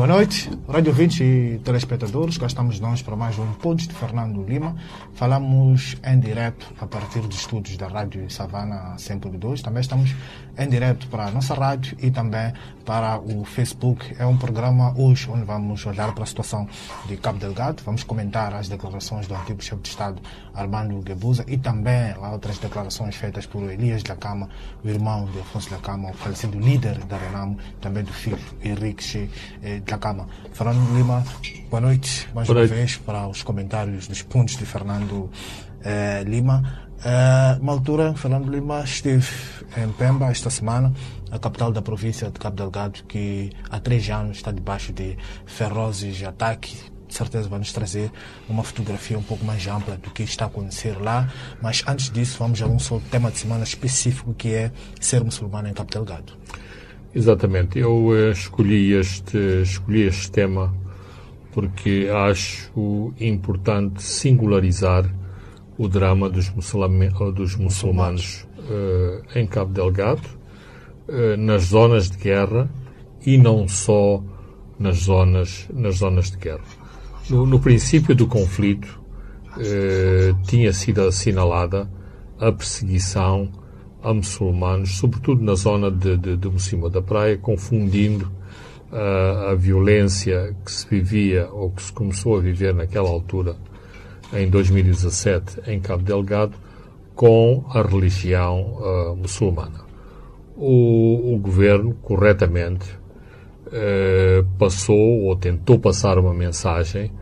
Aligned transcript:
Boa 0.00 0.08
noite, 0.08 0.48
rádio 0.66 0.92
ouvintes 0.92 1.20
e 1.20 1.60
telespectadores. 1.62 2.38
Cá 2.38 2.46
estamos 2.46 2.80
nós 2.80 3.02
para 3.02 3.14
mais 3.14 3.38
um 3.38 3.52
Pontos 3.52 3.86
de 3.86 3.92
Fernando 3.92 4.42
Lima. 4.42 4.74
Falamos 5.12 5.94
em 6.02 6.18
direto 6.18 6.72
a 6.80 6.86
partir 6.86 7.20
dos 7.20 7.40
estúdios 7.40 7.76
da 7.76 7.86
Rádio 7.86 8.30
Savana 8.30 8.96
102. 8.96 9.60
Também 9.60 9.82
estamos 9.82 10.16
em 10.56 10.68
direto 10.70 11.06
para 11.08 11.26
a 11.26 11.30
nossa 11.30 11.52
rádio 11.52 11.98
e 12.00 12.10
também 12.10 12.50
para 12.86 13.20
o 13.20 13.44
Facebook. 13.44 14.16
É 14.18 14.24
um 14.24 14.38
programa 14.38 14.94
hoje 14.96 15.28
onde 15.30 15.44
vamos 15.44 15.84
olhar 15.84 16.14
para 16.14 16.24
a 16.24 16.26
situação 16.26 16.66
de 17.06 17.18
Cabo 17.18 17.38
Delgado. 17.38 17.82
Vamos 17.84 18.02
comentar 18.02 18.54
as 18.54 18.70
declarações 18.70 19.26
do 19.26 19.34
antigo 19.34 19.62
chefe 19.62 19.82
de 19.82 19.88
Estado 19.90 20.22
Armando 20.54 20.98
Guebuza 21.02 21.44
e 21.46 21.58
também 21.58 22.14
outras 22.32 22.58
declarações 22.58 23.16
feitas 23.16 23.44
por 23.44 23.70
Elias 23.70 24.02
da 24.02 24.16
Cama, 24.16 24.48
o 24.82 24.88
irmão 24.88 25.26
de 25.26 25.40
Afonso 25.40 25.68
da 25.68 25.76
Cama, 25.76 26.10
o 26.10 26.14
falecido 26.14 26.58
líder 26.58 26.98
da 27.04 27.18
Renamo, 27.18 27.58
também 27.82 28.02
do 28.02 28.12
filho 28.14 28.38
Henrique 28.64 29.30
eh, 29.62 29.82
da 29.90 29.98
Cama. 29.98 30.28
Fernando 30.52 30.94
Lima, 30.96 31.24
boa 31.68 31.80
noite 31.80 32.28
mais 32.32 32.46
Boa 32.46 32.60
uma 32.60 32.66
noite. 32.66 32.74
vez 32.74 32.96
para 32.96 33.26
os 33.26 33.42
comentários 33.42 34.06
dos 34.06 34.22
pontos 34.22 34.56
de 34.56 34.64
Fernando 34.64 35.28
eh, 35.82 36.22
Lima. 36.24 36.88
Eh, 37.04 37.58
uma 37.60 37.72
altura, 37.72 38.14
Fernando 38.14 38.48
Lima 38.48 38.82
esteve 38.84 39.26
em 39.76 39.90
Pemba 39.92 40.30
esta 40.30 40.48
semana, 40.48 40.92
a 41.30 41.38
capital 41.38 41.72
da 41.72 41.82
província 41.82 42.30
de 42.30 42.38
Cabo 42.38 42.56
Delgado, 42.56 43.02
que 43.08 43.50
há 43.68 43.80
três 43.80 44.08
anos 44.10 44.36
está 44.36 44.52
debaixo 44.52 44.92
de 44.92 45.16
ferozes 45.44 46.22
ataques. 46.22 46.90
De 47.08 47.16
certeza 47.16 47.48
vai 47.48 47.58
nos 47.58 47.72
trazer 47.72 48.12
uma 48.48 48.62
fotografia 48.62 49.18
um 49.18 49.22
pouco 49.22 49.44
mais 49.44 49.66
ampla 49.66 49.96
do 49.96 50.10
que 50.10 50.22
está 50.22 50.44
a 50.44 50.46
acontecer 50.46 50.96
lá. 51.02 51.28
Mas 51.60 51.82
antes 51.84 52.08
disso, 52.08 52.36
vamos 52.38 52.62
a 52.62 52.66
um 52.66 52.78
só 52.78 53.00
tema 53.10 53.32
de 53.32 53.38
semana 53.38 53.64
específico 53.64 54.32
que 54.32 54.54
é 54.54 54.70
ser 55.00 55.24
muçulmano 55.24 55.66
em 55.66 55.74
Cabo 55.74 55.90
Delgado. 55.90 56.34
Exatamente. 57.14 57.78
Eu 57.78 58.14
eh, 58.16 58.30
escolhi 58.30 58.92
este, 58.92 59.62
escolhi 59.62 60.02
este 60.02 60.30
tema 60.30 60.72
porque 61.52 62.08
acho 62.28 63.12
importante 63.18 64.02
singularizar 64.02 65.12
o 65.76 65.88
drama 65.88 66.28
dos, 66.28 66.48
muçulma- 66.50 67.32
dos 67.32 67.56
muçulmanos 67.56 68.46
eh, 68.68 69.22
em 69.40 69.46
Cabo 69.46 69.72
Delgado, 69.72 70.22
eh, 71.08 71.36
nas 71.36 71.64
zonas 71.64 72.08
de 72.10 72.18
guerra 72.18 72.70
e 73.26 73.36
não 73.36 73.66
só 73.66 74.22
nas 74.78 74.98
zonas, 74.98 75.66
nas 75.74 75.96
zonas 75.96 76.30
de 76.30 76.36
guerra. 76.36 76.64
No, 77.28 77.44
no 77.44 77.58
princípio 77.58 78.14
do 78.14 78.26
conflito, 78.28 79.00
eh, 79.58 80.32
tinha 80.46 80.72
sido 80.72 81.02
assinalada 81.02 81.90
a 82.38 82.52
perseguição 82.52 83.50
a 84.02 84.14
muçulmanos, 84.14 84.98
sobretudo 84.98 85.42
na 85.42 85.54
zona 85.54 85.90
de, 85.90 86.16
de, 86.16 86.36
de 86.36 86.48
Mocima 86.48 86.88
da 86.88 87.02
Praia, 87.02 87.36
confundindo 87.36 88.30
ah, 88.92 89.50
a 89.50 89.54
violência 89.54 90.54
que 90.64 90.70
se 90.70 90.88
vivia 90.88 91.48
ou 91.50 91.70
que 91.70 91.82
se 91.82 91.92
começou 91.92 92.36
a 92.36 92.40
viver 92.40 92.74
naquela 92.74 93.08
altura, 93.08 93.56
em 94.32 94.48
2017, 94.48 95.62
em 95.66 95.80
Cabo 95.80 96.02
Delgado, 96.02 96.56
com 97.14 97.64
a 97.68 97.82
religião 97.82 98.78
ah, 98.82 99.14
muçulmana. 99.16 99.80
O, 100.56 101.34
o 101.34 101.38
governo, 101.38 101.94
corretamente, 102.02 103.00
eh, 103.72 104.44
passou 104.58 105.22
ou 105.22 105.36
tentou 105.36 105.78
passar 105.78 106.18
uma 106.18 106.34
mensagem 106.34 107.12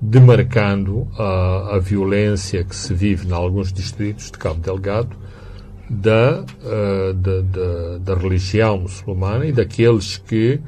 demarcando 0.00 1.06
a, 1.18 1.76
a 1.76 1.78
violência 1.78 2.64
que 2.64 2.74
se 2.74 2.94
vive 2.94 3.28
em 3.28 3.32
alguns 3.32 3.70
distritos 3.70 4.30
de 4.30 4.38
Cabo 4.38 4.60
Delgado 4.60 5.14
da, 5.90 6.44
eh, 6.64 7.12
da, 7.14 7.40
da, 7.40 7.98
da 7.98 8.14
religião 8.14 8.78
muçulmana 8.78 9.44
e 9.44 9.52
daqueles 9.52 10.18
que, 10.18 10.60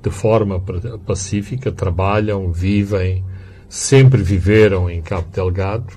de 0.00 0.10
forma 0.10 0.62
pacífica, 1.04 1.72
trabalham, 1.72 2.52
vivem, 2.52 3.24
sempre 3.68 4.22
viveram 4.22 4.88
em 4.88 5.02
Cabo 5.02 5.26
Delgado 5.32 5.92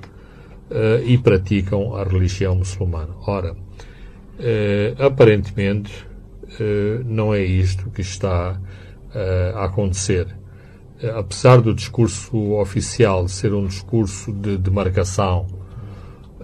eh, 0.71 1.03
e 1.05 1.17
praticam 1.19 1.95
a 1.95 2.03
religião 2.03 2.55
muçulmana. 2.55 3.13
Ora, 3.27 3.55
eh, 4.39 4.95
aparentemente, 4.97 6.11
não 7.03 7.33
é 7.33 7.43
isto 7.43 7.89
que 7.89 8.01
está 8.01 8.61
a 9.55 9.65
acontecer. 9.65 10.27
Apesar 11.15 11.59
do 11.59 11.73
discurso 11.73 12.53
oficial 12.53 13.27
ser 13.27 13.55
um 13.55 13.65
discurso 13.65 14.31
de 14.31 14.55
demarcação 14.55 15.47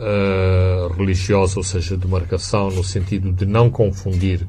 eh, 0.01 0.87
religiosa, 0.95 1.59
ou 1.59 1.63
seja, 1.63 1.97
demarcação 1.97 2.69
no 2.71 2.85
sentido 2.85 3.33
de 3.33 3.45
não 3.45 3.69
confundir, 3.69 4.47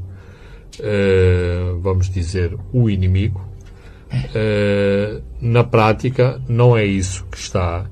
eh, 0.79 1.75
vamos 1.81 2.09
dizer, 2.09 2.57
o 2.73 2.89
inimigo, 2.89 3.45
eh, 4.33 5.21
na 5.41 5.65
prática 5.65 6.41
não 6.49 6.77
é 6.77 6.85
isso 6.85 7.27
que 7.29 7.37
está, 7.37 7.85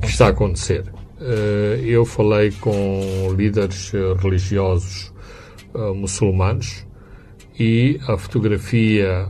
que 0.00 0.06
está 0.06 0.26
a 0.26 0.30
acontecer. 0.30 0.84
Eu 1.84 2.04
falei 2.04 2.50
com 2.52 3.32
líderes 3.36 3.92
religiosos 4.20 5.12
muçulmanos 5.94 6.84
e 7.58 8.00
a 8.08 8.16
fotografia, 8.16 9.28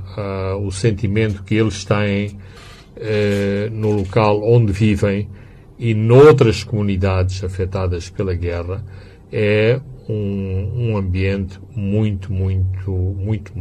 o 0.62 0.70
sentimento 0.70 1.42
que 1.44 1.54
eles 1.54 1.84
têm 1.84 2.38
no 3.70 3.92
local 3.92 4.42
onde 4.42 4.72
vivem 4.72 5.28
e 5.78 5.94
noutras 5.94 6.64
comunidades 6.64 7.42
afetadas 7.42 8.08
pela 8.08 8.34
guerra 8.34 8.84
é 9.30 9.80
um, 10.08 10.90
um 10.90 10.96
ambiente 10.96 11.58
muito, 11.74 12.32
muito, 12.32 12.90
muito 12.90 13.52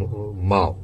mau. 0.42 0.80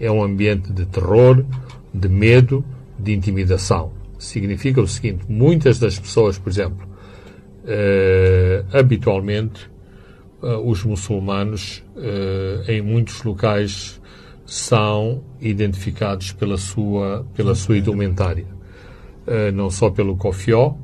É 0.00 0.10
um 0.10 0.22
ambiente 0.22 0.72
de 0.72 0.86
terror, 0.86 1.44
de 1.92 2.08
medo, 2.08 2.64
de 2.98 3.12
intimidação. 3.12 3.92
Significa 4.18 4.80
o 4.80 4.88
seguinte: 4.88 5.24
muitas 5.28 5.78
das 5.78 5.98
pessoas, 5.98 6.38
por 6.38 6.50
exemplo, 6.50 6.88
eh, 7.64 8.64
habitualmente 8.72 9.70
eh, 10.42 10.56
os 10.64 10.84
muçulmanos 10.84 11.84
eh, 11.96 12.76
em 12.76 12.82
muitos 12.82 13.22
locais 13.22 14.00
são 14.44 15.22
identificados 15.40 16.32
pela 16.32 16.56
sua 16.56 17.24
pela 17.34 17.54
sua 17.54 17.78
indumentária 17.78 18.46
não 19.54 19.70
só 19.70 19.90
pelo 19.90 20.16
cofió 20.16 20.74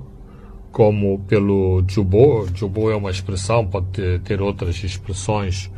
como 0.70 1.18
pelo 1.26 1.82
jubô 1.88 2.46
jubô 2.54 2.90
é 2.90 2.96
uma 2.96 3.10
expressão 3.10 3.66
pode 3.66 4.18
ter, 4.20 4.40
outras 4.40 4.82
expressões 4.84 5.70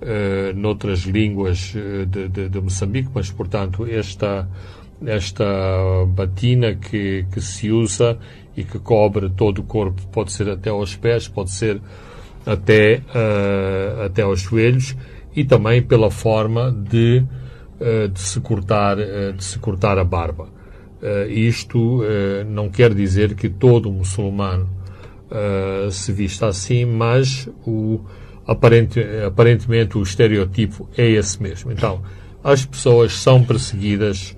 eh, 0.00 0.52
noutras 0.54 1.00
línguas 1.00 1.74
eh, 1.76 2.04
de, 2.06 2.28
de, 2.28 2.48
de 2.48 2.60
Moçambique 2.60 3.10
mas 3.14 3.30
portanto 3.30 3.86
esta 3.86 4.48
esta 5.06 5.44
batina 6.08 6.74
que, 6.74 7.24
que 7.30 7.40
se 7.40 7.70
usa 7.70 8.18
e 8.56 8.64
que 8.64 8.80
cobre 8.80 9.30
todo 9.30 9.60
o 9.60 9.64
corpo 9.64 10.04
pode 10.08 10.32
ser 10.32 10.48
até 10.50 10.70
aos 10.70 10.96
pés 10.96 11.28
pode 11.28 11.52
ser 11.52 11.80
até, 12.48 13.02
eh, 13.14 14.06
até 14.06 14.22
aos 14.22 14.40
joelhos 14.40 14.96
e 15.36 15.44
também 15.44 15.82
pela 15.82 16.10
forma 16.10 16.72
de, 16.72 17.22
eh, 17.78 18.08
de, 18.08 18.18
se, 18.18 18.40
cortar, 18.40 18.98
eh, 18.98 19.32
de 19.32 19.44
se 19.44 19.58
cortar 19.58 19.98
a 19.98 20.04
barba. 20.04 20.48
Eh, 21.00 21.28
isto 21.28 22.02
eh, 22.02 22.44
não 22.44 22.68
quer 22.68 22.92
dizer 22.92 23.34
que 23.34 23.48
todo 23.48 23.90
muçulmano 23.90 24.68
eh, 25.30 25.88
se 25.92 26.12
vista 26.12 26.48
assim, 26.48 26.84
mas 26.84 27.48
o, 27.64 28.00
aparente, 28.46 29.00
aparentemente 29.24 29.96
o 29.96 30.02
estereotipo 30.02 30.88
é 30.96 31.08
esse 31.08 31.40
mesmo. 31.40 31.70
Então, 31.70 32.02
as 32.42 32.64
pessoas 32.64 33.12
são 33.12 33.42
perseguidas 33.42 34.36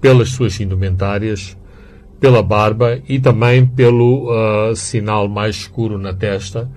pelas 0.00 0.30
suas 0.30 0.58
indumentárias, 0.60 1.54
pela 2.18 2.42
barba 2.42 3.00
e 3.06 3.20
também 3.20 3.66
pelo 3.66 4.30
uh, 4.30 4.74
sinal 4.74 5.28
mais 5.28 5.56
escuro 5.56 5.98
na 5.98 6.14
testa, 6.14 6.70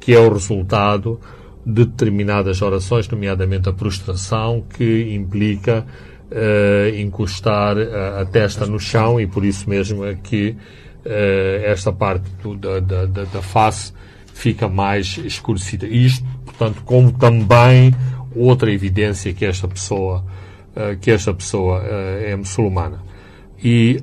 que 0.00 0.12
é 0.12 0.18
o 0.18 0.32
resultado 0.32 1.20
de 1.64 1.84
determinadas 1.84 2.60
orações, 2.62 3.08
nomeadamente 3.08 3.68
a 3.68 3.72
prostração, 3.72 4.64
que 4.76 5.14
implica 5.14 5.86
uh, 6.34 6.96
encostar 6.96 7.76
a, 7.78 8.22
a 8.22 8.26
testa 8.26 8.66
no 8.66 8.78
chão 8.78 9.20
e 9.20 9.26
por 9.26 9.44
isso 9.44 9.70
mesmo 9.70 10.04
é 10.04 10.14
que 10.14 10.50
uh, 10.50 11.64
esta 11.64 11.92
parte 11.92 12.28
do, 12.42 12.56
da, 12.56 12.80
da, 12.80 13.06
da 13.06 13.42
face 13.42 13.92
fica 14.32 14.68
mais 14.68 15.16
escurecida. 15.18 15.86
Isto, 15.86 16.26
portanto, 16.44 16.82
como 16.84 17.12
também 17.12 17.94
outra 18.34 18.72
evidência 18.72 19.32
que 19.32 19.44
esta 19.44 19.68
pessoa, 19.68 20.24
uh, 20.74 20.96
que 21.00 21.10
esta 21.10 21.32
pessoa 21.32 21.82
é 21.84 22.34
muçulmana. 22.34 23.00
E 23.62 24.02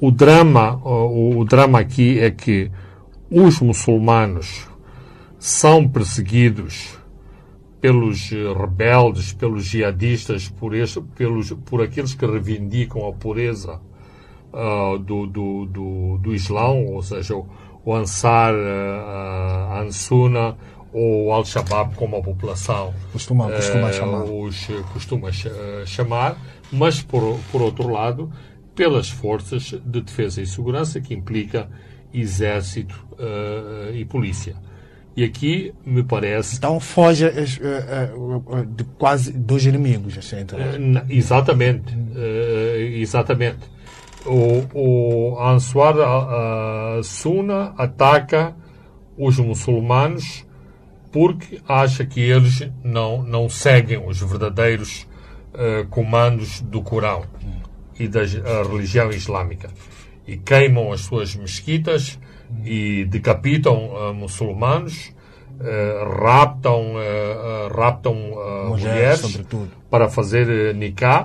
o 0.00 0.10
drama, 0.10 0.80
o 0.84 1.44
drama 1.44 1.80
aqui 1.80 2.20
é 2.20 2.30
que 2.30 2.70
os 3.28 3.58
muçulmanos 3.60 4.68
são 5.40 5.88
perseguidos 5.88 6.97
pelos 7.80 8.30
rebeldes, 8.30 9.32
pelos 9.32 9.64
jihadistas, 9.64 10.48
por, 10.48 10.74
este, 10.74 11.00
pelos, 11.00 11.52
por 11.52 11.82
aqueles 11.82 12.14
que 12.14 12.26
reivindicam 12.26 13.06
a 13.06 13.12
pureza 13.12 13.80
uh, 14.52 14.98
do, 14.98 15.26
do, 15.26 15.66
do, 15.66 16.18
do, 16.18 16.34
Islão, 16.34 16.86
ou 16.86 17.02
seja, 17.02 17.36
o, 17.36 17.46
o 17.84 17.94
Ansar, 17.94 18.54
uh, 18.54 19.80
Ansuna 19.80 20.56
ou 20.92 21.32
Al-Shabaab, 21.32 21.94
como 21.94 22.16
a 22.16 22.22
população 22.22 22.94
costuma, 23.12 23.50
costuma 23.50 23.92
chamar. 23.92 24.24
os 24.24 24.66
costuma 24.92 25.30
chamar, 25.84 26.38
mas 26.72 27.02
por, 27.02 27.38
por 27.52 27.60
outro 27.60 27.88
lado, 27.88 28.32
pelas 28.74 29.10
forças 29.10 29.74
de 29.84 30.00
defesa 30.00 30.40
e 30.40 30.46
segurança, 30.46 30.98
que 30.98 31.12
implica 31.12 31.68
exército 32.12 33.06
e 33.92 34.02
polícia. 34.06 34.56
E 35.18 35.24
aqui 35.24 35.74
me 35.84 36.04
parece. 36.04 36.58
Então 36.58 36.78
foge 36.78 37.26
uh, 37.26 37.28
uh, 37.28 38.64
de 38.66 38.84
quase 38.84 39.32
dois 39.32 39.66
inimigos, 39.66 40.16
assim, 40.16 40.38
então. 40.38 40.56
Exatamente. 41.08 41.92
exatamente. 43.00 43.58
O, 44.24 44.62
o 44.72 45.42
Ansar 45.42 45.96
Suna 47.02 47.74
ataca 47.76 48.54
os 49.16 49.36
muçulmanos 49.40 50.46
porque 51.10 51.60
acha 51.66 52.06
que 52.06 52.20
eles 52.20 52.70
não, 52.84 53.20
não 53.24 53.48
seguem 53.48 53.98
os 53.98 54.20
verdadeiros 54.20 55.04
comandos 55.90 56.60
do 56.60 56.80
Corão 56.80 57.24
e 57.98 58.06
da 58.06 58.20
religião 58.70 59.10
islâmica. 59.10 59.68
E 60.28 60.36
queimam 60.36 60.92
as 60.92 61.00
suas 61.00 61.34
mesquitas 61.34 62.20
e 62.64 63.04
decapitam 63.04 63.88
uh, 63.88 64.14
muçulmanos, 64.14 65.12
uh, 65.60 66.22
raptam, 66.22 66.94
uh, 66.94 67.76
raptam 67.76 68.14
mulheres, 68.68 69.22
mulheres 69.22 69.46
para 69.90 70.08
fazer 70.08 70.74
nikah. 70.74 71.24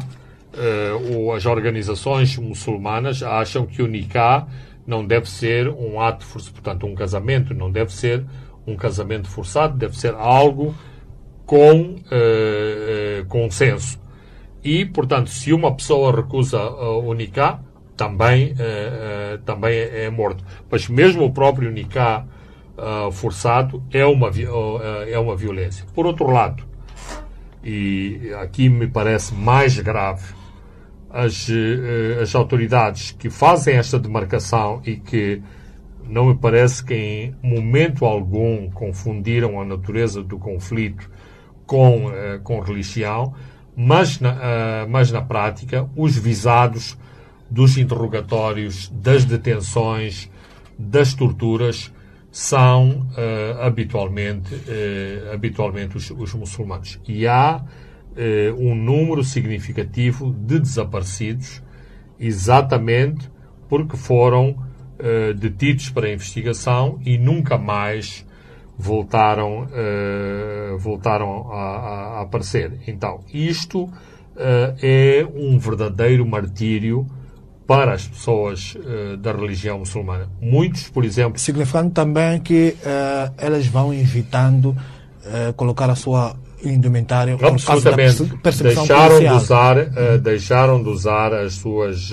as 1.36 1.46
organizações 1.46 2.38
muçulmanas 2.38 3.24
acham 3.24 3.66
que 3.66 3.82
o 3.82 3.88
nikah 3.88 4.48
não 4.86 5.06
deve 5.06 5.30
ser 5.30 5.70
um 5.70 6.00
ato 6.00 6.26
forçado, 6.26 6.54
portanto, 6.54 6.86
um 6.86 6.96
casamento 6.96 7.54
não 7.54 7.72
deve 7.72 7.94
ser 7.94 8.26
um 8.68 8.76
casamento 8.76 9.30
forçado, 9.30 9.78
deve 9.78 9.98
ser 9.98 10.14
algo 10.14 10.76
com 11.46 11.96
consenso. 13.28 14.00
E, 14.64 14.86
portanto, 14.86 15.30
se 15.30 15.52
uma 15.52 15.76
pessoa 15.76 16.16
recusa 16.16 16.62
o 16.62 17.14
nikah, 17.14 17.60
também, 17.96 18.52
uh, 18.52 18.56
uh, 18.56 19.38
também 19.40 19.74
é, 19.74 20.06
é, 20.06 20.10
morto. 20.10 20.44
Mas 20.70 20.88
mesmo 20.88 21.26
o 21.26 21.32
próprio 21.32 21.72
Nicá 21.72 22.26
uh, 22.78 23.12
forçado 23.12 23.84
é 23.92 24.06
uma, 24.06 24.32
é 25.08 25.18
uma 25.18 25.36
violência. 25.36 25.86
Por 25.94 26.06
outro 26.06 26.30
lado, 26.30 26.64
e 27.64 28.32
aqui 28.42 28.70
me 28.70 28.88
parece 28.88 29.34
mais 29.34 29.80
grave, 29.80 30.34
as, 31.10 31.48
as 32.20 32.34
autoridades 32.34 33.12
que 33.12 33.30
fazem 33.30 33.76
esta 33.76 34.00
demarcação 34.00 34.82
e 34.84 34.96
que 34.96 35.44
não 36.04 36.26
me 36.26 36.36
parece 36.36 36.84
que 36.84 36.96
em 36.96 37.36
momento 37.42 38.04
algum 38.04 38.68
confundiram 38.72 39.62
a 39.62 39.64
natureza 39.64 40.24
do 40.24 40.40
conflito 40.40 41.08
com, 41.68 42.12
com 42.44 42.60
religião, 42.60 43.36
mas 43.76 44.20
na, 44.20 44.88
mas 44.90 45.12
na 45.12 45.22
prática 45.22 45.88
os 45.96 46.18
visados 46.18 46.98
dos 47.54 47.78
interrogatórios, 47.78 48.90
das 48.90 49.26
detenções, 49.26 50.28
das 50.78 51.14
torturas, 51.14 51.94
são 52.32 53.08
uh, 53.12 53.62
habitualmente, 53.62 54.56
uh, 54.56 55.32
habitualmente 55.32 55.96
os, 55.96 56.10
os, 56.10 56.34
muçulmanos. 56.34 57.00
E 57.08 57.28
há 57.28 57.62
uh, 57.62 58.60
um 58.60 58.74
número 58.74 59.24
significativo 59.24 60.34
de 60.34 60.60
desaparecidos, 60.60 61.62
exatamente 62.20 63.30
porque 63.70 63.96
foram 63.96 64.74
detidos 65.36 65.90
para 65.90 66.10
investigação 66.10 66.98
e 67.04 67.18
nunca 67.18 67.58
mais 67.58 68.26
voltaram, 68.78 69.68
voltaram 70.78 71.52
a, 71.52 71.58
a, 71.58 72.22
aparecer. 72.22 72.80
Então, 72.88 73.20
isto 73.34 73.90
é 74.82 75.28
um 75.36 75.58
verdadeiro 75.58 76.26
martírio 76.26 77.06
para 77.66 77.94
as 77.94 78.08
pessoas 78.08 78.76
uh, 78.76 79.18
da 79.18 79.32
religião 79.32 79.80
muçulmana. 79.80 80.30
Muitos, 80.42 80.90
por 80.90 81.06
exemplo. 81.06 81.40
Significando 81.40 81.92
também 81.92 82.40
que 82.40 82.76
uh, 82.80 83.34
elas 83.38 83.68
vão 83.68 83.94
evitando 83.94 84.70
uh, 84.70 85.54
colocar 85.56 85.90
a 85.90 85.96
sua 85.96 86.36
indumentária 86.64 87.36
por 87.36 87.62
causa 87.62 87.92
deixaram 87.94 89.16
policial. 89.16 89.20
de 89.20 89.44
usar 89.44 89.78
uhum. 89.78 90.18
deixaram 90.22 90.82
de 90.82 90.88
usar 90.88 91.34
as 91.34 91.56
suas 91.56 92.10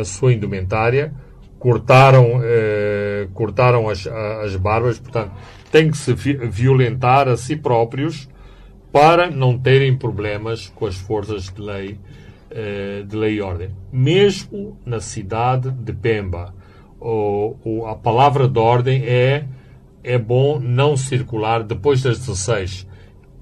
a 0.00 0.04
sua 0.04 0.32
indumentária 0.32 1.14
cortaram 1.60 2.40
cortaram 3.34 3.88
as, 3.88 4.04
as 4.44 4.56
barbas 4.56 4.98
portanto 4.98 5.30
têm 5.70 5.92
que 5.92 5.96
se 5.96 6.12
violentar 6.12 7.28
a 7.28 7.36
si 7.36 7.54
próprios 7.54 8.28
para 8.90 9.30
não 9.30 9.56
terem 9.56 9.96
problemas 9.96 10.66
com 10.74 10.84
as 10.84 10.96
forças 10.96 11.44
de 11.44 11.62
lei 11.62 12.00
eh, 12.54 13.02
de 13.06 13.16
lei 13.16 13.36
e 13.36 13.40
ordem. 13.40 13.70
Mesmo 13.92 14.78
na 14.84 15.00
cidade 15.00 15.70
de 15.70 15.92
Pemba, 15.92 16.54
o, 17.00 17.84
a 17.86 17.96
palavra 17.96 18.46
de 18.46 18.58
ordem 18.58 19.02
é 19.04 19.44
é 20.04 20.18
bom 20.18 20.58
não 20.58 20.96
circular 20.96 21.62
depois 21.62 22.02
das 22.02 22.18
16 22.18 22.86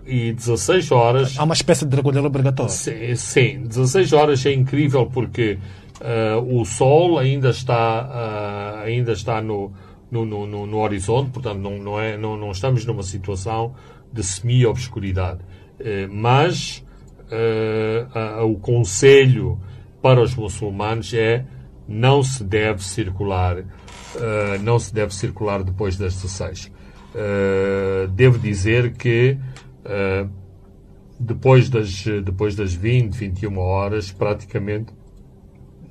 e 0.07 0.33
16 0.33 0.91
horas. 0.93 1.39
Há 1.39 1.45
uma 1.45 1.55
espécie 1.55 1.87
de 1.87 1.97
recolher 1.97 2.25
obrigatório. 2.25 2.73
Sim, 2.73 3.15
sim, 3.17 3.63
16 3.63 4.13
horas 4.13 4.45
é 4.45 4.53
incrível 4.53 5.07
porque 5.07 5.59
uh, 6.01 6.61
o 6.61 6.65
sol 6.65 7.19
ainda 7.19 7.51
está, 7.51 8.81
uh, 8.83 8.85
ainda 8.85 9.13
está 9.13 9.41
no, 9.41 9.73
no, 10.11 10.25
no, 10.25 10.67
no, 10.67 10.79
horizonte, 10.79 11.31
portanto 11.31 11.59
não, 11.59 11.79
não, 11.79 12.01
é, 12.01 12.17
não, 12.17 12.37
não 12.37 12.51
estamos 12.51 12.85
numa 12.85 13.03
situação 13.03 13.75
de 14.13 14.23
semi-obscuridade. 14.23 15.41
Uh, 15.81 16.13
mas 16.13 16.85
uh, 17.31 18.45
uh, 18.45 18.53
o 18.53 18.59
conselho 18.59 19.61
para 20.03 20.21
os 20.23 20.35
muçulmanos 20.35 21.13
é 21.15 21.45
não 21.87 22.23
se 22.23 22.45
deve 22.45 22.83
circular, 22.83 23.59
uh, 23.59 23.65
não 24.63 24.79
se 24.79 24.93
deve 24.93 25.15
circular 25.15 25.63
depois 25.63 25.97
das 25.97 26.15
16. 26.15 26.71
devo 28.15 28.39
dizer 28.39 28.93
que 28.93 29.37
depois 31.19 31.69
das, 31.69 32.05
depois 32.25 32.55
das 32.55 32.73
20, 32.73 33.13
21 33.13 33.59
horas, 33.59 34.13
praticamente 34.13 34.93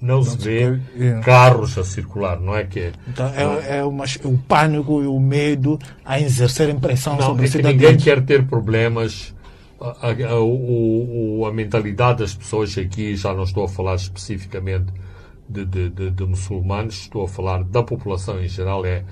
não, 0.01 0.15
não 0.15 0.23
se 0.23 0.37
vê 0.37 0.79
é. 0.97 1.19
carros 1.21 1.77
a 1.77 1.83
circular, 1.83 2.39
não 2.39 2.55
é 2.55 2.63
que 2.63 2.79
é? 2.79 2.91
Então 3.07 3.27
é, 3.27 3.79
é 3.79 3.83
uma, 3.83 4.05
o 4.23 4.37
pânico 4.37 5.03
e 5.03 5.07
o 5.07 5.19
medo 5.19 5.77
a 6.05 6.19
exercer 6.19 6.73
pressão 6.75 7.17
não, 7.17 7.21
sobre 7.23 7.45
é 7.45 7.49
que 7.49 7.61
ninguém 7.61 7.97
quer 7.97 8.23
ter 8.23 8.45
problemas 8.45 9.35
a, 9.79 10.11
a, 10.11 10.39
o, 10.41 11.45
a, 11.45 11.53
mentalidade 11.53 12.19
das 12.19 12.35
pessoas 12.35 12.77
aqui, 12.77 13.15
já 13.15 13.33
não 13.33 13.43
estou 13.43 13.63
a 13.63 13.69
falar 13.69 13.95
especificamente 13.95 14.91
de, 15.47 15.65
de, 15.65 15.89
de, 15.89 16.11
de, 16.11 16.25
muçulmanos, 16.25 16.95
estou 16.95 17.23
a 17.23 17.27
falar 17.27 17.63
da 17.63 17.81
população 17.81 18.41
em 18.41 18.47
geral, 18.47 18.85
é 18.85 19.05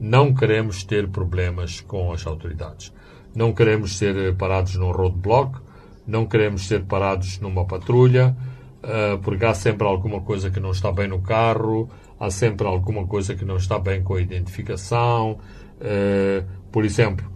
não 0.00 0.34
queremos 0.34 0.82
ter 0.82 1.08
problemas 1.08 1.80
com 1.80 2.12
as 2.12 2.26
autoridades. 2.26 2.92
Não 3.34 3.52
queremos 3.52 3.96
ser 3.96 4.34
parados 4.36 4.76
num 4.76 4.90
roadblock, 4.90 5.60
não 6.06 6.26
queremos 6.26 6.66
ser 6.66 6.84
parados 6.84 7.38
numa 7.40 7.64
patrulha, 7.64 8.36
uh, 8.82 9.18
porque 9.18 9.44
há 9.44 9.54
sempre 9.54 9.86
alguma 9.86 10.20
coisa 10.20 10.50
que 10.50 10.60
não 10.60 10.70
está 10.70 10.90
bem 10.92 11.08
no 11.08 11.20
carro, 11.20 11.88
há 12.18 12.30
sempre 12.30 12.66
alguma 12.66 13.06
coisa 13.06 13.34
que 13.34 13.44
não 13.44 13.56
está 13.56 13.78
bem 13.78 14.02
com 14.02 14.14
a 14.14 14.20
identificação. 14.20 15.38
Uh, 15.80 16.44
por 16.70 16.84
exemplo, 16.84 17.26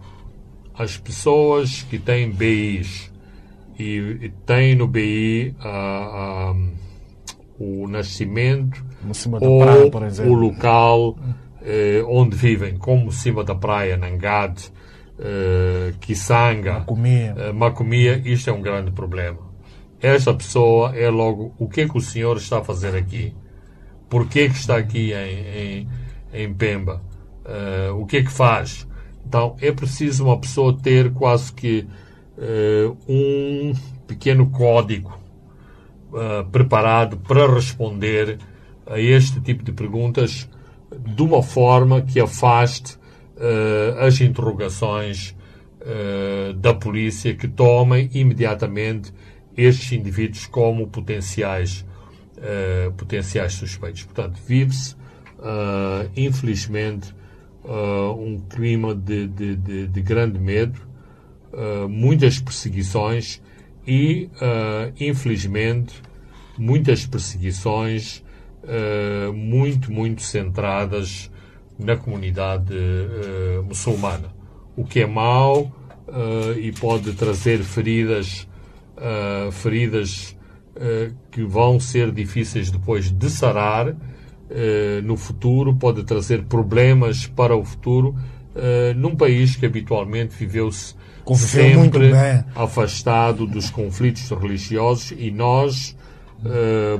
as 0.79 0.97
pessoas 0.97 1.83
que 1.83 1.99
têm 1.99 2.31
BIs 2.31 3.11
e, 3.77 4.31
têm 4.45 4.75
no 4.75 4.87
BI 4.87 5.53
uh, 5.59 6.53
uh, 6.53 7.83
o 7.83 7.87
nascimento 7.89 8.81
ou 9.41 9.59
praia, 9.91 10.23
o 10.25 10.33
local 10.33 11.09
uh, 11.09 11.17
onde 12.07 12.37
vivem, 12.37 12.77
como 12.77 13.11
cima 13.11 13.43
da 13.43 13.53
praia, 13.53 13.97
Nangad, 13.97 14.57
uh, 15.19 15.97
Kisanga, 15.99 16.79
Macomia. 16.79 17.53
Macomia, 17.53 18.21
isto 18.23 18.49
é 18.49 18.53
um 18.53 18.61
grande 18.61 18.89
problema. 18.91 19.49
Esta 20.01 20.33
pessoa 20.33 20.95
é 20.95 21.09
logo, 21.09 21.53
o 21.59 21.67
que 21.67 21.81
é 21.81 21.89
que 21.89 21.97
o 21.97 22.01
senhor 22.01 22.37
está 22.37 22.59
a 22.59 22.63
fazer 22.63 22.95
aqui? 22.95 23.35
Por 24.09 24.29
que 24.29 24.41
é 24.41 24.49
que 24.49 24.55
está 24.55 24.77
aqui 24.77 25.11
em, 25.11 25.57
em, 25.57 25.89
em 26.33 26.53
Pemba? 26.53 27.01
Uh, 27.43 27.99
o 27.99 28.05
que 28.05 28.17
é 28.17 28.23
que 28.23 28.31
faz? 28.31 28.87
Então 29.29 29.55
é 29.61 29.71
preciso 29.71 30.25
uma 30.25 30.39
pessoa 30.39 30.75
ter 30.75 31.13
quase 31.13 31.53
que 31.53 31.85
uh, 32.35 32.97
um 33.07 33.75
pequeno 34.07 34.49
código 34.49 35.15
uh, 36.11 36.43
preparado 36.49 37.15
para 37.15 37.53
responder 37.53 38.39
a 38.87 38.99
este 38.99 39.39
tipo 39.39 39.63
de 39.63 39.71
perguntas 39.71 40.49
de 40.91 41.21
uma 41.21 41.43
forma 41.43 42.01
que 42.01 42.19
afaste 42.19 42.95
uh, 43.37 43.99
as 43.99 44.19
interrogações 44.19 45.37
da 46.57 46.73
polícia 46.73 47.33
que 47.33 47.47
tomem 47.47 48.09
imediatamente 48.13 49.13
estes 49.55 49.93
indivíduos 49.93 50.45
como 50.45 50.85
potenciais 50.87 51.85
potenciais 52.97 53.53
suspeitos. 53.53 54.03
Portanto, 54.03 54.37
vive-se, 54.45 54.93
infelizmente, 56.17 57.15
uh, 57.69 58.11
um 58.19 58.39
clima 58.39 58.95
de, 58.95 59.27
de, 59.27 59.55
de, 59.55 59.87
de 59.87 60.01
grande 60.01 60.39
medo, 60.39 60.89
muitas 61.89 62.39
perseguições 62.39 63.41
e, 63.87 64.29
infelizmente, 64.99 65.99
muitas 66.59 67.07
perseguições 67.07 68.23
muito, 69.33 69.91
muito 69.91 70.21
centradas 70.21 71.31
na 71.79 71.97
comunidade 71.97 72.75
muçulmana, 73.65 74.31
o 74.77 74.83
que 74.85 74.99
é 74.99 75.07
mau 75.07 75.75
e 76.55 76.71
pode 76.73 77.13
trazer 77.13 77.63
feridas, 77.63 78.47
feridas 79.51 80.37
que 81.31 81.43
vão 81.43 81.79
ser 81.79 82.11
difíceis 82.11 82.69
depois 82.69 83.11
de 83.11 83.27
sarar 83.27 83.95
eh, 84.49 85.01
no 85.03 85.15
futuro, 85.15 85.75
pode 85.75 86.03
trazer 86.03 86.43
problemas 86.43 87.27
para 87.27 87.55
o 87.55 87.63
futuro 87.63 88.15
eh, 88.55 88.93
num 88.95 89.15
país 89.15 89.55
que 89.55 89.65
habitualmente 89.65 90.35
viveu-se 90.35 90.95
sempre 91.35 92.11
afastado 92.55 93.45
dos 93.45 93.69
conflitos 93.69 94.29
religiosos 94.31 95.11
e 95.11 95.29
nós, 95.29 95.95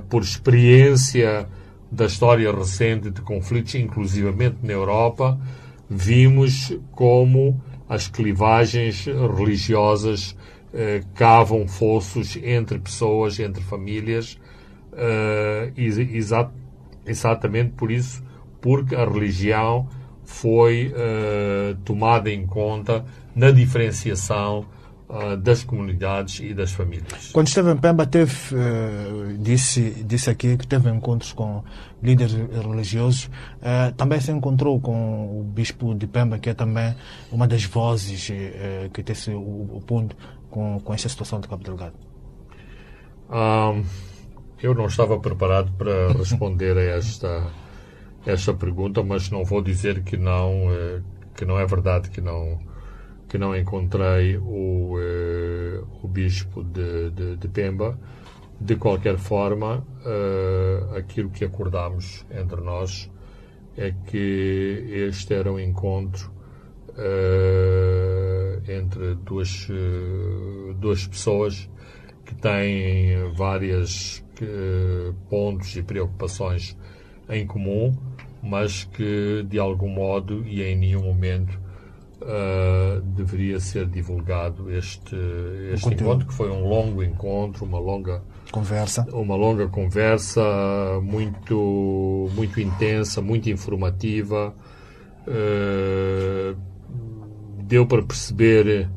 por 0.08 0.22
experiência 0.22 1.48
da 1.92 2.06
história 2.06 2.52
recente 2.52 3.10
de 3.10 3.22
conflitos, 3.22 3.74
inclusivamente 3.74 4.58
na 4.62 4.74
Europa, 4.74 5.40
vimos 5.90 6.78
como 6.92 7.60
as 7.88 8.08
clivagens 8.08 9.06
religiosas 9.36 10.36
eh, 10.72 11.02
cavam 11.16 11.68
fossos 11.68 12.38
entre 12.44 12.78
pessoas, 12.78 13.40
entre 13.40 13.64
famílias, 13.64 14.38
exa 15.76 16.52
exatamente 17.10 17.72
por 17.72 17.92
isso, 17.92 18.24
porque 18.62 18.96
a 18.96 19.06
religião 19.06 19.88
foi 20.24 20.94
uh, 20.94 21.76
tomada 21.84 22.30
em 22.30 22.46
conta 22.46 23.04
na 23.36 23.50
diferenciação 23.52 24.66
uh, 25.10 25.36
das 25.38 25.64
comunidades 25.64 26.40
e 26.40 26.54
das 26.54 26.72
famílias. 26.72 27.32
Quando 27.32 27.48
esteve 27.48 27.72
em 27.72 27.78
Pemba, 27.78 28.06
teve, 28.06 28.36
disse, 29.40 30.04
disse 30.06 30.30
aqui 30.30 30.56
que 30.56 30.68
teve 30.68 30.90
encontros 30.90 31.34
com 31.34 31.64
líderes 32.02 32.34
religiosos. 32.34 33.30
também 33.98 34.20
se 34.20 34.32
encontrou 34.32 34.80
com 34.80 35.40
o 35.40 35.44
bispo 35.44 35.96
de 35.96 36.06
Pemba, 36.06 36.38
que 36.38 36.50
é 36.50 36.54
também 36.54 36.96
uma 37.32 37.48
das 37.48 37.64
vozes 37.64 38.32
que 38.94 39.04
tem 39.04 39.34
o, 39.34 39.78
o 39.78 39.84
ponto 39.86 40.16
com, 40.50 40.80
com 40.80 40.94
esta 40.94 41.10
situação 41.10 41.40
de 41.40 41.48
Cabo 41.48 41.64
Delgado? 41.64 41.96
Um, 43.30 43.84
eu 44.62 44.74
não 44.74 44.88
estava 44.88 45.20
preparado 45.20 45.72
para 45.78 46.12
responder 46.18 46.78
a 46.78 46.82
esta, 46.82 47.48
esta 48.26 48.54
pergunta, 48.54 49.04
mas 49.04 49.30
não 49.30 49.44
vou 49.44 49.62
dizer 49.62 50.04
que 50.04 50.18
não, 50.18 50.72
eh, 50.72 51.02
que 51.36 51.46
não 51.46 51.60
é 51.60 51.66
verdade 51.66 52.10
que 52.10 52.22
não, 52.22 52.60
que 53.28 53.38
não 53.38 53.56
encontrei 53.56 54.38
o, 54.38 54.96
eh, 55.00 55.82
o 56.04 56.08
bispo 56.08 56.64
de, 56.64 57.10
de, 57.12 57.36
de, 57.38 57.48
Pemba. 57.48 57.98
De 58.60 58.76
qualquer 58.76 59.18
forma, 59.18 59.88
uh, 60.04 60.98
aquilo 60.98 61.30
que 61.30 61.46
acordámos 61.46 62.26
entre 62.30 62.60
nós 62.60 63.10
é 63.78 63.94
que 64.06 65.08
este 65.10 65.34
era 65.34 65.50
um 65.50 65.58
encontro 65.58 66.30
entre 68.68 69.16
duas, 69.16 69.70
duas 70.76 71.08
pessoas 71.08 71.70
que 72.26 72.36
têm 72.36 73.32
vários 73.34 74.22
eh, 74.46 75.14
pontos 75.30 75.76
e 75.76 75.84
preocupações 75.84 76.78
em 77.30 77.46
comum, 77.46 77.96
mas 78.42 78.86
que 78.86 79.46
de 79.48 79.60
algum 79.60 79.90
modo 79.90 80.46
e 80.46 80.62
em 80.62 80.76
nenhum 80.76 81.04
momento 81.04 81.60
Uh, 82.22 83.00
deveria 83.02 83.62
ser 83.62 83.86
divulgado 83.86 84.70
este, 84.70 85.16
este 85.74 85.94
encontro, 85.94 86.28
que 86.28 86.34
foi 86.34 86.52
um 86.52 86.68
longo 86.68 87.02
encontro, 87.02 87.64
uma 87.64 87.80
longa 87.80 88.22
conversa, 88.52 89.08
uma 89.14 89.38
longa 89.38 89.70
conversa 89.70 90.42
muito, 91.02 92.30
muito 92.36 92.60
intensa, 92.60 93.22
muito 93.22 93.50
informativa, 93.50 94.54
uh, 95.26 96.58
deu 97.64 97.86
para 97.86 98.04
perceber 98.04 98.90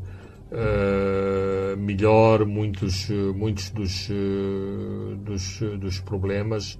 uh, 0.52 1.76
melhor 1.76 2.44
muitos, 2.44 3.08
muitos 3.34 3.70
dos, 3.70 4.08
uh, 4.08 5.16
dos, 5.16 5.60
dos 5.78 6.00
problemas, 6.00 6.78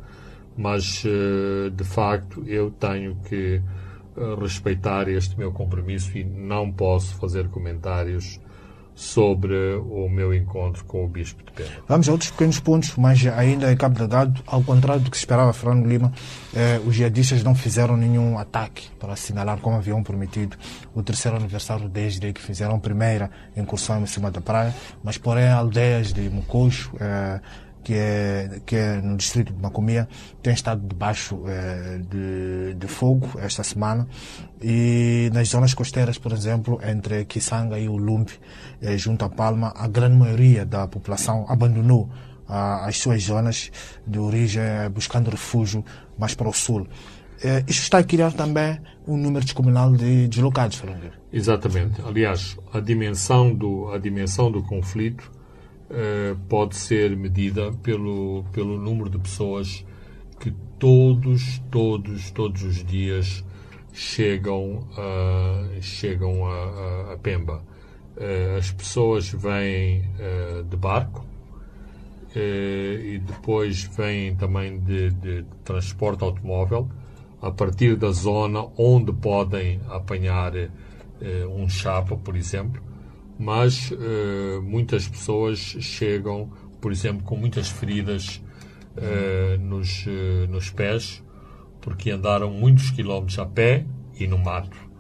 mas 0.57 1.05
uh, 1.05 1.71
de 1.71 1.85
facto 1.85 2.45
eu 2.47 2.71
tenho 2.71 3.17
que 3.29 3.61
respeitar 4.39 5.09
este 5.09 5.39
meu 5.39 5.53
compromisso 5.53 6.19
e 6.19 6.23
não 6.23 6.71
posso 6.71 7.17
fazer 7.17 7.49
comentários 7.49 8.39
sobre 8.95 9.75
o 9.77 10.09
meu 10.09 10.35
encontro 10.35 10.85
com 10.85 11.05
o 11.05 11.09
Bispo 11.09 11.43
de 11.45 11.53
Pena. 11.53 11.71
Vamos 11.89 12.09
a 12.09 12.13
outros 12.13 12.31
pequenos 12.31 12.61
pontos, 12.61 12.95
mas 12.97 13.27
ainda 13.27 13.73
em 13.73 13.77
Cabo 13.77 13.97
Delgado, 13.97 14.43
ao 14.47 14.63
contrário 14.63 15.03
do 15.03 15.11
que 15.11 15.17
se 15.17 15.23
esperava, 15.23 15.53
Fernando 15.53 15.87
Lima, 15.87 16.13
eh, 16.55 16.81
os 16.85 16.95
jihadistas 16.95 17.43
não 17.43 17.55
fizeram 17.55 17.97
nenhum 17.97 18.39
ataque 18.39 18.89
para 18.99 19.15
assinalar, 19.15 19.59
como 19.59 19.77
haviam 19.77 20.03
prometido, 20.03 20.57
o 20.95 21.03
terceiro 21.03 21.37
aniversário 21.37 21.89
desde 21.89 22.33
que 22.33 22.41
fizeram 22.41 22.77
a 22.77 22.79
primeira 22.79 23.31
incursão 23.57 24.03
em 24.03 24.07
cima 24.07 24.31
da 24.31 24.41
praia, 24.41 24.75
mas 25.03 25.19
porém 25.19 25.49
aldeias 25.49 26.13
de 26.13 26.29
Mococho, 26.29 26.93
eh, 27.01 27.41
que 27.83 27.95
é, 27.95 28.61
que 28.65 28.77
é 28.77 28.97
no 29.01 29.17
distrito 29.17 29.53
de 29.53 29.61
Macomia, 29.61 30.09
tem 30.43 30.53
estado 30.53 30.87
debaixo 30.87 31.43
é, 31.47 31.99
de, 31.99 32.75
de 32.75 32.87
fogo 32.87 33.29
esta 33.39 33.63
semana. 33.63 34.07
E 34.63 35.31
nas 35.33 35.49
zonas 35.49 35.75
costeiras, 35.75 36.19
por 36.19 36.33
exemplo, 36.33 36.81
entre 36.85 37.25
Kisanga 37.25 37.79
e 37.79 37.89
Ulumbi, 37.89 38.33
é, 38.81 38.97
junto 38.97 39.25
à 39.25 39.29
Palma, 39.29 39.73
a 39.77 39.89
grande 39.89 40.17
maioria 40.17 40.65
da 40.65 40.87
população 40.87 41.47
abandonou 41.49 42.09
as 42.49 42.99
suas 42.99 43.23
zonas 43.23 43.71
de 44.07 44.19
origem, 44.19 44.63
buscando 44.93 45.31
refúgio 45.31 45.85
mais 46.19 46.35
para 46.35 46.49
o 46.49 46.53
sul. 46.53 46.87
É, 47.43 47.65
isto 47.67 47.83
está 47.83 47.99
a 47.99 48.05
criar 48.05 48.33
também 48.33 48.79
um 49.07 49.17
número 49.17 49.45
descomunal 49.45 49.91
de 49.93 50.29
deslocados, 50.29 50.77
Fernando. 50.77 51.13
Exatamente. 51.33 52.01
Aliás, 52.03 52.57
a 52.73 52.79
dimensão 52.79 53.55
do, 53.55 53.91
a 53.91 53.99
dimensão 53.99 54.51
do 54.51 54.63
conflito 54.63 55.31
uh, 55.93 56.37
pode 56.49 56.77
ser 56.77 57.17
medida 57.17 57.73
pelo, 57.83 58.45
pelo 58.53 58.79
número 58.79 59.11
de 59.11 59.19
pessoas 59.19 59.85
que 60.41 60.51
todos, 60.79 61.61
todos, 61.71 62.31
todos 62.31 62.63
os 62.63 62.85
dias 62.85 63.45
chegam, 63.93 64.89
uh, 64.97 65.83
chegam 65.83 66.47
a, 66.47 66.51
a, 66.51 67.13
a 67.13 67.17
Pemba. 67.19 67.63
Uh, 68.17 68.57
as 68.59 68.71
pessoas 68.71 69.31
vêm 69.31 70.03
de 70.69 70.77
barco 70.77 71.25
e 72.35 73.21
depois 73.27 73.85
vêm 73.85 74.35
também 74.35 74.79
de, 74.79 75.11
de 75.11 75.45
transporte 75.65 76.25
automóvel 76.25 76.89
a 77.43 77.51
partir 77.51 77.97
da 77.97 78.11
zona 78.11 78.67
onde 78.77 79.13
podem 79.13 79.81
apanhar 79.89 80.53
um 81.55 81.69
chapa, 81.69 82.17
por 82.17 82.35
exemplo, 82.35 82.83
mas 83.43 83.91
uh, 83.91 84.63
muitas 84.63 85.09
pessoas 85.09 85.59
chegam, 85.59 86.49
por 86.81 86.93
exemplo, 86.93 87.25
com 87.25 87.37
muitas 87.37 87.69
feridas 87.69 88.41
uh, 88.97 89.61
nos, 89.61 90.07
uh, 90.07 90.47
nos 90.49 90.71
pés, 90.71 91.25
porque 91.81 92.13
andaram 92.13 92.53
muitos 92.53 92.91
quilómetros 92.91 93.41
a 93.41 93.47
pé 93.47 93.85
e 94.19 94.27
no 94.27 94.39
mato 94.39 94.93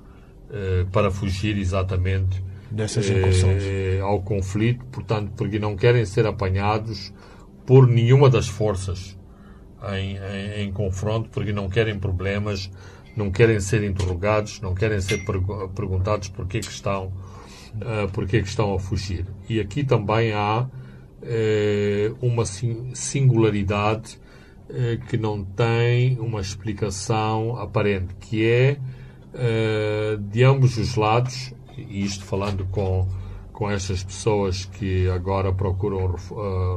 para 0.92 1.10
fugir 1.10 1.56
exatamente 1.56 2.44
dessas 2.70 3.08
incursões. 3.08 3.62
ao 4.02 4.20
conflito, 4.20 4.84
portanto, 4.86 5.32
porque 5.34 5.58
não 5.58 5.74
querem 5.74 6.04
ser 6.04 6.26
apanhados 6.26 7.10
por 7.64 7.86
nenhuma 7.86 8.28
das 8.28 8.48
forças 8.48 9.16
em, 9.94 10.18
em, 10.18 10.64
em 10.64 10.72
confronto, 10.72 11.30
porque 11.30 11.54
não 11.54 11.70
querem 11.70 11.98
problemas, 11.98 12.70
não 13.16 13.30
querem 13.30 13.60
ser 13.60 13.82
interrogados, 13.82 14.60
não 14.60 14.74
querem 14.74 15.00
ser 15.00 15.24
perguntados 15.74 16.28
por 16.28 16.46
que, 16.46 16.60
que 16.60 16.70
estão 16.70 17.10
uh, 17.76 18.10
porque 18.12 18.38
é 18.38 18.40
estão 18.40 18.74
a 18.74 18.78
fugir. 18.78 19.26
E 19.48 19.60
aqui 19.60 19.84
também 19.84 20.32
há 20.32 20.66
uh, 20.66 22.16
uma 22.20 22.44
singularidade 22.44 24.18
uh, 24.68 25.06
que 25.06 25.16
não 25.16 25.44
tem 25.44 26.18
uma 26.18 26.40
explicação 26.40 27.56
aparente, 27.56 28.14
que 28.20 28.46
é 28.46 28.76
de 30.28 30.44
ambos 30.44 30.76
os 30.76 30.94
lados, 30.94 31.54
e 31.74 32.04
isto 32.04 32.22
falando 32.22 32.66
com, 32.66 33.08
com 33.50 33.70
estas 33.70 34.04
pessoas 34.04 34.66
que 34.66 35.08
agora 35.08 35.50
procuram 35.50 36.14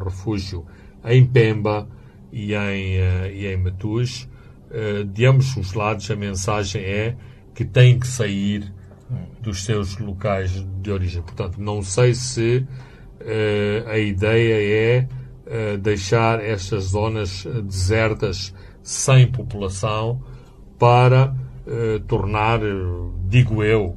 refúgio 0.02 0.66
em 1.04 1.26
Pemba 1.26 1.86
e 2.32 2.54
em, 2.56 2.96
e 3.34 3.46
em 3.46 3.58
Metus, 3.58 4.30
de 5.12 5.26
ambos 5.26 5.58
os 5.58 5.74
lados 5.74 6.10
a 6.10 6.16
mensagem 6.16 6.82
é 6.82 7.18
que 7.54 7.66
têm 7.66 8.00
que 8.00 8.08
sair 8.08 8.74
dos 9.46 9.64
seus 9.64 9.98
locais 9.98 10.52
de 10.82 10.92
origem. 10.92 11.22
Portanto, 11.22 11.62
não 11.62 11.82
sei 11.84 12.16
se 12.16 12.66
uh, 13.22 13.90
a 13.90 13.98
ideia 13.98 15.08
é 15.08 15.08
deixar 15.80 16.44
estas 16.44 16.86
zonas 16.86 17.46
desertas 17.64 18.52
sem 18.82 19.32
população 19.32 20.20
para 20.80 21.36
tornar, 22.08 22.60
digo 23.28 23.64
eu, 23.64 23.96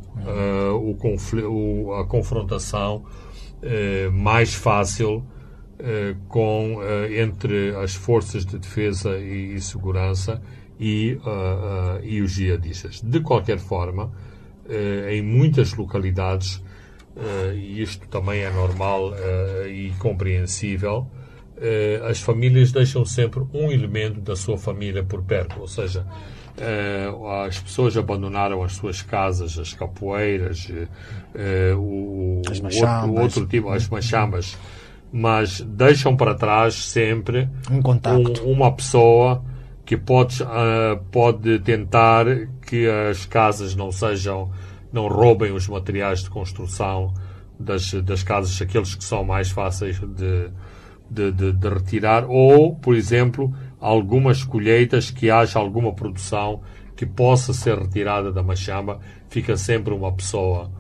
o, 0.75 1.95
a 1.95 2.05
confrontação 2.05 3.07
mais 4.12 4.52
fácil 4.52 5.25
com, 6.28 6.81
entre 7.11 7.75
as 7.76 7.95
forças 7.95 8.45
de 8.45 8.59
defesa 8.59 9.17
e, 9.17 9.55
e 9.55 9.61
segurança 9.62 10.43
e, 10.78 11.19
e 12.02 12.21
os 12.21 12.33
jihadistas. 12.33 13.00
De 13.00 13.21
qualquer 13.21 13.59
forma, 13.59 14.12
em 15.10 15.22
muitas 15.22 15.75
localidades 15.75 16.62
uh, 17.18 17.52
e 17.54 17.82
isto 17.82 18.06
também 18.08 18.42
é 18.42 18.50
normal 18.50 19.10
uh, 19.10 19.68
e 19.68 19.92
compreensível, 19.98 21.06
as 22.08 22.20
famílias 22.20 22.70
deixam 22.70 23.04
sempre 23.04 23.42
um 23.52 23.72
elemento 23.72 24.20
da 24.20 24.37
sua 24.37 24.56
família 24.56 25.02
por 25.02 25.25
perto, 25.25 25.58
ou 25.58 25.66
seja, 25.66 26.06
as 27.44 27.58
pessoas 27.58 27.96
abandonaram 27.96 28.62
as 28.62 28.75
suas 28.75 29.02
casas, 29.02 29.58
as 29.58 29.75
capoeiras, 29.75 30.70
o, 31.76 32.42
as 32.48 32.60
outro, 32.60 33.20
outro 33.20 33.46
tipo, 33.48 33.70
as 33.70 33.88
machambas, 33.88 34.56
mas 35.10 35.60
deixam 35.60 36.16
para 36.16 36.37
trás 36.37 36.75
sempre 36.75 37.48
um. 37.68 37.82
Um, 38.44 38.52
uma 38.52 38.70
pessoa 38.70 39.42
que 39.84 39.96
pode, 39.96 40.37
pode 41.10 41.58
tentar 41.58 42.25
que 42.68 42.87
as 42.87 43.25
casas 43.25 43.75
não 43.75 43.90
sejam 43.90 44.50
não 44.92 45.08
roubem 45.08 45.52
os 45.52 45.66
materiais 45.66 46.22
de 46.22 46.28
construção 46.28 47.14
das, 47.58 47.92
das 47.94 48.22
casas, 48.22 48.60
aqueles 48.60 48.94
que 48.94 49.04
são 49.04 49.25
mais 49.25 49.50
fáceis 49.50 49.98
de, 49.98 50.50
de, 51.10 51.32
de, 51.32 51.52
de 51.52 51.68
retirar, 51.68 52.26
ou, 52.28 52.76
por 52.76 52.94
exemplo, 52.94 53.52
algumas 53.80 54.44
colheitas 54.44 55.10
que 55.10 55.30
haja 55.30 55.58
alguma 55.58 55.94
produção 55.94 56.60
que 56.94 57.06
possa 57.06 57.52
ser 57.54 57.78
retirada 57.78 58.30
da 58.30 58.42
machamba, 58.42 59.00
fica 59.28 59.56
sempre 59.56 59.94
uma 59.94 60.12
pessoa, 60.12 60.70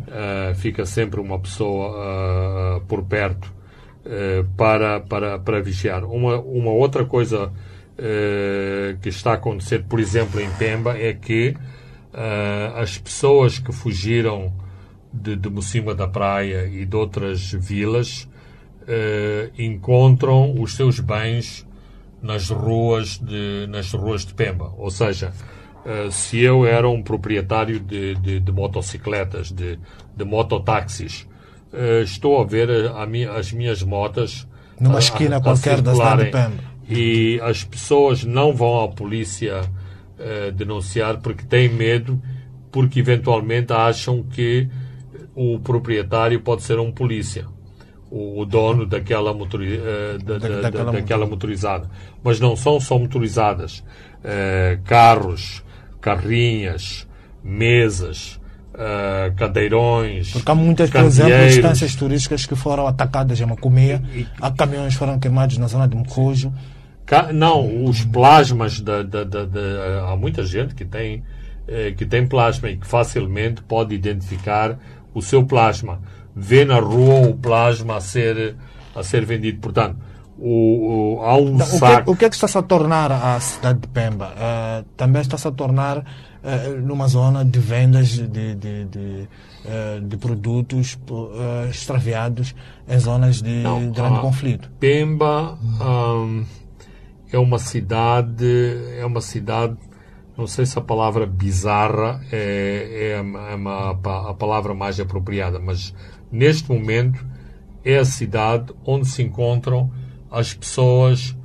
uh, 0.00 0.54
fica 0.54 0.84
sempre 0.84 1.20
uma 1.20 1.38
pessoa 1.38 2.76
uh, 2.76 2.80
por 2.86 3.04
perto 3.04 3.52
uh, 4.04 4.44
para, 4.56 5.00
para, 5.00 5.38
para 5.38 5.62
vigiar. 5.62 6.04
Uma, 6.04 6.38
uma 6.40 6.72
outra 6.72 7.04
coisa 7.04 7.52
que 9.00 9.08
está 9.08 9.32
a 9.32 9.34
acontecer, 9.34 9.84
por 9.84 9.98
exemplo, 9.98 10.40
em 10.40 10.48
Pemba, 10.52 10.96
é 10.96 11.12
que 11.12 11.56
uh, 12.14 12.76
as 12.76 12.96
pessoas 12.96 13.58
que 13.58 13.72
fugiram 13.72 14.52
de, 15.12 15.34
de 15.34 15.50
Mocima 15.50 15.94
da 15.94 16.06
Praia 16.06 16.66
e 16.66 16.84
de 16.84 16.96
outras 16.96 17.52
vilas 17.52 18.28
uh, 18.82 19.50
encontram 19.60 20.54
os 20.60 20.76
seus 20.76 21.00
bens 21.00 21.66
nas 22.22 22.50
ruas 22.50 23.18
de, 23.18 23.66
nas 23.68 23.92
ruas 23.92 24.24
de 24.24 24.34
Pemba. 24.34 24.72
Ou 24.76 24.90
seja, 24.90 25.32
se 26.10 26.40
eu 26.40 26.66
era 26.66 26.86
um 26.88 27.00
proprietário 27.00 27.78
de, 27.78 28.14
de, 28.16 28.40
de 28.40 28.52
motocicletas, 28.52 29.52
de, 29.52 29.78
de 30.14 30.24
mototáxis, 30.24 31.26
estou 32.02 32.42
a 32.42 32.44
ver 32.44 32.68
a, 32.68 33.04
a 33.04 33.38
as 33.38 33.52
minhas 33.52 33.82
motas 33.84 34.46
numa 34.78 34.98
esquina 34.98 35.40
qualquer 35.40 35.80
da 35.80 35.94
cidade 35.94 36.24
de 36.24 36.30
Pemba. 36.32 36.77
E 36.88 37.38
as 37.42 37.62
pessoas 37.62 38.24
não 38.24 38.54
vão 38.54 38.82
à 38.82 38.88
polícia 38.88 39.60
uh, 39.60 40.52
denunciar 40.52 41.18
porque 41.18 41.44
têm 41.44 41.68
medo, 41.68 42.20
porque 42.72 43.00
eventualmente 43.00 43.72
acham 43.72 44.22
que 44.22 44.68
o 45.34 45.58
proprietário 45.58 46.40
pode 46.40 46.62
ser 46.62 46.78
um 46.78 46.90
polícia, 46.90 47.46
o, 48.10 48.40
o 48.40 48.46
dono 48.46 48.86
daquela, 48.86 49.34
motori, 49.34 49.76
uh, 49.76 50.18
da, 50.24 50.38
da, 50.38 50.60
daquela, 50.62 50.92
daquela 50.92 51.26
motorizada. 51.26 51.90
Mas 52.24 52.40
não 52.40 52.56
são 52.56 52.80
só 52.80 52.98
motorizadas. 52.98 53.84
Uh, 54.20 54.82
carros, 54.84 55.62
carrinhas, 56.00 57.06
mesas, 57.44 58.38
Uh, 58.78 59.34
cadeirões. 59.34 60.30
Porque 60.30 60.48
há 60.48 60.54
muitas, 60.54 60.88
por 60.88 61.00
exemplo, 61.00 61.46
instâncias 61.48 61.96
turísticas 61.96 62.46
que 62.46 62.54
foram 62.54 62.86
atacadas 62.86 63.40
em 63.40 63.44
Macomia, 63.44 64.00
há 64.40 64.52
caminhões 64.52 64.92
que 64.92 65.00
foram 65.00 65.18
queimados 65.18 65.58
na 65.58 65.66
zona 65.66 65.88
de 65.88 65.96
Mocojo. 65.96 66.52
Não, 67.34 67.84
os 67.84 68.04
plasmas 68.04 68.80
da, 68.80 69.02
da, 69.02 69.24
da, 69.24 69.44
da, 69.44 70.10
há 70.10 70.16
muita 70.16 70.44
gente 70.44 70.74
que 70.74 70.84
tem 70.84 71.22
eh, 71.66 71.92
que 71.92 72.06
tem 72.06 72.26
plasma 72.26 72.70
e 72.70 72.76
que 72.76 72.86
facilmente 72.86 73.62
pode 73.62 73.94
identificar 73.94 74.78
o 75.14 75.20
seu 75.20 75.44
plasma. 75.44 76.00
Vê 76.34 76.64
na 76.64 76.78
rua 76.78 77.28
o 77.28 77.34
plasma 77.34 77.96
a 77.96 78.00
ser 78.00 78.56
a 78.94 79.02
ser 79.02 79.24
vendido. 79.24 79.60
Portanto, 79.60 79.96
o, 80.38 81.16
o, 81.18 81.22
há 81.22 81.36
um 81.36 81.56
Não, 81.56 81.66
saco. 81.66 82.02
O 82.02 82.04
que, 82.04 82.10
o 82.10 82.16
que 82.16 82.24
é 82.24 82.28
que 82.28 82.34
está-se 82.36 82.56
a 82.56 82.62
tornar 82.62 83.10
a 83.10 83.40
cidade 83.40 83.80
de 83.80 83.88
Pemba? 83.88 84.32
Uh, 84.32 84.84
também 84.96 85.20
está-se 85.20 85.48
a 85.48 85.50
tornar 85.50 85.98
uh, 85.98 86.80
numa 86.80 87.08
zona 87.08 87.44
de 87.44 87.58
vendas 87.58 88.08
de, 88.08 88.26
de, 88.26 88.54
de, 88.54 89.28
uh, 89.64 90.00
de 90.00 90.16
produtos 90.16 90.98
extraviados 91.68 92.54
em 92.88 92.98
zonas 92.98 93.42
de 93.42 93.62
Não, 93.62 93.90
grande 93.90 94.20
conflito. 94.20 94.70
Pemba. 94.78 95.58
Um, 95.80 96.44
é 97.32 97.38
uma 97.38 97.58
cidade, 97.58 98.46
é 98.96 99.04
uma 99.04 99.20
cidade, 99.20 99.76
não 100.36 100.46
sei 100.46 100.64
se 100.66 100.78
a 100.78 100.82
palavra 100.82 101.26
bizarra 101.26 102.20
é, 102.32 103.12
é, 103.12 103.52
é 103.52 103.54
uma, 103.54 103.90
a 103.90 104.34
palavra 104.34 104.74
mais 104.74 104.98
apropriada, 104.98 105.58
mas 105.58 105.94
neste 106.30 106.70
momento 106.70 107.24
é 107.84 107.98
a 107.98 108.04
cidade 108.04 108.72
onde 108.84 109.06
se 109.06 109.22
encontram 109.22 109.90
as 110.30 110.52
pessoas 110.54 111.36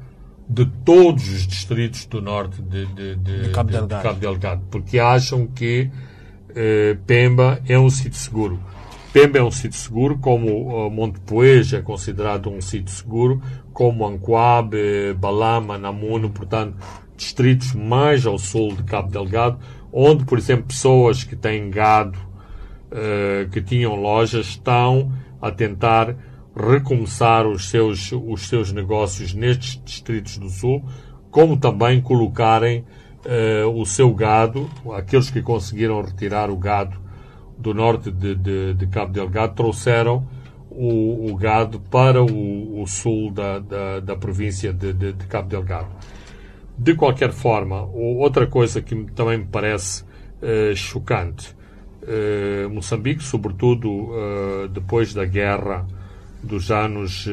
de 0.47 0.65
todos 0.85 1.27
os 1.29 1.47
distritos 1.47 2.05
do 2.05 2.21
norte 2.21 2.61
de, 2.61 2.85
de, 2.87 3.15
de, 3.15 3.41
de 3.43 3.49
Cabo, 3.51 3.71
Delgado. 3.71 4.01
de 4.01 4.03
Cabo 4.03 4.19
Delgado, 4.19 4.63
porque 4.69 4.99
acham 4.99 5.47
que 5.47 5.89
eh, 6.55 6.97
Pemba 7.07 7.61
é 7.67 7.79
um 7.79 7.89
sítio 7.89 8.19
seguro. 8.19 8.59
Pemba 9.11 9.37
é 9.37 9.43
um 9.43 9.51
sítio 9.51 9.79
seguro, 9.79 10.17
como 10.17 10.87
uh, 10.87 10.89
Monte 10.89 11.19
Poeja 11.19 11.77
é 11.77 11.81
considerado 11.81 12.49
um 12.49 12.59
sítio 12.59 12.93
seguro, 12.93 13.41
como 13.73 14.07
Anquabe, 14.07 15.13
Balama, 15.17 15.77
Namuno, 15.77 16.29
portanto, 16.29 16.77
distritos 17.17 17.73
mais 17.73 18.25
ao 18.25 18.37
sul 18.37 18.75
de 18.75 18.83
Cabo 18.83 19.09
Delgado, 19.09 19.59
onde, 19.91 20.23
por 20.25 20.37
exemplo, 20.37 20.65
pessoas 20.65 21.23
que 21.23 21.35
têm 21.35 21.69
gado, 21.69 22.17
uh, 22.91 23.49
que 23.49 23.61
tinham 23.61 23.95
lojas, 23.95 24.47
estão 24.47 25.11
a 25.41 25.51
tentar 25.51 26.15
recomeçar 26.55 27.47
os 27.47 27.69
seus, 27.69 28.11
os 28.11 28.47
seus 28.47 28.71
negócios 28.71 29.33
nestes 29.33 29.81
distritos 29.83 30.37
do 30.37 30.49
sul, 30.49 30.83
como 31.31 31.57
também 31.57 31.99
colocarem 31.99 32.85
uh, 33.25 33.69
o 33.75 33.85
seu 33.85 34.13
gado, 34.13 34.69
aqueles 34.95 35.31
que 35.31 35.41
conseguiram 35.41 36.01
retirar 36.01 36.49
o 36.51 36.57
gado 36.57 37.01
do 37.57 37.73
norte 37.73 38.11
de, 38.11 38.35
de, 38.35 38.73
de 38.73 38.87
Cabo 38.87 39.11
Delgado 39.11 39.55
trouxeram 39.55 40.27
o, 40.75 41.31
o 41.31 41.35
gado 41.35 41.79
para 41.79 42.21
o, 42.23 42.81
o 42.81 42.87
sul 42.87 43.31
da, 43.31 43.59
da, 43.59 43.99
da 43.99 44.15
província 44.15 44.73
de, 44.73 44.93
de, 44.93 45.13
de, 45.13 45.25
Cabo 45.27 45.49
Delgado. 45.49 45.89
De 46.77 46.95
qualquer 46.95 47.31
forma, 47.31 47.83
outra 47.83 48.47
coisa 48.47 48.81
que 48.81 48.95
também 49.11 49.37
me 49.37 49.45
parece 49.45 50.03
uh, 50.03 50.75
chocante, 50.75 51.55
uh, 52.01 52.69
Moçambique, 52.69 53.23
sobretudo 53.23 53.89
uh, 53.89 54.67
depois 54.69 55.13
da 55.13 55.25
guerra 55.25 55.85
dos 56.41 56.71
anos 56.71 57.25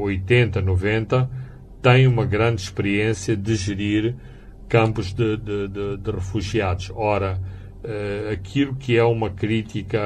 80, 0.00 0.60
90, 0.60 1.28
tem 1.82 2.06
uma 2.06 2.24
grande 2.24 2.62
experiência 2.62 3.36
de 3.36 3.56
gerir 3.56 4.14
campos 4.68 5.12
de, 5.12 5.36
de, 5.38 5.66
de, 5.66 5.96
de 5.96 6.10
refugiados. 6.12 6.92
Ora, 6.94 7.40
aquilo 8.32 8.76
que 8.76 8.96
é 8.96 9.02
uma 9.02 9.28
crítica 9.28 9.98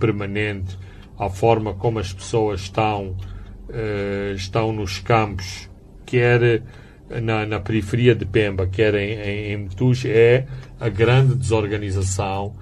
permanente 0.00 0.78
à 1.18 1.28
forma 1.28 1.74
como 1.74 1.98
as 1.98 2.12
pessoas 2.12 2.62
estão, 2.62 3.16
uh, 3.68 4.34
estão 4.34 4.72
nos 4.72 4.98
campos, 4.98 5.68
quer 6.04 6.62
na, 7.22 7.46
na, 7.46 7.60
periferia 7.60 8.14
de 8.14 8.24
Pemba, 8.24 8.66
quer 8.66 8.94
em, 8.94 9.12
em, 9.12 9.52
em 9.52 9.68
é 10.06 10.46
a 10.80 10.88
grande 10.88 11.34
desorganização 11.34 12.54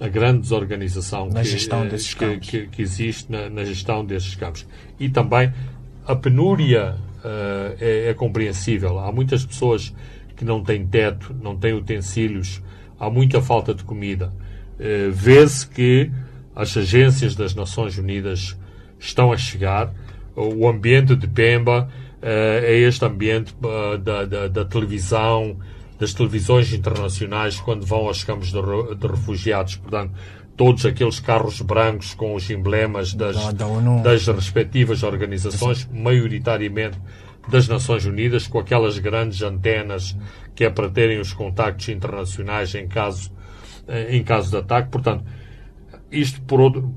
a 0.00 0.06
grande 0.06 0.42
desorganização 0.42 1.28
na 1.28 1.42
que, 1.42 1.88
desses 1.88 2.14
que, 2.14 2.38
que, 2.38 2.66
que 2.68 2.82
existe 2.82 3.30
na, 3.30 3.50
na, 3.50 3.64
gestão 3.64 4.04
desses 4.04 4.34
campos. 4.34 4.66
E 4.98 5.08
também 5.08 5.52
a 6.06 6.14
penúria 6.14 6.96
uh, 7.18 7.76
é, 7.80 8.10
é, 8.10 8.14
compreensível. 8.14 8.98
Há 8.98 9.10
muitas 9.10 9.44
pessoas 9.44 9.92
que 10.36 10.44
não 10.44 10.62
têm 10.62 10.86
teto, 10.86 11.34
não 11.42 11.56
têm 11.56 11.74
utensílios, 11.74 12.62
há 12.98 13.10
muita 13.10 13.42
falta 13.42 13.74
de 13.74 13.82
comida. 13.82 14.32
Uh, 14.78 15.10
Vê-se 15.10 15.66
que 15.66 16.10
as 16.58 16.76
agências 16.76 17.36
das 17.36 17.54
Nações 17.54 17.96
Unidas 17.96 18.58
estão 18.98 19.32
a 19.32 19.36
chegar. 19.36 19.94
O 20.34 20.68
ambiente 20.68 21.14
de 21.14 21.28
Pemba 21.28 21.88
uh, 21.88 22.20
é 22.20 22.76
este 22.78 23.04
ambiente 23.04 23.54
uh, 23.62 23.96
da, 23.96 24.24
da, 24.24 24.48
da, 24.48 24.64
televisão, 24.64 25.56
das 26.00 26.12
televisões 26.12 26.72
internacionais, 26.72 27.60
quando 27.60 27.86
vão 27.86 28.08
aos 28.08 28.24
campos 28.24 28.48
de, 28.50 28.60
de 28.96 29.06
refugiados. 29.06 29.76
Portanto, 29.76 30.12
todos 30.56 30.84
aqueles 30.84 31.20
carros 31.20 31.60
brancos 31.60 32.12
com 32.12 32.34
os 32.34 32.50
emblemas 32.50 33.14
das, 33.14 33.36
das 34.02 34.26
respectivas 34.26 35.04
organizações, 35.04 35.88
maioritariamente 35.92 36.98
das 37.48 37.68
Nações 37.68 38.04
Unidas, 38.04 38.48
com 38.48 38.58
aquelas 38.58 38.98
grandes 38.98 39.42
antenas 39.42 40.16
que 40.56 40.64
é 40.64 40.70
para 40.70 40.90
terem 40.90 41.20
os 41.20 41.32
contactos 41.32 41.88
internacionais 41.88 42.74
em 42.74 42.88
caso, 42.88 43.30
eh, 43.86 44.16
em 44.16 44.24
caso 44.24 44.50
de 44.50 44.56
ataque. 44.56 44.90
Portanto, 44.90 45.24
isto 46.10 46.40
por, 46.42 46.60
outro, 46.60 46.94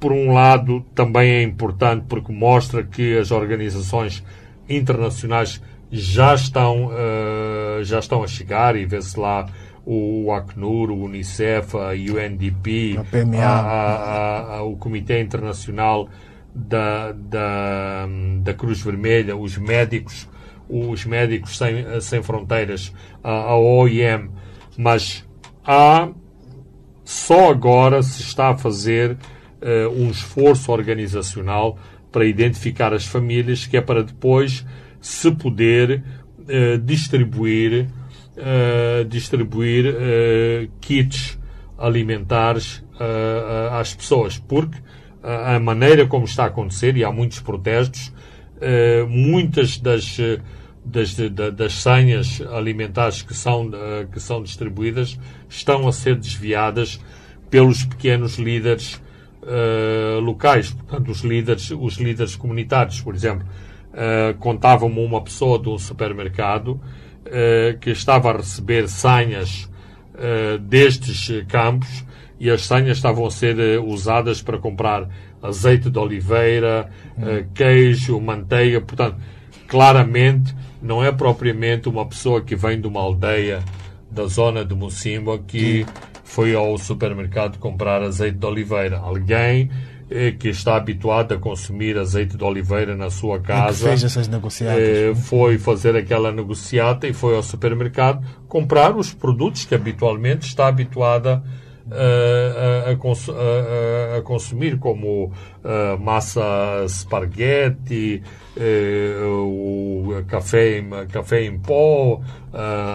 por 0.00 0.12
um 0.12 0.32
lado 0.32 0.80
também 0.94 1.30
é 1.30 1.42
importante 1.42 2.04
porque 2.08 2.32
mostra 2.32 2.82
que 2.84 3.16
as 3.18 3.30
organizações 3.30 4.22
internacionais 4.68 5.62
já 5.90 6.34
estão, 6.34 6.90
eh, 6.92 7.80
já 7.84 7.98
estão 7.98 8.22
a 8.22 8.26
chegar 8.26 8.76
e 8.76 8.84
vê-se 8.84 9.18
lá 9.18 9.46
o 9.84 10.32
Acnur, 10.32 10.90
o 10.90 11.04
Unicef, 11.04 11.76
a 11.76 11.90
UNDP, 11.90 12.96
A 12.98 13.04
PMA. 13.04 13.38
a- 13.38 13.60
a- 13.60 14.56
a- 14.56 14.62
o 14.64 14.76
Comitê 14.76 15.20
Internacional 15.20 16.08
da, 16.52 17.12
da, 17.12 18.08
da 18.40 18.54
Cruz 18.54 18.80
Vermelha, 18.82 19.36
os 19.36 19.56
médicos, 19.56 20.28
os 20.68 21.04
médicos 21.04 21.56
sem, 21.56 22.00
sem 22.00 22.20
fronteiras, 22.22 22.92
a, 23.22 23.30
a 23.30 23.56
OIM, 23.56 24.28
mas 24.76 25.24
há 25.64 26.08
só 27.06 27.48
agora 27.50 28.02
se 28.02 28.20
está 28.20 28.50
a 28.50 28.56
fazer 28.58 29.16
eh, 29.60 29.86
um 29.86 30.10
esforço 30.10 30.72
organizacional 30.72 31.78
para 32.10 32.24
identificar 32.24 32.92
as 32.92 33.06
famílias, 33.06 33.64
que 33.66 33.76
é 33.76 33.80
para 33.80 34.02
depois 34.02 34.66
se 35.00 35.30
poder 35.30 36.02
eh, 36.48 36.76
distribuir, 36.78 37.86
eh, 38.36 39.04
distribuir 39.08 39.94
kits 40.80 41.38
alimentares 41.78 42.82
às 43.70 43.94
pessoas, 43.94 44.38
porque 44.38 44.78
a 45.22 45.60
maneira 45.60 46.06
como 46.06 46.24
está 46.24 46.44
a 46.44 46.46
acontecer, 46.46 46.96
e 46.96 47.04
há 47.04 47.12
muitos 47.12 47.38
protestos, 47.40 48.12
muitas 49.08 49.78
das, 49.78 50.16
das, 50.84 51.14
da- 51.14 51.50
das 51.50 51.74
senhas 51.74 52.40
alimentares 52.52 53.20
que 53.22 53.34
são, 53.34 53.70
que 54.10 54.18
são 54.20 54.42
distribuídas 54.42 55.18
estão 55.48 55.86
a 55.86 55.92
ser 55.92 56.16
desviadas 56.16 57.00
pelos 57.50 57.84
pequenos 57.84 58.36
líderes 58.38 59.00
eh, 59.46 60.18
locais, 60.20 60.70
portanto, 60.70 61.10
os 61.10 61.20
líderes, 61.20 61.70
os 61.70 61.96
líderes 61.96 62.36
comunitários, 62.36 63.00
por 63.00 63.14
exemplo. 63.14 63.46
Eh, 63.94 64.34
Contavam-me 64.38 65.00
uma 65.00 65.22
pessoa 65.22 65.58
de 65.58 65.68
um 65.68 65.78
supermercado 65.78 66.80
eh, 67.24 67.76
que 67.80 67.90
estava 67.90 68.30
a 68.30 68.36
receber 68.36 68.88
senhas 68.88 69.70
destes 70.62 71.44
campos 71.46 72.06
e 72.40 72.50
as 72.50 72.64
senhas 72.66 72.96
estavam 72.96 73.26
a 73.26 73.30
ser 73.30 73.80
usadas 73.80 74.40
para 74.40 74.56
comprar 74.56 75.08
azeite 75.42 75.90
de 75.90 75.98
oliveira, 75.98 76.88
eh, 77.20 77.44
queijo, 77.54 78.20
manteiga. 78.20 78.80
Portanto, 78.80 79.16
claramente 79.66 80.54
não 80.82 81.02
é 81.02 81.10
propriamente 81.10 81.88
uma 81.88 82.06
pessoa 82.06 82.42
que 82.42 82.54
vem 82.54 82.80
de 82.80 82.86
uma 82.86 83.00
aldeia 83.00 83.62
da 84.16 84.26
zona 84.26 84.64
de 84.64 84.74
Mocimboa 84.74 85.38
que 85.38 85.84
foi 86.24 86.54
ao 86.54 86.78
supermercado 86.78 87.58
comprar 87.58 88.02
azeite 88.02 88.38
de 88.38 88.46
oliveira. 88.46 88.98
Alguém 88.98 89.70
eh, 90.10 90.32
que 90.32 90.48
está 90.48 90.76
habituado 90.76 91.34
a 91.34 91.38
consumir 91.38 91.98
azeite 91.98 92.34
de 92.36 92.42
oliveira 92.42 92.96
na 92.96 93.10
sua 93.10 93.38
casa 93.40 93.88
fez 93.88 94.02
essas 94.02 94.26
eh, 94.60 95.14
foi 95.14 95.58
fazer 95.58 95.94
aquela 95.94 96.32
negociata 96.32 97.06
e 97.06 97.12
foi 97.12 97.36
ao 97.36 97.42
supermercado 97.42 98.24
comprar 98.48 98.96
os 98.96 99.12
produtos 99.12 99.66
que 99.66 99.74
habitualmente 99.74 100.46
está 100.46 100.66
habituada 100.66 101.34
a, 101.34 101.65
a 101.90 102.90
a- 102.90 102.92
a- 102.92 104.18
a 104.18 104.22
consumir, 104.22 104.78
como 104.78 105.32
massa 106.00 106.84
spaghetti, 106.88 108.22
eh, 108.56 109.16
o 109.24 110.22
café, 110.26 110.82
café 111.12 111.44
em 111.44 111.58
pó, 111.58 112.20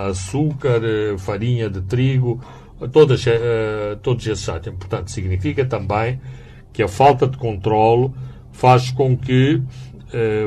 açúcar, 0.09 0.81
eh, 0.83 1.17
farinha 1.17 1.69
de 1.69 1.81
trigo, 1.81 2.41
todas, 2.91 3.25
eh, 3.27 3.97
todos 4.01 4.25
esses 4.25 4.47
itens. 4.47 4.75
Portanto, 4.77 5.11
significa 5.11 5.65
também 5.65 6.19
que 6.73 6.81
a 6.81 6.87
falta 6.87 7.27
de 7.27 7.37
controle 7.37 8.11
faz 8.51 8.91
com 8.91 9.15
que 9.17 9.61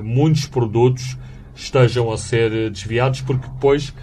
muitos 0.03 0.47
produtos 0.47 1.17
estejam 1.57 2.11
a 2.13 2.19
ser 2.19 2.71
desviados, 2.71 3.21
porque 3.23 3.47
depois 3.49 3.95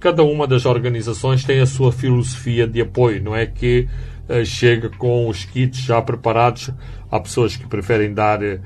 cada 0.00 0.22
uma 0.22 0.46
das 0.46 0.64
organizações 0.66 1.44
tem 1.44 1.60
a 1.60 1.66
sua 1.66 1.92
filosofia 1.92 2.66
de 2.66 2.80
apoio, 2.80 3.22
não 3.22 3.34
é 3.36 3.46
que 3.46 3.88
eh, 4.28 4.44
chega 4.44 4.88
com 4.90 5.28
os 5.28 5.44
kits 5.44 5.78
já 5.80 6.00
preparados. 6.02 6.70
Há 7.10 7.18
pessoas 7.20 7.56
que 7.56 7.66
preferem 7.66 8.12
dar 8.12 8.40
eh, 8.42 8.58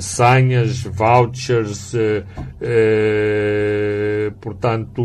senhas, 0.00 0.82
vouchers, 0.82 1.92
eh, 2.60 4.30
portanto, 4.40 5.02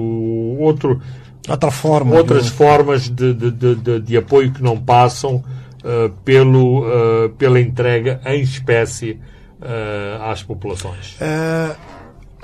outro, 0.60 1.02
Outra 1.48 1.72
forma. 1.72 2.16
outras 2.16 2.46
de- 2.46 2.52
formas 2.52 3.10
de, 3.10 3.34
de, 3.34 3.52
de, 3.76 4.00
de- 4.02 4.18
apoio 4.18 4.52
que 4.52 4.62
não 4.62 4.78
passam 4.80 5.44
pelo, 6.26 6.84
pela 7.38 7.62
entrega 7.62 8.20
em 8.26 8.42
espécie 8.42 9.18
às 10.22 10.44
populações. 10.44 11.18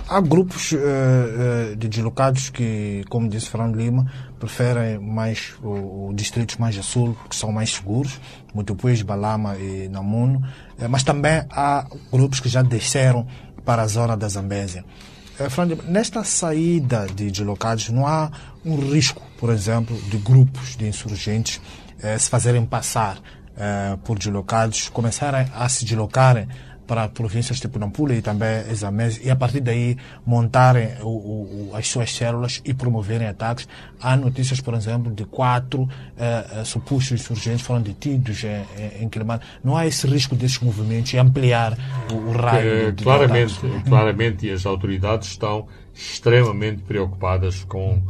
Há 0.07 0.19
grupos 0.19 0.73
eh, 0.73 1.75
de 1.77 1.87
deslocados 1.87 2.49
que, 2.49 3.03
como 3.09 3.27
disse 3.29 3.49
Fernando 3.49 3.75
Lima, 3.77 4.05
preferem 4.37 4.99
mais 4.99 5.53
o- 5.63 6.11
distritos 6.13 6.57
mais 6.57 6.77
a 6.77 6.83
sul, 6.83 7.17
que 7.29 7.35
são 7.35 7.51
mais 7.51 7.73
seguros, 7.73 8.19
Mutupuis, 8.53 9.01
Balama 9.01 9.55
e 9.57 9.87
Namuno, 9.89 10.43
Eh, 10.77 10.87
mas 10.87 11.03
também 11.03 11.43
há 11.51 11.85
grupos 12.11 12.39
que 12.39 12.49
já 12.49 12.61
desceram 12.61 13.25
para 13.63 13.81
a 13.83 13.87
zona 13.87 14.17
da 14.17 14.27
Zambésia. 14.27 14.83
Fernando, 15.49 15.83
nesta 15.87 16.23
saída 16.23 17.07
de 17.07 17.31
deslocados, 17.31 17.89
não 17.89 18.05
há 18.05 18.29
um 18.65 18.75
risco, 18.75 19.21
por 19.39 19.49
exemplo, 19.51 19.95
de 20.09 20.17
grupos 20.17 20.75
de 20.75 20.87
insurgentes 20.87 21.59
se 22.19 22.29
fazerem 22.29 22.65
passar 22.65 23.19
por 24.03 24.19
deslocados, 24.19 24.89
começarem 24.89 25.47
a 25.55 25.67
se 25.69 25.85
deslocarem 25.85 26.47
para 26.87 27.07
províncias 27.07 27.59
tipo 27.59 27.79
Nampula 27.79 28.13
e 28.13 28.21
também 28.21 28.69
Examés 28.69 29.19
e 29.23 29.29
a 29.29 29.35
partir 29.35 29.61
daí 29.61 29.97
montarem 30.25 30.89
o, 31.01 31.07
o, 31.07 31.71
as 31.73 31.87
suas 31.87 32.13
células 32.13 32.61
e 32.65 32.73
promoverem 32.73 33.27
ataques. 33.27 33.67
Há 34.01 34.15
notícias, 34.15 34.59
por 34.61 34.73
exemplo, 34.73 35.11
de 35.13 35.25
quatro 35.25 35.87
eh, 36.17 36.45
eh, 36.57 36.63
supostos 36.63 37.13
insurgentes 37.13 37.65
foram 37.65 37.81
detidos 37.81 38.43
em, 38.43 38.65
em, 39.01 39.03
em. 39.05 39.09
Não 39.63 39.75
há 39.77 39.87
esse 39.87 40.05
risco 40.07 40.35
desses 40.35 40.59
movimentos 40.59 41.13
e 41.13 41.17
ampliar 41.17 41.77
o, 42.11 42.15
o 42.15 42.31
raio 42.33 42.67
Eh, 42.69 42.85
de, 42.87 42.91
de 42.93 43.03
claramente, 43.03 43.57
ataques? 43.65 43.83
claramente, 43.89 44.47
e 44.47 44.51
as 44.51 44.65
autoridades 44.65 45.29
estão 45.29 45.67
extremamente 45.93 46.81
preocupadas 46.83 47.63
com, 47.63 48.01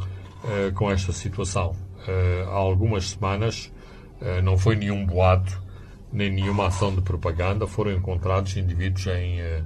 eh, 0.45 0.71
com 0.73 0.91
esta 0.91 1.11
situação. 1.13 1.75
Eh, 2.07 2.43
há 2.47 2.53
algumas 2.55 3.11
semanas, 3.11 3.71
eh, 4.21 4.41
não 4.41 4.57
foi 4.57 4.75
nenhum 4.75 5.05
boato, 5.05 5.61
nem 6.13 6.31
nenhuma 6.31 6.67
ação 6.67 6.93
de 6.95 7.01
propaganda, 7.01 7.67
foram 7.67 7.91
encontrados 7.91 8.55
indivíduos 8.55 9.07
em, 9.07 9.41
eh, 9.41 9.63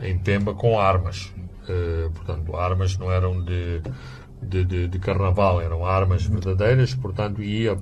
em 0.00 0.18
Pemba 0.18 0.54
com 0.54 0.80
armas. 0.80 1.32
Eh, 1.68 2.08
portanto, 2.14 2.56
armas 2.56 2.96
não 2.98 3.12
eram 3.12 3.44
de, 3.44 3.80
de, 4.42 4.64
de, 4.64 4.88
de 4.88 4.98
carnaval, 4.98 5.60
eram 5.60 5.84
armas 5.86 6.24
verdadeiras, 6.24 6.94
portanto, 6.94 7.42
e, 7.42 7.68
a- 7.68 7.76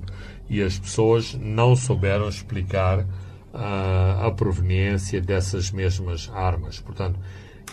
e 0.49 0.61
as 0.61 0.77
pessoas 0.77 1.33
não 1.35 1.75
souberam 1.75 2.27
explicar 2.29 3.05
ah, 3.53 4.27
a 4.27 4.31
proveniência 4.31 5.19
dessas 5.21 5.71
mesmas 5.71 6.29
armas. 6.33 6.79
Portanto, 6.79 7.19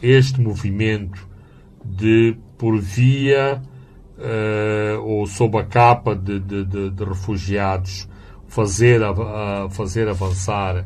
este 0.03 0.41
movimento 0.41 1.27
de 1.85 2.37
por 2.57 2.79
via 2.81 3.63
eh, 4.19 4.97
ou 5.01 5.27
sob 5.27 5.57
a 5.59 5.65
capa 5.65 6.15
de, 6.17 6.41
de, 6.41 6.65
de- 6.65 6.91
de 6.91 7.05
refugiados 7.05 8.09
fazer, 8.49 9.03
a- 9.03 9.69
fazer 9.71 10.09
avançar 10.09 10.85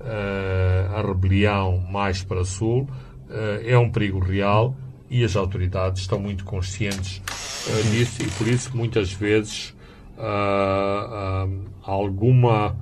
eh, 0.00 0.86
a 0.94 1.00
rebelião 1.00 1.78
mais 1.90 2.22
para 2.22 2.44
sul 2.44 2.86
eh, 3.30 3.62
é 3.68 3.78
um 3.78 3.90
perigo 3.90 4.18
real 4.18 4.76
e 5.08 5.24
as 5.24 5.36
autoridades 5.36 6.02
estão 6.02 6.18
muito 6.18 6.44
conscientes 6.44 7.22
eh, 7.68 7.82
disso 7.90 8.22
e 8.22 8.26
por 8.32 8.46
isso 8.48 8.76
muitas 8.76 9.12
vezes 9.12 9.74
ah, 10.18 11.46
ah, 11.46 11.90
alguma 11.90 12.76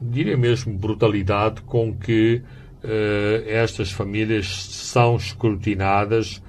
diria 0.00 0.36
mesmo 0.36 0.76
brutalidade 0.76 1.62
com 1.62 1.94
que 1.94 2.42
eh, 2.82 3.44
estas 3.46 3.90
famílias 3.90 4.46
são 4.66 5.16
escrutinadas 5.16 6.42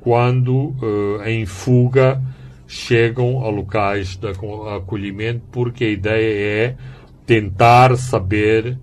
quando 0.00 0.74
eh, 1.22 1.30
em 1.32 1.46
fuga 1.46 2.20
chegam 2.66 3.44
a 3.44 3.48
locais 3.48 4.16
de 4.16 4.28
aco- 4.28 4.68
acolhimento 4.68 5.42
porque 5.52 5.84
a 5.84 5.90
ideia 5.90 6.66
é 6.68 6.76
tentar 7.24 7.96
saber 7.96 8.78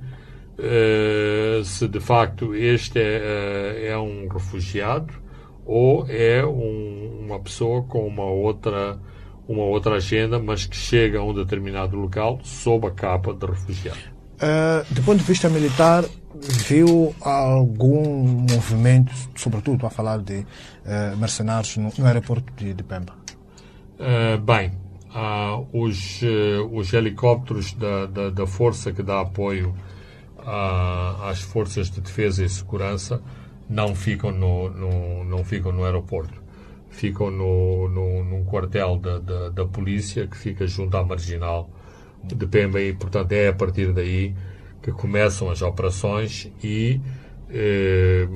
eh, 0.57 1.61
se 1.63 1.87
de 1.87 1.99
facto 1.99 2.55
este 2.55 2.99
é, 2.99 3.21
eh, 3.83 3.87
é 3.89 3.97
um 3.97 4.27
refugiado 4.27 5.13
ou 5.65 6.05
é 6.07 6.45
um- 6.45 7.25
uma 7.25 7.39
pessoa 7.39 7.83
com 7.83 8.05
uma 8.07 8.25
outra 8.25 8.99
uma 9.45 9.63
outra 9.63 9.95
agenda, 9.95 10.39
mas 10.39 10.65
que 10.65 10.75
chega 10.75 11.19
a 11.19 11.23
um 11.23 11.33
determinado 11.33 11.97
local 11.97 12.39
sob 12.43 12.87
a 12.87 12.91
capa 12.91 13.33
de 13.33 13.45
refugiado. 13.45 13.99
Uh, 14.35 14.93
do 14.93 15.03
ponto 15.03 15.17
de 15.17 15.25
vista 15.25 15.49
militar, 15.49 16.05
viu 16.67 17.13
algum 17.21 18.45
movimento, 18.49 19.11
sobretudo 19.35 19.85
a 19.85 19.89
falar 19.89 20.19
de 20.19 20.39
uh, 20.39 21.17
mercenários 21.17 21.75
no, 21.77 21.91
no, 21.97 22.05
aeroporto 22.05 22.51
de, 22.55 22.73
de 22.73 22.83
Pemba? 22.83 23.13
Uh, 24.03 24.37
bem, 24.41 24.73
os, 25.71 26.21
os 26.71 26.91
helicópteros 26.91 27.73
da, 27.73 28.05
da, 28.07 28.29
da, 28.31 28.45
força 28.45 28.91
que 28.91 29.01
dá 29.01 29.21
apoio 29.21 29.73
às 31.21 31.41
forças 31.41 31.89
de 31.89 32.01
defesa 32.01 32.43
e 32.43 32.49
segurança 32.49 33.21
não 33.69 33.95
ficam 33.95 34.31
no, 34.31 34.69
no 34.69 35.23
não 35.23 35.45
ficam 35.45 35.71
no 35.71 35.85
aeroporto 35.85 36.43
ficam 36.89 37.31
no, 37.31 37.87
no, 37.87 38.23
num 38.23 38.43
quartel 38.43 38.97
da, 38.97 39.19
da, 39.19 39.49
da, 39.49 39.65
polícia 39.65 40.27
que 40.27 40.37
fica 40.37 40.67
junto 40.67 40.95
à 40.95 41.03
marginal 41.03 41.69
de 42.23 42.35
e, 42.79 42.93
portanto, 42.93 43.31
é 43.33 43.49
a 43.49 43.53
partir 43.53 43.91
daí 43.91 44.33
que 44.81 44.91
começam 44.91 45.49
as 45.49 45.61
operações 45.61 46.49
e 46.63 47.01
eh, 47.49 48.27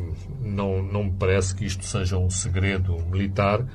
não, 0.41 0.82
não 0.82 1.06
me 1.06 1.12
parece 1.12 1.56
que 1.56 1.65
isto 1.65 1.86
seja 1.86 2.17
um 2.17 2.30
segredo 2.30 2.97
militar. 3.10 3.65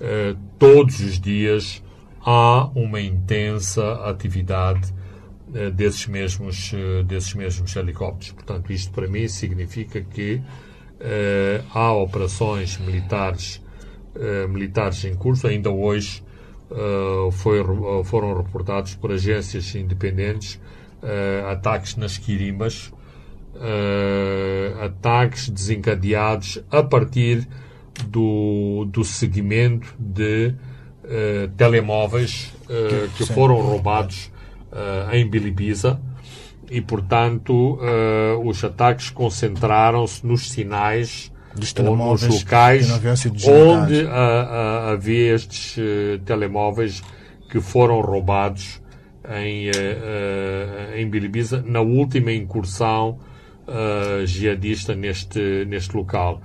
Eh, 0.00 0.36
todos 0.58 1.00
os 1.00 1.18
dias 1.18 1.82
há 2.24 2.66
uma 2.74 3.00
intensa 3.00 3.94
atividade 4.08 4.94
eh, 5.52 5.70
desses, 5.70 6.06
mesmos, 6.06 6.72
eh, 6.72 7.02
desses 7.02 7.34
mesmos 7.34 7.74
helicópteros. 7.74 8.32
Portanto, 8.32 8.72
isto 8.72 8.92
para 8.92 9.08
mim 9.08 9.26
significa 9.28 10.00
que 10.00 10.40
há 11.72 11.92
operações 11.92 12.76
militares 12.78 13.62
militares 14.48 15.04
em 15.04 15.14
curso. 15.14 15.46
Ainda 15.46 15.70
hoje 15.70 16.24
foi, 17.30 17.60
foram 18.02 18.36
reportados 18.36 18.96
por 18.96 19.12
agências 19.12 19.76
independentes 19.76 20.60
ataques 21.48 21.94
nas 21.94 22.18
Quirimbas, 22.18 22.92
ataques 24.82 25.48
desencadeados 25.48 26.60
a 26.68 26.82
partir 26.82 27.46
do, 28.10 28.86
do 28.90 29.04
seguimento 29.04 29.94
de 29.98 30.54
telemóveis 31.56 32.52
que 33.16 33.24
foram 33.24 33.56
roubados 33.62 34.30
em 35.10 35.26
Bilibisa. 35.26 35.98
E, 36.70 36.82
portanto, 36.82 37.78
os 38.44 38.62
ataques 38.62 39.08
concentraram-se 39.08 40.26
nos 40.26 40.50
sinais 40.50 41.32
dos 41.58 41.72
telemóveis 41.72 42.22
nos 42.22 42.40
locais 42.40 42.90
onde 43.46 44.06
havia 44.92 45.34
estes 45.34 45.76
uh, 45.76 46.18
telemóveis 46.24 47.02
que 47.50 47.60
foram 47.60 48.00
roubados 48.00 48.80
em, 49.42 49.68
uh, 49.68 49.72
uh, 49.72 50.96
em 50.96 51.08
Bilibiza 51.08 51.62
na 51.66 51.80
última 51.80 52.32
incursão 52.32 53.18
jihadista 54.24 54.94
neste, 54.94 55.66
neste 55.66 55.94
local. 55.94 56.40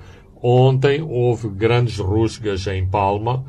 Ontem 0.45 1.01
houve 1.01 1.47
grandes 1.47 1.97
rusgas 1.97 2.67
em 2.67 2.85
Palma 2.85 3.45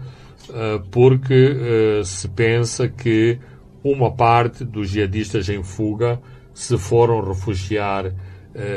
porque 0.92 2.00
se 2.04 2.28
pensa 2.28 2.88
que 2.88 3.38
uma 3.83 4.12
parte 4.12 4.64
dos 4.64 4.90
jihadistas 4.90 5.48
em 5.48 5.62
fuga 5.64 6.20
se 6.52 6.78
foram 6.78 7.20
refugiar 7.20 8.14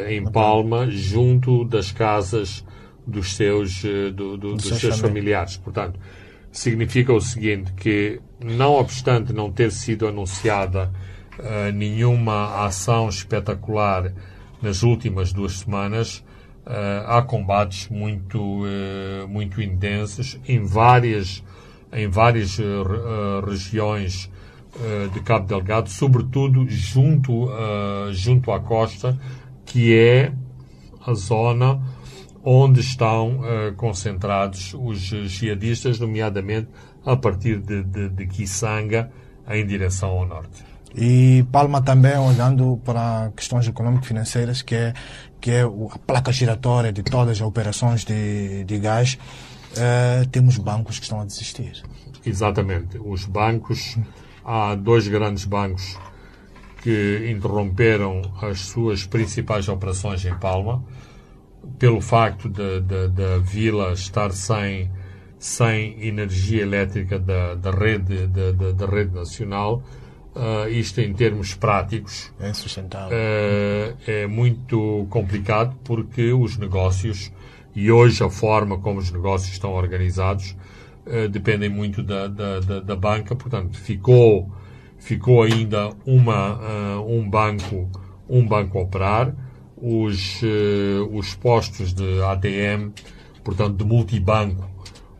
em 0.10 0.23
Palma 0.23 0.89
junto 0.89 1.63
das 1.63 1.91
casas 1.91 2.65
dos 3.06 3.36
seus, 3.36 3.86
eh, 3.86 4.12
do, 4.12 4.36
do, 4.36 4.56
dos 4.56 4.65
seus 4.65 4.99
familiares. 4.99 5.56
Portanto, 5.56 5.97
significa 6.51 7.13
o 7.13 7.21
seguinte, 7.21 7.71
que 7.73 8.19
não 8.43 8.73
obstante 8.73 9.32
não 9.32 9.51
ter 9.51 9.71
sido 9.71 10.08
anunciada 10.08 10.91
nenhuma 11.75 12.65
ação 12.65 13.08
espetacular 13.08 14.12
nas 14.60 14.82
últimas 14.82 15.32
duas 15.32 15.60
semanas, 15.60 16.23
há 17.06 17.21
combates 17.21 17.88
muito, 17.89 18.39
uh, 18.39 19.27
muito 19.27 19.62
intensos 19.62 20.39
em 20.47 20.63
várias, 20.63 21.43
em 21.91 22.08
várias 22.08 22.58
regiões 23.45 24.30
de 25.13 25.21
Cabo 25.21 25.47
Delgado, 25.47 25.89
sobretudo 25.89 26.69
junto, 26.69 27.49
junto 28.12 28.51
à 28.51 28.60
costa, 28.60 29.17
que 29.65 29.97
é 29.97 30.32
a 31.03 31.13
zona 31.13 31.82
onde 32.43 32.82
estão 32.82 33.39
concentrados 33.75 34.75
os 34.75 34.99
jihadistas, 34.99 35.99
nomeadamente 35.99 36.67
a 37.06 37.15
partir 37.15 37.60
de, 37.60 37.82
de, 37.84 38.10
de 38.10 38.27
Kisanga 38.27 39.10
em 39.49 39.65
direção 39.65 40.10
ao 40.10 40.27
norte. 40.27 40.65
E 40.95 41.45
Palma 41.51 41.82
também 41.82 42.17
olhando 42.17 42.82
para 42.84 43.32
questões 43.36 43.67
econômico-financeiras, 43.67 44.62
que 44.62 44.75
é, 44.75 44.93
que 45.39 45.52
é 45.52 45.62
a 45.62 46.00
placa 46.06 46.32
giratória 46.32 46.91
de 46.91 47.04
todas 47.04 47.38
as 47.38 47.41
operações 47.41 48.04
de, 48.04 48.63
de 48.63 48.80
gás, 48.80 49.17
uh, 49.73 50.28
temos 50.30 50.58
bancos 50.58 50.97
que 50.97 51.04
estão 51.04 51.21
a 51.21 51.26
desistir. 51.26 51.84
Exatamente. 52.26 52.97
Os 52.97 53.26
bancos, 53.26 53.97
há 54.43 54.76
dois 54.76 55.08
grandes 55.08 55.45
bancos 55.45 55.97
que 56.82 57.30
interromperam 57.32 58.21
as 58.41 58.62
suas 58.62 59.06
principais 59.06 59.67
operações 59.67 60.23
em 60.26 60.36
Palma 60.36 60.84
pelo 61.78 62.02
facto 62.02 62.50
da 62.50 63.38
vila 63.39 63.91
estar 63.91 64.32
sem, 64.32 64.89
sem 65.38 66.08
energia 66.08 66.62
elétrica 66.62 67.19
da, 67.19 67.56
da, 67.56 67.71
rede, 67.71 68.28
da, 68.28 68.71
da 68.71 68.86
rede 68.86 69.13
nacional, 69.13 69.84
uh, 70.38 70.69
isto 70.69 71.02
em 71.02 71.13
termos 71.13 71.56
práticos 71.56 72.32
é. 72.39 72.54
Uh, 73.13 73.97
é 74.08 74.28
muito 74.28 75.08
complicado 75.10 75.76
porque 75.84 76.32
os 76.32 76.58
negócios 76.58 77.32
e 77.76 77.91
hoje 77.91 78.23
a 78.23 78.30
forma 78.30 78.78
como 78.78 79.00
os 79.00 79.12
negócios 79.12 79.52
estão 79.52 79.73
organizados 79.73 80.56
uh, 81.06 81.28
dependem 81.28 81.69
muito 81.69 82.04
da, 82.04 82.28
da, 82.28 82.60
da, 82.60 82.80
da, 82.80 82.95
banca, 82.95 83.36
portanto 83.36 83.78
ficou, 83.78 84.52
ficou 84.97 85.41
ainda 85.43 85.89
uma, 86.06 87.02
um 87.02 87.28
banco 87.28 87.89
um 88.30 88.45
banco 88.45 88.78
a 88.78 88.82
operar 88.82 89.34
os, 89.78 90.41
os 91.13 91.34
postos 91.36 91.93
de 91.93 92.21
ATM, 92.23 92.91
portanto 93.41 93.78
de 93.78 93.86
multibanco, 93.86 94.69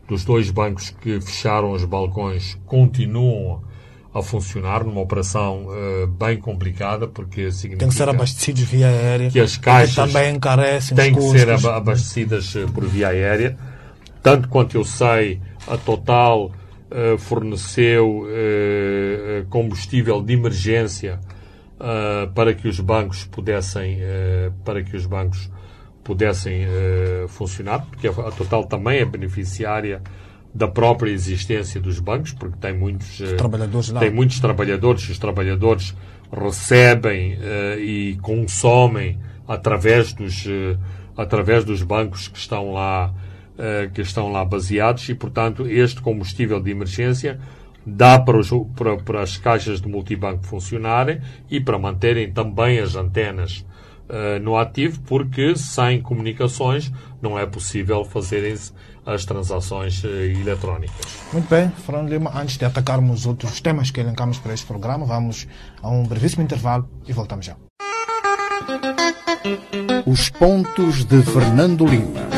dos 0.06 0.26
dois 0.26 0.50
bancos 0.50 0.90
que 0.90 1.18
fecharam 1.22 1.70
os 1.70 1.86
balcões, 1.86 2.58
continuam 2.66 3.62
a 4.18 4.22
funcionar 4.22 4.84
numa 4.84 5.00
operação 5.00 5.66
uh, 5.66 6.06
bem 6.06 6.38
complicada, 6.38 7.06
porque 7.06 7.50
significa... 7.50 7.78
Tem 7.78 7.88
que 7.88 7.94
ser 7.94 8.08
abastecidos 8.08 8.62
via 8.62 8.88
aérea. 8.88 9.30
Que 9.30 9.40
as 9.40 9.56
caixas 9.56 9.94
também 9.94 10.34
encarecem 10.34 10.96
têm 10.96 11.14
que 11.14 11.22
ser 11.30 11.50
abastecidas 11.50 12.54
eh, 12.56 12.66
por 12.72 12.84
via 12.84 13.08
aérea. 13.08 13.56
Tanto 14.22 14.48
quanto 14.48 14.76
eu 14.76 14.84
sei, 14.84 15.40
a 15.66 15.76
Total 15.76 16.46
uh, 16.46 17.18
forneceu 17.18 18.26
combustível 19.48 20.22
de 20.22 20.34
emergência 20.34 21.20
uh, 21.78 22.30
para 22.32 22.54
que 22.54 22.68
os 22.68 22.80
bancos 22.80 23.24
pudessem, 23.24 23.98
uh, 24.00 24.52
para 24.64 24.82
que 24.82 24.96
os 24.96 25.06
bancos 25.06 25.50
pudessem 26.02 26.66
uh, 26.66 27.28
funcionar, 27.28 27.86
porque 27.86 28.08
a 28.08 28.30
Total 28.30 28.64
também 28.64 29.00
é 29.00 29.04
beneficiária 29.04 30.02
da 30.54 30.66
própria 30.66 31.10
existência 31.10 31.80
dos 31.80 32.00
bancos, 32.00 32.32
porque 32.32 32.56
tem 32.58 32.76
muitos 32.76 33.18
trabalhadores 33.36 33.90
tem 33.90 34.10
muitos 34.10 34.40
trabalhadores, 34.40 35.08
os 35.08 35.18
trabalhadores 35.18 35.94
recebem 36.32 37.38
e 37.78 38.18
consomem 38.22 39.18
através 39.46 40.12
dos 40.12 40.46
através 41.16 41.64
dos 41.64 41.82
bancos 41.82 42.28
que 42.28 42.38
estão 42.38 42.72
lá 42.72 43.14
que 43.92 44.02
estão 44.02 44.30
lá 44.30 44.44
baseados 44.44 45.08
e 45.08 45.14
portanto 45.14 45.66
este 45.66 46.00
combustível 46.00 46.60
de 46.60 46.70
emergência 46.70 47.38
dá 47.88 48.18
para, 48.18 48.38
os, 48.38 48.50
para, 48.76 48.96
para, 48.98 49.22
as 49.22 49.36
caixas 49.36 49.80
de 49.80 49.88
multibanco 49.88 50.44
funcionarem 50.44 51.20
e 51.50 51.60
para 51.60 51.78
manterem 51.78 52.30
também 52.30 52.78
as 52.78 52.94
antenas 52.94 53.64
uh, 54.08 54.38
no 54.42 54.56
ativo, 54.56 55.00
porque 55.06 55.56
sem 55.56 56.00
comunicações 56.00 56.92
não 57.22 57.38
é 57.38 57.46
possível 57.46 58.04
fazerem 58.04 58.54
as 59.08 59.24
transações 59.24 60.04
uh, 60.04 60.08
eletrónicas. 60.08 61.06
Muito 61.32 61.48
bem, 61.48 61.70
Fernando 61.84 62.10
Lima, 62.10 62.30
antes 62.34 62.58
de 62.58 62.64
atacarmos 62.64 63.24
outros 63.24 63.60
temas 63.60 63.90
que 63.90 64.00
elencamos 64.00 64.38
para 64.38 64.52
este 64.52 64.66
programa, 64.66 65.06
vamos 65.06 65.46
a 65.82 65.88
um 65.88 66.04
brevíssimo 66.04 66.42
intervalo 66.42 66.88
e 67.06 67.12
voltamos 67.12 67.46
já. 67.46 67.56
Os 70.06 70.28
pontos 70.28 71.04
de 71.04 71.22
Fernando 71.22 71.86
Lima. 71.86 72.28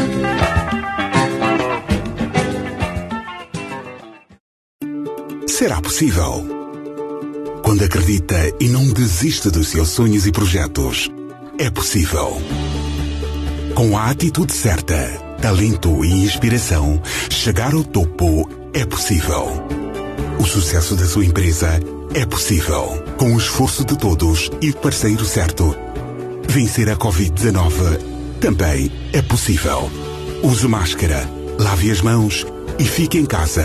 Será 5.48 5.80
possível? 5.80 6.61
Quando 7.62 7.85
acredita 7.85 8.35
e 8.61 8.68
não 8.68 8.92
desiste 8.92 9.50
dos 9.50 9.68
seus 9.68 9.88
sonhos 9.90 10.26
e 10.26 10.33
projetos, 10.33 11.11
é 11.59 11.70
possível. 11.70 12.40
Com 13.74 13.96
a 13.96 14.11
atitude 14.11 14.52
certa, 14.52 15.30
talento 15.40 16.05
e 16.05 16.24
inspiração, 16.24 17.00
chegar 17.31 17.74
ao 17.74 17.83
topo 17.83 18.48
é 18.74 18.85
possível. 18.85 19.46
O 20.38 20.44
sucesso 20.44 20.94
da 20.94 21.07
sua 21.07 21.24
empresa 21.24 21.81
é 22.14 22.26
possível 22.26 23.03
com 23.16 23.35
o 23.35 23.38
esforço 23.38 23.85
de 23.85 23.96
todos 23.96 24.50
e 24.61 24.72
parceiro 24.72 25.24
certo. 25.24 25.76
Vencer 26.48 26.88
a 26.90 26.96
Covid-19 26.96 28.00
também 28.40 28.90
é 29.12 29.22
possível. 29.22 29.90
Use 30.42 30.66
máscara, 30.66 31.29
lave 31.59 31.90
as 31.90 32.00
mãos 32.00 32.46
e 32.79 32.85
fique 32.85 33.18
em 33.18 33.26
casa. 33.26 33.64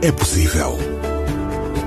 É 0.00 0.10
possível. 0.10 0.78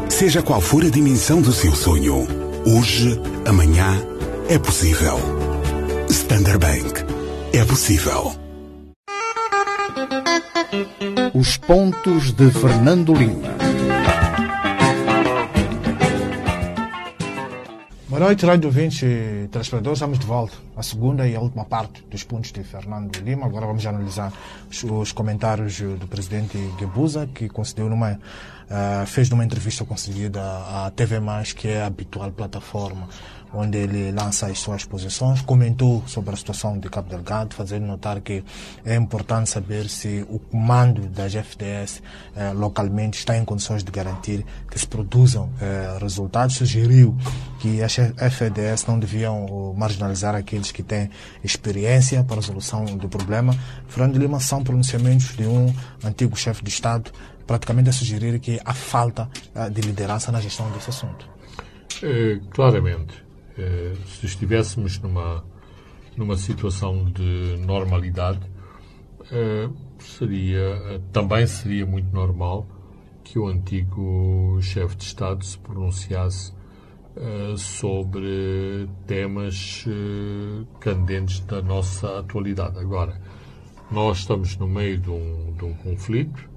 Seja 0.10 0.42
qual 0.42 0.62
for 0.62 0.84
a 0.84 0.90
dimensão 0.90 1.42
do 1.42 1.52
seu 1.52 1.76
sonho, 1.76 2.28
hoje, 2.66 3.20
amanhã, 3.46 4.02
é 4.50 4.58
possível. 4.58 5.20
Standard 6.10 6.60
Bank. 6.60 7.04
É 7.54 7.64
possível. 7.66 8.45
Os 11.34 11.58
pontos 11.58 12.32
de 12.32 12.50
Fernando 12.50 13.14
Lima. 13.14 13.56
Boa 18.08 18.20
noite, 18.20 18.46
Rádio 18.46 18.72
20 18.72 19.50
telespectadores. 19.52 19.98
Estamos 19.98 20.18
de 20.18 20.26
volta 20.26 20.56
à 20.76 20.82
segunda 20.82 21.28
e 21.28 21.36
à 21.36 21.40
última 21.40 21.66
parte 21.66 22.04
dos 22.10 22.24
pontos 22.24 22.52
de 22.52 22.64
Fernando 22.64 23.16
Lima. 23.20 23.46
Agora 23.46 23.66
vamos 23.66 23.86
analisar 23.86 24.32
os, 24.72 24.84
os 24.84 25.12
comentários 25.12 25.80
do 25.80 26.08
presidente 26.08 26.58
Gebuza, 26.80 27.28
que 27.28 27.50
concedeu 27.50 27.90
numa, 27.90 28.14
uh, 28.14 29.06
fez 29.06 29.30
numa 29.30 29.44
entrevista 29.44 29.84
concedida 29.84 30.42
à 30.42 30.92
TV, 30.96 31.18
que 31.56 31.68
é 31.68 31.82
a 31.82 31.88
habitual 31.88 32.32
plataforma 32.32 33.10
onde 33.54 33.78
ele 33.78 34.12
lança 34.12 34.48
as 34.48 34.60
suas 34.60 34.86
posições, 34.86 35.42
comentou 35.42 36.04
sobre 36.08 36.34
a 36.34 36.38
situação 36.38 36.78
de 36.78 36.90
Cabo 36.90 37.10
Delgado, 37.10 37.56
fazendo 37.56 37.86
notar 37.86 38.22
que 38.22 38.44
é 38.84 38.96
importante 38.96 39.50
saber 39.50 39.90
se 39.90 40.26
o 40.30 40.40
comando 40.40 41.08
das 41.08 41.34
FDS 41.34 42.02
eh, 42.36 42.52
localmente 42.54 43.18
está 43.18 43.38
em 43.38 43.46
condições 43.46 43.84
de 43.84 43.92
garantir 43.92 44.46
que 44.70 44.80
se 44.80 44.88
produzam 44.88 45.50
eh, 45.62 45.98
resultados. 46.00 46.56
Sugeriu 46.56 47.16
que 47.60 47.82
as 47.82 47.96
FDS 47.96 48.86
não 48.88 49.00
deviam 49.00 49.74
marginalizar 49.78 50.36
aqueles 50.36 50.72
que 50.72 50.84
têm 50.84 51.10
experiência 51.44 52.24
para 52.24 52.38
a 52.38 52.40
resolução 52.40 52.86
do 52.86 53.10
problema. 53.10 53.56
Fernando 53.88 54.18
Lima 54.18 54.40
são 54.40 54.64
pronunciamentos 54.64 55.36
de 55.36 55.46
um 55.46 55.74
antigo 56.04 56.36
chefe 56.36 56.64
de 56.64 56.70
Estado 56.70 57.12
praticamente 57.46 57.90
a 57.90 57.94
sugerir 57.94 58.40
que 58.40 58.60
há 58.64 58.74
falta 58.74 59.30
eh, 59.54 59.70
de 59.70 59.82
liderança 59.82 60.32
na 60.32 60.42
gestão 60.42 60.70
desse 60.72 60.90
assunto. 60.90 61.30
É, 62.04 62.40
claramente. 62.52 63.25
Eh, 63.58 63.94
se 64.06 64.26
estivéssemos 64.26 65.00
numa, 65.00 65.46
numa 66.18 66.38
situação 66.38 67.06
de 67.06 67.58
normalidade, 67.66 68.42
eh, 69.32 69.70
seria, 70.00 71.02
também 71.12 71.48
seria 71.48 71.86
muito 71.86 72.14
normal 72.14 72.68
que 73.24 73.40
o 73.40 73.48
antigo 73.48 74.60
chefe 74.62 74.96
de 74.96 75.04
Estado 75.04 75.44
se 75.44 75.58
pronunciasse 75.58 76.54
uh, 77.18 77.58
sobre 77.58 78.88
temas 79.08 79.84
candentes 80.80 81.40
da 81.42 81.62
nossa 81.62 82.20
atualidade. 82.20 82.78
Agora, 82.78 83.20
nós 83.92 84.20
estamos 84.20 84.56
no 84.58 84.68
meio 84.68 85.00
de 85.00 85.10
um, 85.10 85.54
de 85.58 85.66
um 85.66 85.74
conflito, 85.74 86.50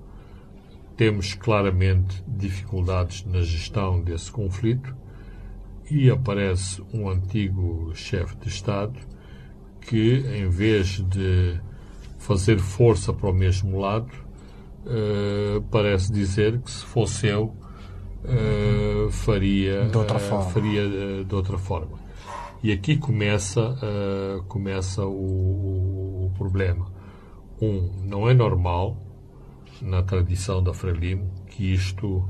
temos 0.96 1.32
claramente 1.34 2.22
dificuldades 2.26 3.24
na 3.24 3.40
gestão 3.40 4.00
desse 4.02 4.30
conflito 4.30 4.94
e 5.90 6.10
aparece 6.10 6.82
um 6.92 7.08
antigo 7.08 7.92
chefe 7.94 8.36
de 8.36 8.48
Estado 8.48 8.98
que, 9.80 10.24
em 10.34 10.48
vez 10.48 11.02
de 11.08 11.58
fazer 12.18 12.58
força 12.58 13.12
para 13.12 13.30
o 13.30 13.32
mesmo 13.32 13.78
lado, 13.78 14.12
uh, 14.84 15.62
parece 15.70 16.12
dizer 16.12 16.60
que 16.60 16.70
se 16.70 16.84
fosse 16.84 17.28
eu, 17.28 17.54
uh, 18.24 19.10
faria, 19.10 19.86
de 19.86 19.96
outra 19.96 20.18
forma. 20.18 20.44
Uh, 20.44 20.50
faria 20.50 21.24
de 21.24 21.34
outra 21.34 21.58
forma. 21.58 21.98
E 22.62 22.72
aqui 22.72 22.96
começa, 22.96 23.76
começa 24.48 25.06
o, 25.06 26.26
o, 26.26 26.32
problema. 26.36 26.90
Um, 27.62 27.88
não 28.04 28.28
é 28.28 28.34
normal, 28.34 29.00
na 29.80 30.02
tradição 30.02 30.60
da 30.60 30.74
Frelimo, 30.74 31.30
que 31.46 31.72
isto 31.72 32.28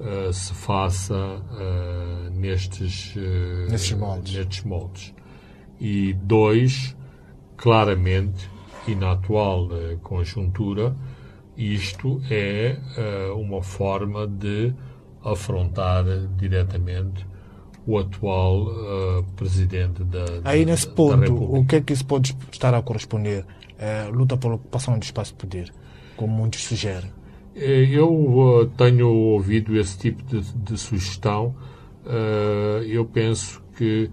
uh, 0.00 0.32
se 0.32 0.52
faça 0.54 1.14
uh, 1.14 2.30
nestes, 2.30 3.14
uh, 3.16 3.70
nestes, 3.70 3.92
moldes. 3.92 4.34
nestes 4.34 4.64
moldes. 4.64 5.14
E 5.78 6.14
dois, 6.14 6.96
claramente, 7.56 8.50
e 8.88 8.94
na 8.94 9.12
atual 9.12 9.68
conjuntura, 10.02 10.94
isto 11.56 12.20
é 12.30 12.76
uma 13.34 13.62
forma 13.62 14.26
de 14.26 14.74
afrontar 15.24 16.04
diretamente 16.36 17.26
o 17.86 17.98
atual 17.98 18.66
uh, 18.66 19.24
presidente 19.36 20.04
da, 20.04 20.24
Aí 20.44 20.66
nesse 20.66 20.86
ponto, 20.88 21.34
o 21.34 21.64
que 21.64 21.76
é 21.76 21.80
que 21.80 21.94
isso 21.94 22.04
pode 22.04 22.36
estar 22.52 22.74
a 22.74 22.82
corresponder? 22.82 23.46
Luta 24.12 24.36
pela 24.36 24.56
ocupação 24.56 24.98
de 24.98 25.06
espaço 25.06 25.32
de 25.32 25.38
poder, 25.38 25.72
como 26.14 26.34
muitos 26.34 26.62
sugerem. 26.64 27.10
Eh, 27.60 27.90
eu 27.92 28.10
uh, 28.10 28.66
tenho 28.68 29.06
ouvido 29.08 29.78
esse 29.78 29.98
tipo 29.98 30.22
de, 30.22 30.40
de 30.54 30.78
sugestão. 30.78 31.54
Uh, 32.06 32.82
eu 32.84 33.04
penso 33.04 33.62
que 33.76 34.10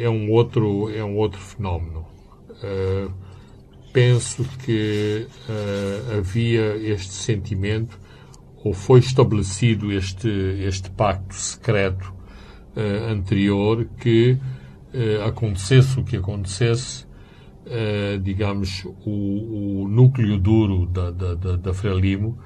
é 0.00 0.08
um 0.08 0.30
outro 0.30 0.88
é 0.94 1.02
um 1.02 1.16
outro 1.16 1.40
fenómeno. 1.40 2.06
penso 3.92 4.44
que 4.64 5.26
havia 6.16 6.76
este 6.76 7.14
sentimento 7.14 7.98
ou 8.62 8.72
foi 8.72 9.00
estabelecido 9.00 9.90
este 9.90 10.28
este 10.28 10.88
pacto 10.90 11.34
secreto 11.34 12.14
anterior 13.10 13.88
que 13.98 14.38
acontecesse 15.26 15.98
o 15.98 16.04
que 16.04 16.16
acontecesse 16.16 17.05
eh, 17.68 18.20
digamos, 18.22 18.84
o, 19.04 19.82
o, 19.82 19.88
núcleo 19.88 20.38
duro 20.38 20.86
da, 20.86 21.10
da, 21.10 21.34
da, 21.34 21.56
da 21.56 21.74
Frelimo 21.74 22.38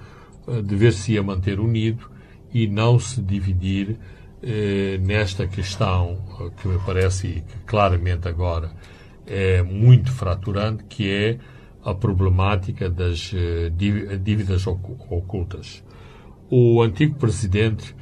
uh, 0.46 0.62
dever-se-ia 0.62 1.22
manter 1.22 1.60
unido 1.60 2.10
e 2.50 2.66
não 2.66 2.98
se 2.98 3.20
dividir 3.20 3.90
uh, 3.90 5.06
nesta 5.06 5.46
questão 5.46 6.16
que 6.56 6.66
me 6.66 6.78
parece 6.86 7.26
e 7.26 7.40
que 7.42 7.58
claramente 7.66 8.28
agora 8.28 8.72
é 9.26 9.62
muito 9.62 10.10
fraturante, 10.10 10.84
que 10.84 11.10
é 11.10 11.38
a 11.84 11.94
problemática 11.94 12.88
das 12.88 13.32
dívidas 14.22 14.66
ocultas. 14.66 15.84
O 16.50 16.82
antigo 16.82 17.14
presidente 17.14 17.94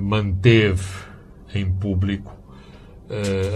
manteve 0.00 0.84
em 1.54 1.68
público 1.72 2.35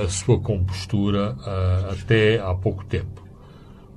a 0.04 0.08
sua 0.08 0.38
compostura 0.40 1.34
uh, 1.34 1.92
até 1.92 2.40
há 2.40 2.54
pouco 2.54 2.84
tempo. 2.84 3.24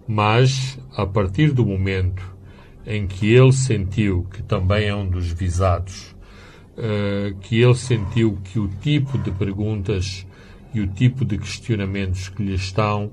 Mas, 0.07 0.79
a 0.95 1.05
partir 1.05 1.51
do 1.51 1.65
momento 1.65 2.23
em 2.85 3.07
que 3.07 3.33
ele 3.33 3.53
sentiu 3.53 4.27
que 4.31 4.43
também 4.43 4.87
é 4.87 4.95
um 4.95 5.07
dos 5.07 5.31
visados, 5.31 6.15
uh, 6.77 7.35
que 7.39 7.61
ele 7.61 7.75
sentiu 7.75 8.37
que 8.43 8.59
o 8.59 8.67
tipo 8.67 9.17
de 9.17 9.31
perguntas 9.31 10.25
e 10.73 10.81
o 10.81 10.87
tipo 10.87 11.23
de 11.23 11.37
questionamentos 11.37 12.29
que 12.29 12.43
lhe 12.43 12.55
estão 12.55 13.11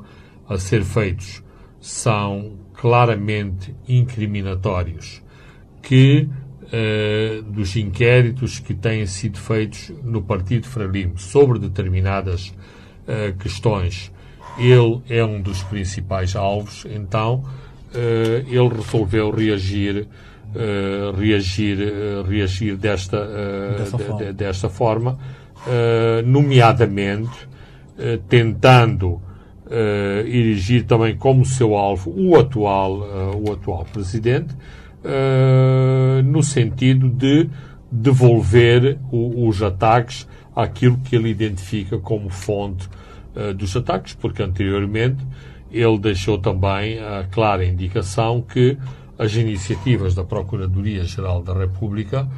a 0.48 0.58
ser 0.58 0.82
feitos 0.82 1.42
são 1.78 2.58
claramente 2.74 3.74
incriminatórios, 3.86 5.22
que 5.82 6.28
uh, 6.70 7.42
dos 7.42 7.76
inquéritos 7.76 8.58
que 8.58 8.74
têm 8.74 9.06
sido 9.06 9.38
feitos 9.38 9.92
no 10.02 10.22
Partido 10.22 10.66
Frelimo 10.66 11.18
sobre 11.18 11.58
determinadas 11.58 12.48
uh, 13.06 13.36
questões, 13.38 14.12
ele 14.58 15.00
é 15.08 15.24
um 15.24 15.40
dos 15.40 15.62
principais 15.62 16.36
alvos, 16.36 16.86
então 16.90 17.44
uh, 17.94 18.48
ele 18.48 18.68
resolveu 18.68 19.30
reagir, 19.30 20.06
reagir, 21.16 21.78
reagir 22.28 22.76
desta, 22.76 23.24
desta 23.78 23.96
de, 23.96 24.02
forma, 24.02 24.24
de, 24.24 24.32
desta 24.32 24.68
forma 24.68 25.18
nomeadamente 26.24 27.48
tentando 28.28 29.22
Uh, 29.70 30.26
erigir 30.26 30.84
também 30.84 31.16
como 31.16 31.44
seu 31.44 31.76
alvo 31.76 32.12
o 32.16 32.36
atual, 32.36 33.02
uh, 33.02 33.48
o 33.48 33.52
atual 33.52 33.86
presidente, 33.92 34.52
uh, 35.04 36.22
no 36.22 36.42
sentido 36.42 37.08
de 37.08 37.48
devolver 37.90 38.98
o, 39.10 39.48
os 39.48 39.62
ataques 39.62 40.26
àquilo 40.54 40.98
que 40.98 41.16
ele 41.16 41.28
identifica 41.28 41.98
como 41.98 42.28
fonte 42.30 42.88
uh, 43.34 43.54
dos 43.54 43.76
ataques, 43.76 44.14
porque 44.14 44.42
anteriormente 44.42 45.24
ele 45.70 45.98
deixou 45.98 46.38
também 46.38 46.98
a 46.98 47.24
clara 47.30 47.64
indicação 47.64 48.42
que 48.42 48.76
as 49.18 49.34
iniciativas 49.34 50.14
da 50.14 50.24
Procuradoria-Geral 50.24 51.42
da 51.42 51.54
República 51.54 52.28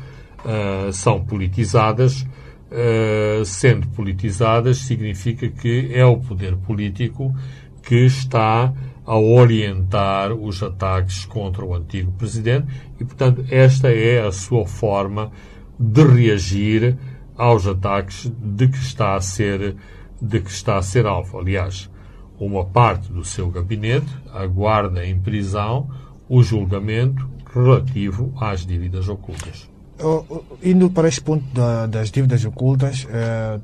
uh, 0.45 0.93
são 0.93 1.25
politizadas. 1.25 2.27
Uh, 2.73 3.45
sendo 3.45 3.87
politizadas, 3.89 4.79
significa 4.79 5.47
que 5.47 5.91
é 5.93 6.07
o 6.07 6.17
poder 6.17 6.57
político 6.57 7.35
que 7.83 8.07
está 8.07 8.73
a 9.05 9.17
orientar 9.19 10.33
os 10.33 10.63
ataques 10.63 11.25
contra 11.25 11.65
o 11.65 11.75
antigo 11.75 12.13
presidente 12.13 12.69
e, 13.01 13.05
portanto, 13.05 13.45
esta 13.51 13.89
é 13.89 14.25
a 14.25 14.31
sua 14.31 14.67
forma 14.67 15.31
de 15.79 16.05
reagir 16.05 16.97
aos 17.37 17.67
ataques 17.67 18.31
de 18.41 18.69
que 18.69 18.79
está 18.79 19.17
a 19.17 19.21
ser 19.21 19.77
de 20.21 20.41
que 20.41 20.51
está 20.51 20.79
a 20.79 20.83
ser 20.83 21.05
alvo. 21.05 21.41
Aliás, 21.41 21.91
uma 22.39 22.65
parte 22.65 23.13
do 23.13 23.25
seu 23.25 23.51
gabinete 23.51 24.07
aguarda 24.33 25.05
em 25.05 25.19
prisão 25.19 25.91
o 26.29 26.43
julgamento 26.43 27.29
relativo 27.53 28.33
às 28.41 28.65
dívidas 28.65 29.09
ocultas. 29.09 29.69
Uh, 30.01 30.45
indo 30.63 30.89
para 30.91 31.09
este 31.09 31.21
ponto 31.21 31.45
da, 31.53 31.87
das 31.87 32.11
dívidas 32.11 32.45
ocultas, 32.45 33.05
uh, 33.05 33.61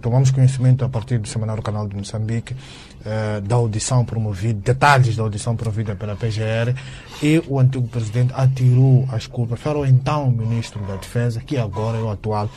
tomamos 0.00 0.30
conhecimento 0.30 0.84
a 0.84 0.88
partir 0.88 1.18
do 1.18 1.28
Semanário 1.28 1.62
Canal 1.62 1.88
de 1.88 1.96
Moçambique 1.96 2.54
uh, 3.00 3.40
da 3.40 3.56
audição 3.56 4.04
promovida, 4.04 4.60
detalhes 4.60 5.16
da 5.16 5.22
audição 5.22 5.56
promovida 5.56 5.94
pela 5.94 6.16
PGR 6.16 6.74
e 7.22 7.42
o 7.46 7.58
antigo 7.58 7.86
presidente 7.88 8.32
atirou 8.34 9.08
as 9.12 9.26
culpas 9.26 9.60
para 9.60 9.78
o 9.78 9.86
então 9.86 10.30
ministro 10.30 10.80
da 10.86 10.96
Defesa, 10.96 11.40
que 11.40 11.56
agora 11.56 11.98
é 11.98 12.00
o 12.00 12.10
atual 12.10 12.48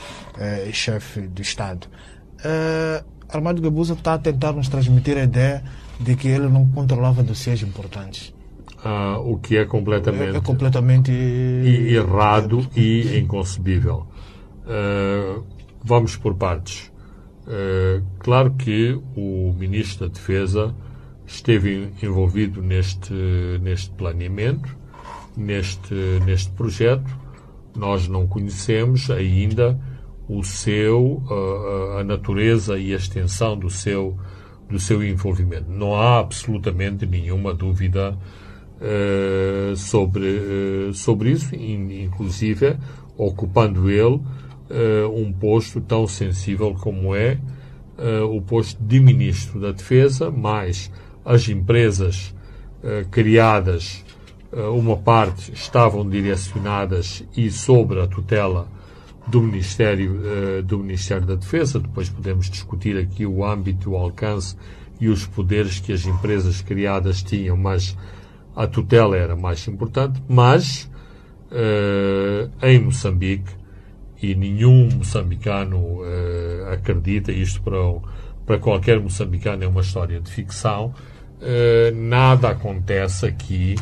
chefe 0.72 1.28
de 1.28 1.42
Estado. 1.42 1.88
Armando 3.30 3.62
Gabuza 3.62 3.94
está 3.94 4.16
a 4.16 4.18
tentar 4.18 4.52
nos 4.54 4.68
transmitir 4.68 5.18
a 5.18 5.24
ideia 5.24 5.64
de 6.00 6.16
que 6.16 6.28
ele 6.28 6.48
não 6.48 6.68
controlava 6.68 7.24
dossiês 7.24 7.62
importantes. 7.62 8.34
Ah, 8.84 9.20
o 9.20 9.38
que 9.38 9.58
é 9.58 9.66
completamente, 9.66 10.36
é, 10.36 10.38
é 10.38 10.42
completamente 10.42 11.12
errado 11.12 12.68
e 12.76 13.20
inconcebível. 13.20 14.08
Uh, 14.66 15.44
vamos 15.84 16.16
por 16.16 16.36
partes. 16.36 16.91
Uh, 17.48 18.04
claro 18.20 18.52
que 18.52 19.00
o 19.16 19.54
Ministro 19.58 20.08
da 20.08 20.14
Defesa 20.14 20.76
esteve 21.26 21.90
envolvido 22.02 22.62
neste, 22.62 23.14
neste 23.62 23.90
planeamento, 23.92 24.76
neste, 25.36 25.94
neste 26.26 26.52
projeto. 26.52 27.10
Nós 27.76 28.08
não 28.08 28.28
conhecemos 28.28 29.10
ainda 29.10 29.80
o 30.28 30.44
seu, 30.44 31.24
uh, 31.30 31.98
a 32.00 32.04
natureza 32.04 32.78
e 32.78 32.94
a 32.94 32.98
extensão 32.98 33.58
do 33.58 33.70
seu, 33.70 34.18
do 34.70 34.80
seu 34.80 35.04
envolvimento. 35.04 35.70
Não 35.70 35.96
há 35.96 36.20
absolutamente 36.20 37.06
nenhuma 37.06 37.54
dúvida 37.54 38.18
uh, 38.78 39.76
sobre, 39.76 40.28
uh, 40.90 40.94
sobre 40.94 41.32
isso, 41.32 41.56
inclusive 41.56 42.78
ocupando 43.18 43.90
ele 43.90 44.20
um 45.16 45.32
posto 45.34 45.82
tão 45.82 46.08
sensível 46.08 46.76
como 46.80 47.16
é 47.16 47.38
o 48.30 48.42
posto 48.42 48.82
de 48.82 49.00
Ministro 49.00 49.60
da 49.60 49.72
Defesa, 49.72 50.32
mais 50.32 50.92
as 51.26 51.48
empresas 51.50 52.34
criadas, 53.12 54.04
uma 54.74 54.98
parte 54.98 55.52
estavam 55.54 56.08
direcionadas 56.10 57.24
e 57.36 57.52
sobre 57.52 58.02
a 58.02 58.08
tutela 58.08 58.68
do 59.28 59.42
Ministério, 59.42 60.20
uh, 60.20 60.64
do 60.64 60.80
Ministério 60.80 61.26
da 61.26 61.36
Defesa. 61.36 61.80
Depois 61.80 62.10
podemos 62.10 62.50
discutir 62.50 62.98
aqui 62.98 63.26
o 63.26 63.46
âmbito, 63.46 63.92
o 63.92 63.96
alcance 63.96 64.56
e 65.00 65.08
os 65.08 65.26
poderes 65.26 65.80
que 65.80 65.94
as 65.94 66.06
empresas 66.06 66.62
criadas 66.62 67.24
tinham, 67.24 67.58
mas 67.58 67.98
a 68.56 68.68
tutela 68.68 69.16
era 69.18 69.36
mais 69.36 69.68
importante. 69.68 70.22
Mas 70.28 70.90
uh, 71.52 72.52
em 72.62 72.80
Moçambique, 72.80 73.52
e 74.22 74.36
nenhum 74.36 74.90
moçambicano 74.98 75.78
uh, 75.78 76.72
acredita, 76.72 77.32
isto 77.32 77.62
para, 77.62 77.78
para 78.46 78.60
qualquer 78.60 79.00
moçambicano 79.00 79.64
é 79.64 79.68
uma 79.68 79.82
história 79.82 80.20
de 80.20 80.32
ficção, 80.32 80.94
nada 81.96 82.50
acontece 82.50 83.26
aqui 83.26 83.76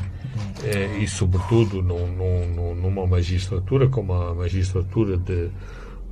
eh, 0.63 0.99
e, 1.01 1.07
sobretudo, 1.07 1.81
num, 1.81 2.07
num, 2.07 2.75
numa 2.75 3.07
magistratura 3.07 3.87
como 3.87 4.13
a 4.13 4.35
magistratura 4.35 5.17
de, 5.17 5.49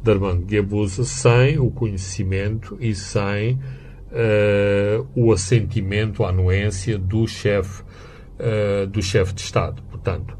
de 0.02 0.12
Armando 0.12 0.48
sem 0.88 1.60
o 1.60 1.70
conhecimento 1.70 2.78
e 2.80 2.96
sem 2.96 3.54
uh, 3.54 5.08
o 5.16 5.34
assentimento, 5.34 6.24
a 6.24 6.30
anuência 6.30 6.98
do 6.98 7.28
chefe 7.28 7.84
uh, 7.84 8.88
do 8.88 9.02
chefe 9.02 9.34
de 9.34 9.42
Estado. 9.42 9.82
Portanto, 9.90 10.38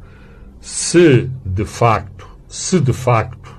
se 0.58 1.30
de 1.44 1.64
facto, 1.66 2.26
se 2.46 2.80
de 2.80 2.94
facto 2.94 3.57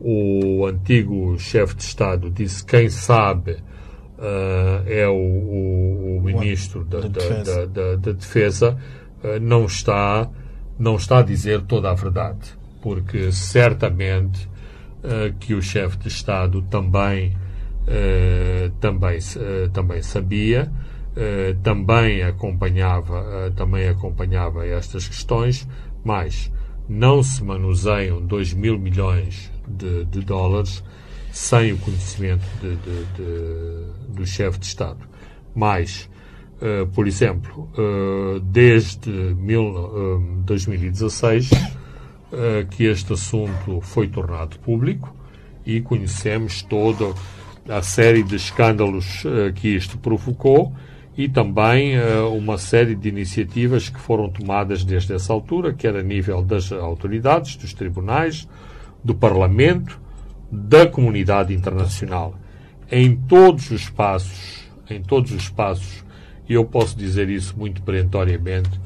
o 0.00 0.66
antigo 0.66 1.38
chefe 1.38 1.74
de 1.74 1.82
Estado 1.82 2.30
disse 2.30 2.64
quem 2.64 2.88
sabe 2.88 3.52
uh, 3.52 4.86
é 4.86 5.08
o, 5.08 5.14
o, 5.14 6.16
o 6.18 6.22
ministro 6.22 6.84
da, 6.84 7.00
da, 7.00 7.64
da, 7.66 7.96
da 7.96 8.12
defesa. 8.12 8.76
Eh, 9.22 9.40
não 9.40 9.64
está, 9.64 10.30
não 10.78 10.96
está 10.96 11.18
a 11.18 11.22
dizer 11.22 11.62
toda 11.62 11.90
a 11.90 11.94
verdade, 11.94 12.56
porque 12.80 13.32
certamente 13.32 14.48
uh, 15.02 15.34
que 15.40 15.54
o 15.54 15.62
chefe 15.62 15.96
de 15.98 16.08
Estado 16.08 16.62
também, 16.62 17.36
uh, 17.88 18.70
também, 18.80 19.18
uh, 19.18 19.68
também 19.70 20.02
sabia, 20.02 20.70
também 21.62 22.22
acompanhava, 22.22 23.50
também 23.56 23.88
acompanhava 23.88 24.66
estas 24.66 25.08
questões, 25.08 25.66
mas 26.04 26.52
não 26.86 27.22
se 27.22 27.42
manuseiam 27.42 28.20
2 28.20 28.52
mil 28.52 28.78
milhões 28.78 29.50
de, 29.66 30.04
de 30.04 30.20
dólares 30.20 30.82
sem 31.32 31.72
o 31.72 31.78
conhecimento 31.78 32.44
de, 32.60 32.76
de, 32.76 34.14
do 34.14 34.26
chefe 34.26 34.58
de 34.58 34.66
Estado. 34.66 35.00
Mais, 35.54 36.08
Uh, 36.56 36.86
por 36.86 37.06
exemplo, 37.06 37.68
uh, 37.76 38.40
desde 38.40 39.10
mil, 39.10 39.62
uh, 39.62 40.42
2016 40.46 41.50
que 42.70 42.84
este 42.84 43.12
assunto 43.12 43.80
foi 43.80 44.08
tornado 44.08 44.58
público 44.58 45.14
e 45.64 45.80
conhecemos 45.80 46.60
toda 46.60 47.14
a 47.68 47.80
série 47.82 48.22
de 48.24 48.34
escândalos 48.34 49.22
que 49.54 49.68
isto 49.68 49.96
provocou 49.96 50.74
e 51.16 51.28
também 51.28 51.94
uma 52.36 52.58
série 52.58 52.96
de 52.96 53.08
iniciativas 53.08 53.88
que 53.88 53.98
foram 53.98 54.28
tomadas 54.28 54.84
desde 54.84 55.14
essa 55.14 55.32
altura, 55.32 55.72
quer 55.72 55.94
a 55.96 56.02
nível 56.02 56.42
das 56.42 56.72
autoridades, 56.72 57.56
dos 57.56 57.72
tribunais, 57.72 58.46
do 59.06 59.14
Parlamento, 59.14 60.00
da 60.50 60.86
comunidade 60.86 61.54
internacional. 61.54 62.34
Em 62.90 63.16
todos 63.16 63.70
os 63.70 63.88
passos, 63.88 64.68
em 64.90 65.02
todos 65.02 65.32
os 65.32 65.48
passos 65.48 66.04
e 66.48 66.54
eu 66.54 66.64
posso 66.64 66.96
dizer 66.96 67.28
isso 67.28 67.58
muito 67.58 67.82
perentoriamente, 67.82 68.80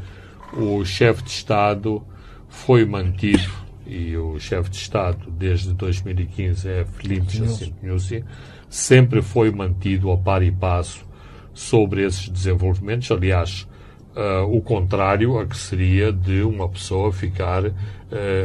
o 0.52 0.84
chefe 0.84 1.22
de 1.22 1.30
Estado 1.30 2.02
foi 2.48 2.84
mantido, 2.84 3.50
e 3.86 4.16
o 4.16 4.38
chefe 4.38 4.70
de 4.70 4.76
Estado 4.76 5.30
desde 5.30 5.72
2015 5.74 6.68
é 6.68 6.84
Filipe 6.84 7.36
Jacinto 7.36 7.74
Nussi, 7.82 8.24
sempre 8.68 9.20
foi 9.20 9.50
mantido 9.50 10.10
a 10.10 10.16
par 10.16 10.42
e 10.42 10.50
passo 10.50 11.04
sobre 11.52 12.04
esses 12.04 12.28
desenvolvimentos. 12.28 13.10
Aliás, 13.10 13.68
uh, 14.14 14.44
o 14.44 14.60
contrário 14.62 15.38
a 15.38 15.46
que 15.46 15.56
seria 15.56 16.12
de 16.12 16.42
uma 16.42 16.68
pessoa 16.68 17.12
ficar 17.12 17.64
uh, 17.66 17.72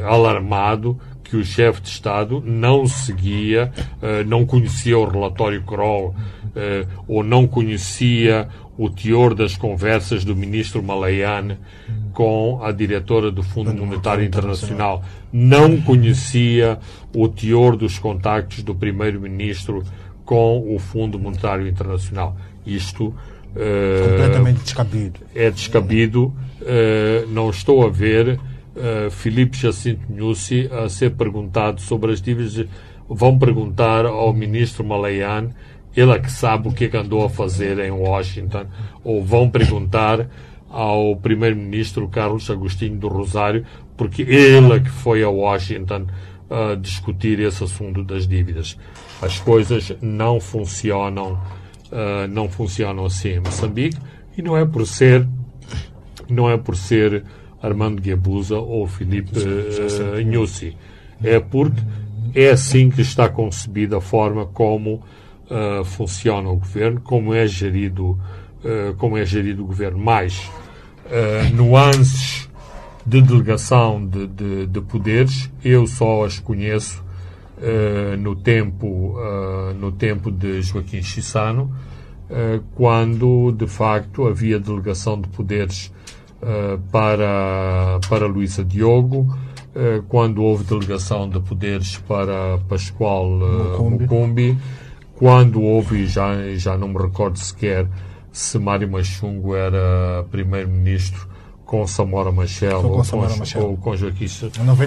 alarmado 0.06 1.00
que 1.26 1.36
o 1.36 1.44
chefe 1.44 1.82
de 1.82 1.90
Estado 1.90 2.42
não 2.46 2.88
seguia, 2.88 3.72
uh, 4.02 4.24
não 4.28 4.46
conhecia 4.46 4.98
o 4.98 5.06
relatório 5.06 5.62
Kroll 5.64 6.16
ou 7.06 7.22
não 7.22 7.46
conhecia 7.46 8.48
o 8.78 8.90
teor 8.90 9.36
das 9.36 9.58
conversas 9.58 10.24
do 10.24 10.34
ministro 10.34 10.82
Malayan 10.82 11.58
com 12.14 12.62
a 12.64 12.72
diretora 12.72 13.30
do 13.30 13.44
Fundo 13.44 13.74
Monetário 13.74 14.24
Internacional. 14.24 15.04
Não 15.34 15.82
conhecia 15.82 16.80
o 17.14 17.28
teor 17.28 17.76
dos 17.76 18.00
contactos 18.00 18.64
do 18.64 18.74
primeiro-ministro 18.74 19.84
com 20.24 20.74
o 20.74 20.80
Fundo 20.80 21.20
Monetário 21.20 21.68
Internacional. 21.68 22.38
Isto 22.66 23.08
uh, 23.08 24.12
completamente 24.12 24.64
descabido. 24.64 25.20
É 25.36 25.52
descabido. 25.52 26.34
Não 27.28 27.50
estou 27.50 27.86
a 27.86 27.90
ver 27.90 28.40
uh, 28.76 29.10
Filipe 29.12 29.58
Jacinto 29.58 30.02
Nussi 30.10 30.70
a 30.72 30.90
ser 30.90 31.12
perguntado 31.12 31.82
sobre 31.82 32.12
as 32.12 32.22
dívidas. 32.22 32.68
Vão 33.08 33.38
perguntar 33.38 34.06
ao 34.06 34.34
ministro 34.34 34.84
Malayan 34.84 35.50
ele 35.96 36.12
é 36.12 36.20
que 36.20 36.32
sabe 36.32 36.68
o 36.68 36.74
que 36.74 36.86
é 36.86 36.88
que 36.90 36.98
andou 36.98 37.24
a 37.24 37.30
fazer 37.30 37.80
em 37.80 37.90
Washington, 37.90 38.66
ou 39.04 39.24
vão 39.24 39.50
perguntar 39.50 40.28
ao 40.70 41.16
primeiro-ministro 41.16 42.08
Carlos 42.10 42.50
Agostinho 42.50 42.98
do 42.98 43.08
Rosário, 43.08 43.66
porque 43.96 44.24
ele 44.24 44.74
é 44.74 44.80
que 44.82 44.90
foi 44.90 45.24
a 45.24 45.30
Washington 45.30 46.06
uh, 46.50 46.76
discutir 46.76 47.40
esse 47.40 47.64
assunto 47.64 48.04
das 48.04 48.28
dívidas. 48.28 48.78
As 49.22 49.40
coisas 49.40 49.96
não 50.02 50.42
funcionam, 50.42 51.40
uh, 51.92 52.28
não 52.30 52.50
funcionam 52.50 53.06
assim 53.06 53.30
em 53.30 53.40
Moçambique, 53.40 53.98
e 54.38 54.42
não 54.42 54.58
é 54.58 54.66
por 54.66 54.86
ser, 54.86 55.26
não 56.30 56.50
é 56.50 56.58
por 56.58 56.76
ser 56.76 57.24
Armando 57.66 58.02
Guebuza 58.02 58.58
ou 58.58 58.88
Filipe 58.88 59.32
uh, 59.40 60.26
Nussi. 60.26 60.78
É 61.24 61.40
porque 61.40 61.82
é 62.34 62.52
assim 62.52 62.90
que 62.90 63.02
está 63.02 63.28
concebida 63.28 63.98
a 63.98 64.02
forma 64.02 64.46
como 64.46 65.02
uh, 65.50 65.84
funciona 65.84 66.50
o 66.50 66.58
governo, 66.58 67.02
como 67.02 67.34
é 67.34 67.48
gerido 67.48 68.18
como 68.98 69.16
é 69.16 69.24
gerido 69.24 69.62
o 69.62 69.68
governo, 69.68 70.00
mais 70.00 70.50
nuances 71.54 72.50
de 73.06 73.22
delegação 73.22 74.04
de, 74.04 74.26
de, 74.26 74.66
de, 74.66 74.82
poderes, 74.82 75.52
eu 75.64 75.86
só 75.86 76.26
as 76.26 76.40
conheço 76.40 77.04
no, 78.18 78.36
tempo, 78.36 79.16
no 79.80 79.92
tempo 79.92 80.32
de 80.32 80.64
Joaquim 80.64 81.04
Chissano, 81.04 81.72
quando 82.74 83.52
de 83.52 83.68
facto 83.68 84.26
havia 84.26 84.60
delegação 84.60 85.22
de 85.22 85.28
poderes 85.28 85.92
para, 86.92 88.00
para 88.08 88.28
Luísa 88.28 88.64
Diogo, 88.64 89.28
eh, 89.76 90.02
quando 90.08 90.42
houve 90.42 90.64
delegação 90.64 91.28
de 91.28 91.38
poderes 91.42 91.98
para 92.08 92.58
Pascoal 92.70 93.28
eh, 93.42 93.78
Mucumbi, 93.78 94.58
quando 95.16 95.62
houve, 95.62 96.06
já, 96.08 96.34
já 96.56 96.78
não 96.78 96.88
me 96.88 96.98
recordo 96.98 97.38
sequer 97.38 97.86
se 98.32 98.58
Mário 98.58 98.90
Machungo 98.90 99.54
era 99.54 100.26
primeiro-ministro 100.32 101.28
com 101.66 101.86
Samora 101.86 102.32
Machel 102.32 102.86
ou, 102.86 103.04
ou 103.64 103.78
com 103.78 103.96
Joaquim 103.98 104.28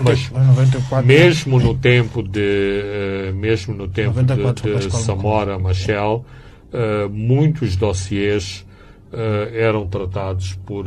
mas 0.04 0.30
94, 0.30 1.06
mesmo 1.06 1.59
no 1.59 1.74
tempo 1.74 2.22
de 2.22 3.32
mesmo 3.34 3.74
no 3.74 3.88
tempo 3.88 4.22
94, 4.22 4.78
de, 4.78 4.86
de 4.86 4.96
Samora 4.96 5.59
Machel 5.59 6.24
uh, 6.72 7.11
muitos 7.11 7.74
dossiês 7.74 8.64
uh, 9.12 9.54
eram 9.54 9.86
tratados 9.86 10.54
por 10.66 10.86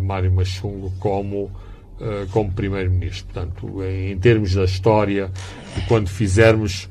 Mário 0.00 0.32
Machungo 0.32 0.92
como 0.98 1.50
eh, 2.02 2.26
como 2.30 2.50
Primeiro-Ministro. 2.50 3.26
Portanto, 3.30 3.84
em, 3.84 4.12
em, 4.12 4.18
termos 4.18 4.54
da 4.54 4.64
história, 4.64 5.30
quando 5.86 6.08
fizermos 6.08 6.84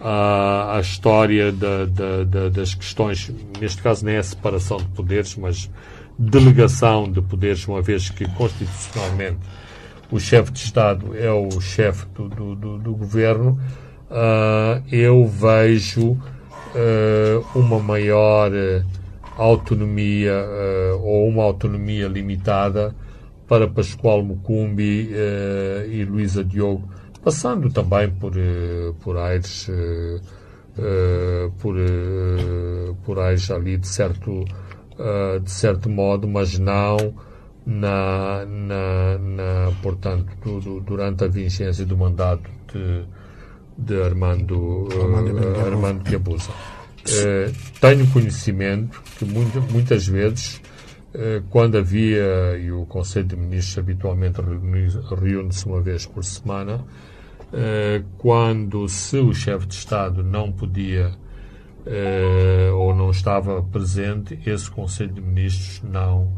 uh, 0.00 0.70
a 0.72 0.78
história 0.80 1.52
da, 1.52 1.84
da, 1.84 2.24
da, 2.24 2.48
das 2.48 2.74
questões, 2.74 3.30
neste 3.60 3.82
caso 3.82 4.06
nem 4.06 4.14
é 4.14 4.22
separação 4.22 4.78
de 4.78 4.86
poderes, 4.86 5.36
mas 5.36 5.70
delegação 6.18 7.12
de 7.12 7.20
poderes, 7.20 7.68
uma 7.68 7.82
vez 7.82 8.08
que 8.08 8.26
constitucionalmente 8.36 9.40
o 10.10 10.18
chefe 10.18 10.50
de 10.50 10.60
Estado 10.60 11.14
é 11.14 11.30
o 11.30 11.60
chefe 11.60 12.06
do, 12.14 12.30
do, 12.30 12.54
do, 12.54 12.78
do 12.78 12.94
governo, 12.94 13.60
uh, 14.10 14.82
eu 14.90 15.26
vejo 15.26 16.12
uh, 16.12 17.46
uma 17.54 17.78
maior 17.78 18.50
autonomia 19.36 20.46
ou 21.02 21.28
uma 21.28 21.42
autonomia 21.42 22.06
limitada 22.08 22.94
para 23.46 23.68
Pascoal 23.68 24.22
Mucumbi 24.22 25.10
uh, 25.12 25.90
e 25.90 26.04
Luísa 26.04 26.42
Diogo, 26.42 26.88
passando 27.22 27.70
também 27.70 28.10
por, 28.10 28.32
uh, 28.32 28.94
por 29.02 29.16
Aires, 29.16 29.68
uh, 29.68 30.20
por, 31.58 31.76
por 33.04 33.18
Aires 33.18 33.50
ali 33.50 33.76
de 33.76 33.86
certo, 33.86 34.44
de 35.42 35.50
certo 35.50 35.88
modo, 35.88 36.26
mas 36.26 36.58
não 36.58 36.96
na, 37.64 38.44
na, 38.44 39.18
na 39.18 39.72
portanto, 39.80 40.26
do, 40.60 40.80
durante 40.80 41.24
a 41.24 41.28
vigência 41.28 41.86
do 41.86 41.96
mandato 41.96 42.50
de, 42.72 43.04
de 43.78 44.02
Armando, 44.02 44.88
uh, 44.88 45.66
Armando 45.66 46.02
Chiabusa. 47.04 47.52
tenho 47.80 48.06
conhecimento 48.08 49.02
que 49.18 49.24
muita, 49.24 49.60
muitas 49.60 50.06
vezes 50.06 50.60
eh, 51.14 51.42
quando 51.48 51.78
havia, 51.78 52.58
e 52.58 52.72
o 52.72 52.84
Conselho 52.86 53.26
de 53.26 53.36
Ministros 53.36 53.78
habitualmente 53.78 54.40
reúne-se 54.40 55.64
uma 55.64 55.80
vez 55.80 56.06
por 56.06 56.24
semana, 56.24 56.84
eh, 57.52 58.02
quando 58.18 58.88
se 58.88 59.18
o 59.18 59.32
chefe 59.32 59.66
de 59.66 59.74
Estado 59.74 60.24
não 60.24 60.50
podia 60.50 61.12
eh, 61.86 62.70
ou 62.74 62.92
não 62.92 63.10
estava 63.10 63.62
presente, 63.62 64.38
esse 64.44 64.68
Conselho 64.68 65.12
de 65.12 65.20
Ministros 65.20 65.82
não 65.84 66.32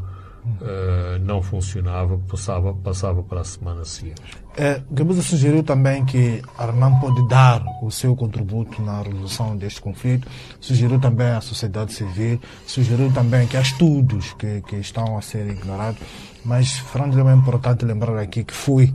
uh, 0.61 1.19
não 1.23 1.41
funcionava, 1.41 2.17
passava, 2.29 2.73
passava 2.73 3.23
para 3.23 3.41
a 3.41 3.43
semana 3.43 3.85
seguinte. 3.85 4.21
É, 4.55 4.81
sugeriu 5.21 5.61
também 5.61 6.03
que 6.03 6.41
Armand 6.57 6.99
pode 6.99 7.27
dar 7.27 7.63
o 7.81 7.91
seu 7.91 8.15
contributo 8.15 8.81
na 8.81 9.03
resolução 9.03 9.55
deste 9.55 9.79
conflito, 9.79 10.27
sugeriu 10.59 10.99
também 10.99 11.27
à 11.27 11.41
sociedade 11.41 11.93
civil, 11.93 12.39
sugeriu 12.65 13.11
também 13.11 13.47
que 13.47 13.55
há 13.55 13.61
estudos 13.61 14.33
que, 14.33 14.61
que 14.61 14.77
estão 14.77 15.17
a 15.17 15.21
ser 15.21 15.47
ignorados, 15.47 16.01
mas, 16.43 16.71
Fernando, 16.79 17.29
é 17.29 17.33
importante 17.33 17.85
lembrar 17.85 18.17
aqui 18.17 18.43
que 18.43 18.53
foi 18.53 18.93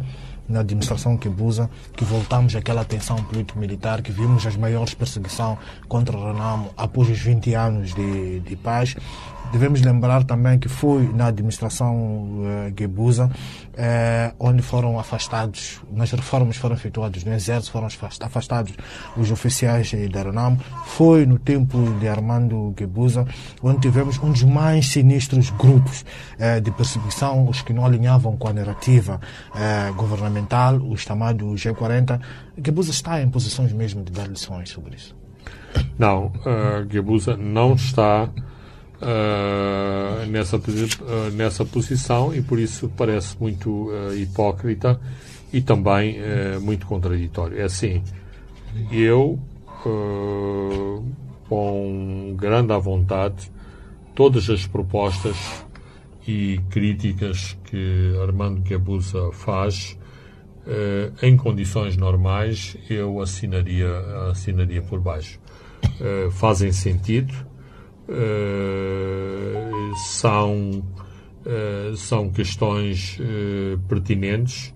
na 0.48 0.60
administração 0.60 1.16
Kibusa, 1.16 1.70
que 1.96 2.04
voltamos 2.04 2.54
àquela 2.54 2.84
tensão 2.84 3.16
político-militar, 3.16 4.02
que 4.02 4.12
vimos 4.12 4.46
as 4.46 4.56
maiores 4.56 4.94
perseguições 4.94 5.58
contra 5.88 6.16
o 6.16 6.32
Renamo 6.32 6.70
após 6.76 7.08
os 7.08 7.18
20 7.18 7.54
anos 7.54 7.94
de, 7.94 8.40
de 8.40 8.56
paz 8.56 8.96
Devemos 9.52 9.82
lembrar 9.82 10.24
também 10.24 10.58
que 10.58 10.66
foi 10.66 11.06
na 11.12 11.26
administração 11.26 11.94
uh, 11.94 12.72
uh, 12.72 14.34
onde 14.40 14.62
foram 14.62 14.98
afastados, 14.98 15.78
nas 15.92 16.10
reformas 16.10 16.56
foram 16.56 16.74
efetuadas 16.74 17.22
no 17.22 17.34
Exército, 17.34 17.70
foram 17.70 17.86
afastados 17.86 18.72
os 19.14 19.30
oficiais 19.30 19.92
da 20.10 20.22
Renamo. 20.22 20.58
Foi 20.86 21.26
no 21.26 21.38
tempo 21.38 21.78
de 22.00 22.08
Armando 22.08 22.74
Gebusa 22.78 23.26
onde 23.62 23.80
tivemos 23.80 24.18
um 24.20 24.32
dos 24.32 24.42
mais 24.42 24.88
sinistros 24.88 25.50
grupos 25.50 26.02
uh, 26.38 26.58
de 26.58 26.70
perseguição, 26.70 27.46
os 27.46 27.60
que 27.60 27.74
não 27.74 27.84
alinhavam 27.84 28.34
com 28.38 28.48
a 28.48 28.52
narrativa 28.54 29.20
governamental, 29.96 30.76
os 30.76 31.02
chamados 31.02 31.60
G40. 31.60 32.18
Gebusa 32.64 32.90
está 32.90 33.20
em 33.20 33.28
posições 33.28 33.72
mesmo 33.72 34.02
de 34.02 34.12
dar 34.12 34.26
lições 34.26 34.70
sobre 34.70 34.96
isso. 34.96 35.14
Não, 35.98 36.26
uh, 36.26 37.36
não 37.38 37.74
está 37.74 38.28
uh, 39.02 40.26
nessa, 40.26 40.56
uh, 40.56 41.30
nessa 41.34 41.64
posição 41.64 42.34
e 42.34 42.40
por 42.40 42.58
isso 42.58 42.90
parece 42.96 43.36
muito 43.38 43.90
uh, 43.90 44.14
hipócrita 44.14 45.00
e 45.52 45.60
também 45.60 46.16
muito 46.62 46.86
contraditório. 46.86 47.60
É 47.60 47.64
assim, 47.64 48.02
eu, 48.90 49.38
com 51.46 52.34
grande 52.38 52.72
à 52.72 52.78
vontade, 52.78 53.52
todas 54.14 54.48
as 54.48 54.66
propostas 54.66 55.36
e 56.26 56.58
críticas 56.70 57.54
que 57.64 58.14
Armando 58.22 58.62
Guebuza 58.62 59.30
faz, 59.32 59.98
em 61.20 61.36
condições 61.36 61.98
normais, 61.98 62.78
eu 62.88 63.20
assinaria, 63.20 63.94
assinaria 64.30 64.80
por 64.80 65.00
baixo. 65.00 65.38
fazem 66.30 66.72
sentido, 66.72 67.34
uh, 68.08 69.96
são, 69.96 70.82
uh, 71.46 71.96
são 71.96 72.30
questões 72.30 73.18
uh, 73.20 73.78
pertinentes, 73.88 74.74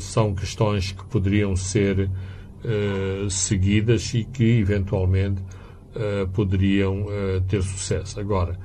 são 0.00 0.34
questões 0.34 0.90
que 0.90 1.04
poderiam 1.04 1.54
ser 1.54 2.10
seguidas 3.30 4.12
e 4.12 4.24
que 4.24 4.58
eventualmente 4.58 5.40
poderiam 6.32 7.06
ter 7.46 7.62
sucesso. 7.62 8.18
Agora, 8.18 8.58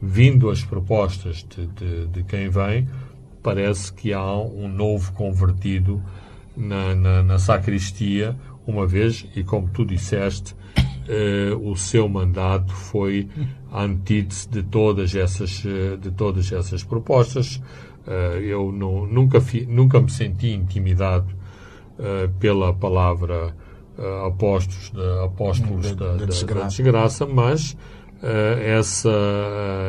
vindo 0.00 0.48
as 0.48 0.64
propostas 0.64 1.44
de, 1.46 1.66
de, 1.66 2.06
de, 2.06 2.22
quem 2.24 2.48
vem, 2.48 2.88
parece 3.42 3.92
que 3.92 4.14
há 4.14 4.34
um 4.34 4.66
novo 4.66 5.12
convertido 5.12 6.02
na, 6.56 6.94
na, 6.94 7.22
na 7.22 7.38
sacristia, 7.38 8.34
uma 8.66 8.86
vez, 8.86 9.26
e 9.36 9.44
como 9.44 9.68
tu 9.68 9.84
disseste, 9.84 10.54
o 11.62 11.76
seu 11.76 12.08
mandato 12.08 12.72
foi 12.72 13.28
a 13.70 13.82
antítese 13.82 14.48
de 14.48 14.62
todas 14.62 15.14
essas, 15.14 15.64
uh, 15.64 15.96
de 15.96 16.10
todas 16.10 16.50
essas 16.52 16.82
propostas. 16.82 17.56
Uh, 18.06 18.38
eu 18.40 18.72
não, 18.72 19.06
nunca, 19.06 19.40
fi, 19.40 19.66
nunca 19.66 20.00
me 20.00 20.10
senti 20.10 20.48
intimidado 20.48 21.40
pela 22.38 22.72
palavra 22.72 23.54
apóstolos, 24.26 24.90
de, 24.90 25.22
apóstolos 25.22 25.94
da, 25.94 26.16
da, 26.16 26.24
desgraça. 26.24 26.60
da, 26.62 26.68
desgraça. 26.68 27.26
mas 27.26 27.76
essa, 28.64 29.10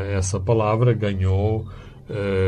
essa 0.10 0.38
palavra 0.38 0.92
ganhou 0.92 1.66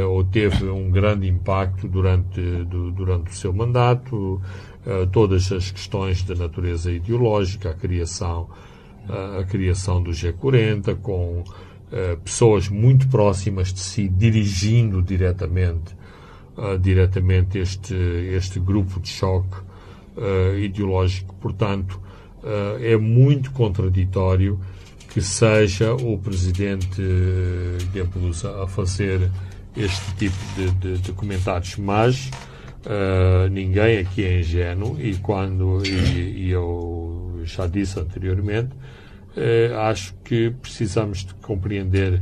ou 0.09 0.22
teve 0.26 0.66
um 0.66 0.91
grande 0.91 1.30
impacto 1.30 1.88
durante, 1.88 2.41
durante 2.66 3.32
o 3.32 3.34
seu 3.34 3.53
mandato 3.53 4.41
uh, 4.86 5.07
todas 5.07 5.51
as 5.51 5.71
questões 5.71 6.23
de 6.23 6.36
natureza 6.36 6.91
ideológica, 6.91 7.71
a 7.71 7.73
criação, 7.73 8.49
uh, 9.09 9.39
a 9.39 9.43
criação 9.43 10.01
do 10.01 10.11
G40, 10.11 10.95
com 10.97 11.39
uh, 11.41 12.17
pessoas 12.23 12.69
muito 12.69 13.07
próximas 13.07 13.73
de 13.73 13.79
si 13.79 14.07
dirigindo 14.07 15.01
diretamente, 15.01 15.95
diretamente 16.81 17.57
este, 17.57 17.95
este 17.95 18.59
grupo 18.59 18.99
de 18.99 19.09
choque 19.09 19.57
ideológico. 20.61 21.34
Portanto, 21.41 21.99
é 22.79 22.95
muito 22.95 23.49
contraditório 23.49 24.59
que 25.09 25.19
seja 25.19 25.95
o 25.95 26.15
presidente 26.19 27.01
Guebuza 27.91 28.63
a 28.63 28.67
fazer 28.67 29.31
este 29.75 30.13
tipo 30.13 30.36
de, 30.55 30.71
de, 30.73 30.97
de 30.99 31.11
comentários, 31.13 31.75
mas 31.77 32.29
Uh, 32.86 33.47
ninguém 33.49 33.99
aqui 33.99 34.25
é 34.25 34.41
ingênuo 34.41 34.99
e 34.99 35.15
quando, 35.15 35.81
e, 35.86 36.47
e, 36.47 36.51
eu 36.51 37.39
já 37.45 37.65
disse 37.65 37.97
anteriormente, 37.97 38.71
uh, 39.38 39.79
acho 39.88 40.13
que 40.15 40.49
precisamos 40.61 41.19
de 41.19 41.34
compreender 41.36 42.21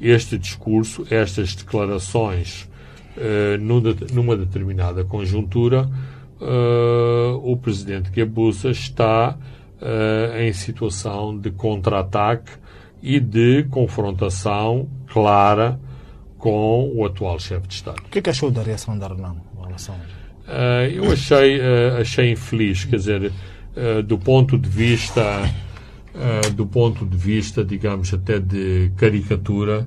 este 0.00 0.38
discurso, 0.38 1.04
estas 1.10 1.56
declarações 1.56 2.68
uh, 3.16 3.58
numa 4.14 4.36
determinada 4.36 5.04
conjuntura. 5.04 5.88
o 7.42 7.56
presidente 7.56 8.10
Gabusa 8.10 8.70
está 8.70 9.36
em 10.38 10.52
situação 10.52 11.36
de 11.36 11.50
contra-ataque 11.50 12.52
e 13.02 13.18
de 13.18 13.64
confrontação 13.70 14.88
clara 15.06 15.80
com 16.38 16.92
o 16.94 17.04
atual 17.04 17.38
chefe 17.38 17.66
de 17.66 17.74
Estado. 17.74 17.98
O 17.98 18.08
que, 18.10 18.18
é 18.18 18.22
que 18.22 18.30
achou 18.30 18.50
da 18.50 18.62
reação 18.62 18.98
da 18.98 19.06
Relação? 19.76 19.94
Uh, 20.48 20.90
Eu 20.92 21.12
achei, 21.12 21.58
uh, 21.58 22.00
achei 22.00 22.32
infeliz, 22.32 22.84
quer 22.84 22.96
dizer, 22.96 23.32
uh, 23.76 24.02
do 24.02 24.18
ponto 24.18 24.58
de 24.58 24.68
vista, 24.68 25.22
do 26.54 26.66
ponto 26.66 27.04
de 27.04 27.16
vista, 27.16 27.62
digamos, 27.62 28.14
até 28.14 28.38
de 28.38 28.90
caricatura, 28.96 29.86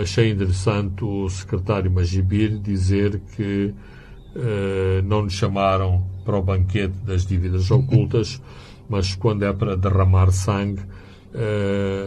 achei 0.00 0.30
interessante 0.30 1.02
o 1.02 1.28
secretário 1.28 1.90
Magibir 1.90 2.56
dizer 2.60 3.20
que 3.34 3.74
não 5.02 5.22
nos 5.22 5.32
chamaram 5.32 6.06
para 6.24 6.36
o 6.36 6.42
banquete 6.42 6.94
das 7.04 7.26
dívidas 7.26 7.72
ocultas, 7.72 8.40
mas 8.88 9.16
quando 9.16 9.44
é 9.44 9.52
para 9.52 9.76
derramar 9.76 10.30
sangue 10.30 10.82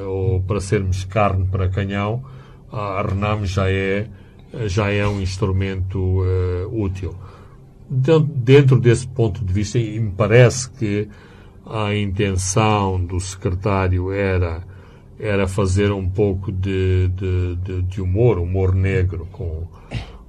ou 0.08 0.42
para 0.44 0.62
sermos 0.62 1.04
carne 1.04 1.46
para 1.46 1.68
canhão, 1.68 2.24
a 2.72 3.02
RNAM 3.02 3.46
já 3.46 3.70
é, 3.70 4.08
já 4.68 4.90
é 4.92 5.08
um 5.08 5.22
instrumento 5.22 5.98
uh, 5.98 6.84
útil. 6.84 7.16
Dentro 7.90 8.80
desse 8.80 9.08
ponto 9.08 9.44
de 9.44 9.52
vista, 9.52 9.80
e 9.80 10.00
me 10.00 10.12
parece 10.12 10.70
que 10.72 11.08
a 11.66 11.96
intenção 11.96 13.04
do 13.04 13.20
secretário 13.20 14.12
era, 14.12 14.64
era 15.20 15.48
fazer 15.48 15.92
um 15.92 16.08
pouco 16.08 16.52
de, 16.52 17.08
de, 17.10 17.56
de, 17.58 17.82
de 17.84 18.02
humor, 18.02 18.38
humor 18.38 18.76
negro 18.76 19.28
com, 19.32 19.68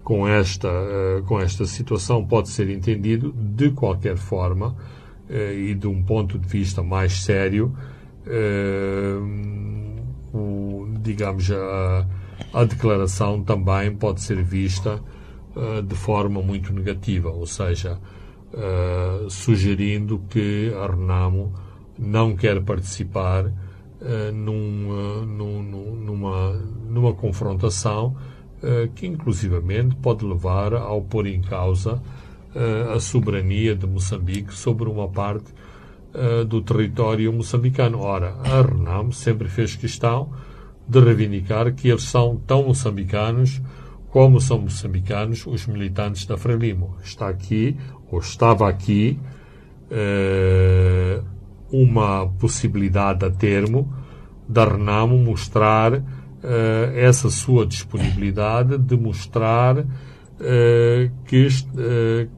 com, 0.03 0.27
esta, 0.27 0.68
uh, 0.68 1.23
com 1.25 1.39
esta 1.41 1.66
situação, 1.66 2.27
pode 2.27 2.49
ser 2.49 2.71
entendido 2.71 3.33
de 3.33 3.71
qualquer 3.71 4.16
forma 4.16 4.75
uh, 5.29 5.53
e 5.53 5.75
de 5.75 5.87
um 5.87 6.03
ponto 6.03 6.39
de 6.39 6.49
vista 6.49 6.83
mais 6.83 7.23
sério, 7.23 7.75
o, 10.33 10.87
digamos, 11.03 11.51
a 11.51 12.07
a 12.53 12.64
declaração 12.64 13.43
também 13.43 13.95
pode 13.95 14.20
ser 14.20 14.43
vista 14.43 15.01
uh, 15.55 15.82
de 15.82 15.95
forma 15.95 16.43
muito 16.43 16.72
negativa, 16.72 17.30
ou 17.30 17.47
seja, 17.47 17.99
uh, 18.53 19.30
sugerindo 19.30 20.20
que 20.28 20.72
a 20.74 20.86
Renamo 20.86 21.53
não 21.99 22.34
quer 22.34 22.61
participar 22.62 23.47
uh, 23.47 24.32
num, 24.32 25.26
num, 25.26 25.62
numa, 25.62 26.53
numa 26.88 27.14
confrontação 27.14 28.16
que, 28.95 29.07
inclusivamente, 29.07 29.97
pode 29.97 30.22
levar 30.22 30.74
ao 30.74 31.01
pôr 31.01 31.26
em 31.26 31.41
causa 31.41 32.03
a 32.95 33.01
soberania 33.01 33.74
de 33.74 33.86
Moçambique 33.86 34.53
sobre 34.53 34.86
uma 34.86 35.09
parte 35.09 35.47
do 36.47 36.61
território 36.61 37.32
moçambicano. 37.32 38.01
Ora, 38.01 38.34
a 38.45 38.61
Renamo 38.61 39.14
sempre 39.14 39.49
fez 39.49 39.76
questão 39.76 40.28
de 40.91 41.01
reivindicar 41.01 41.72
que 41.74 41.88
eles 41.88 42.05
são 42.05 42.36
tão 42.36 42.64
moçambicanos 42.64 43.61
como 44.11 44.41
são 44.41 44.59
moçambicanos 44.59 45.47
os 45.47 45.66
militantes 45.66 46.26
da 46.26 46.36
Frelimo. 46.36 46.97
Está 47.03 47.28
aqui, 47.28 47.76
ou 48.11 48.18
estava 48.18 48.68
aqui, 48.68 49.18
eh, 49.91 51.20
uma 51.72 52.26
possibilidade 52.26 53.24
a 53.24 53.30
termo 53.30 53.93
da 54.49 54.64
Renamo 54.64 55.16
mostrar 55.16 56.03
eh, 56.43 56.93
essa 56.97 57.30
sua 57.30 57.64
disponibilidade 57.64 58.76
de 58.78 58.97
mostrar 58.97 59.84
eh, 60.41 61.11
que, 61.24 61.47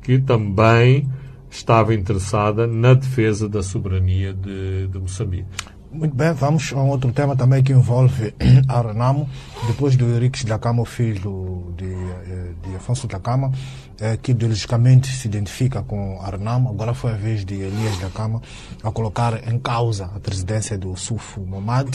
que 0.02 0.18
também 0.18 1.08
estava 1.50 1.94
interessada 1.94 2.66
na 2.66 2.92
defesa 2.92 3.48
da 3.48 3.62
soberania 3.62 4.34
de, 4.34 4.88
de 4.88 4.98
Moçambique. 4.98 5.48
Muito 5.92 6.16
bem, 6.16 6.32
vamos 6.32 6.72
a 6.72 6.76
um 6.76 6.88
outro 6.88 7.12
tema 7.12 7.36
também 7.36 7.62
que 7.62 7.70
envolve 7.70 8.34
a 8.66 8.80
Renamo. 8.80 9.28
Depois 9.66 9.94
do 9.94 10.06
Henrique 10.06 10.46
da 10.46 10.58
Cama, 10.58 10.86
filho 10.86 11.70
de, 11.76 11.84
eh, 11.84 12.52
de 12.66 12.76
Afonso 12.76 13.06
da 13.06 13.20
Cama, 13.20 13.52
eh, 14.00 14.16
que 14.16 14.30
ideologicamente 14.30 15.08
se 15.08 15.28
identifica 15.28 15.82
com 15.82 16.18
a 16.22 16.30
Renamo, 16.30 16.70
agora 16.70 16.94
foi 16.94 17.12
a 17.12 17.16
vez 17.16 17.44
de 17.44 17.56
Elias 17.56 17.98
da 17.98 18.08
Cama 18.08 18.40
a 18.82 18.90
colocar 18.90 19.46
em 19.46 19.58
causa 19.58 20.06
a 20.16 20.18
presidência 20.18 20.78
do 20.78 20.96
Sufo 20.96 21.42
Momad. 21.42 21.94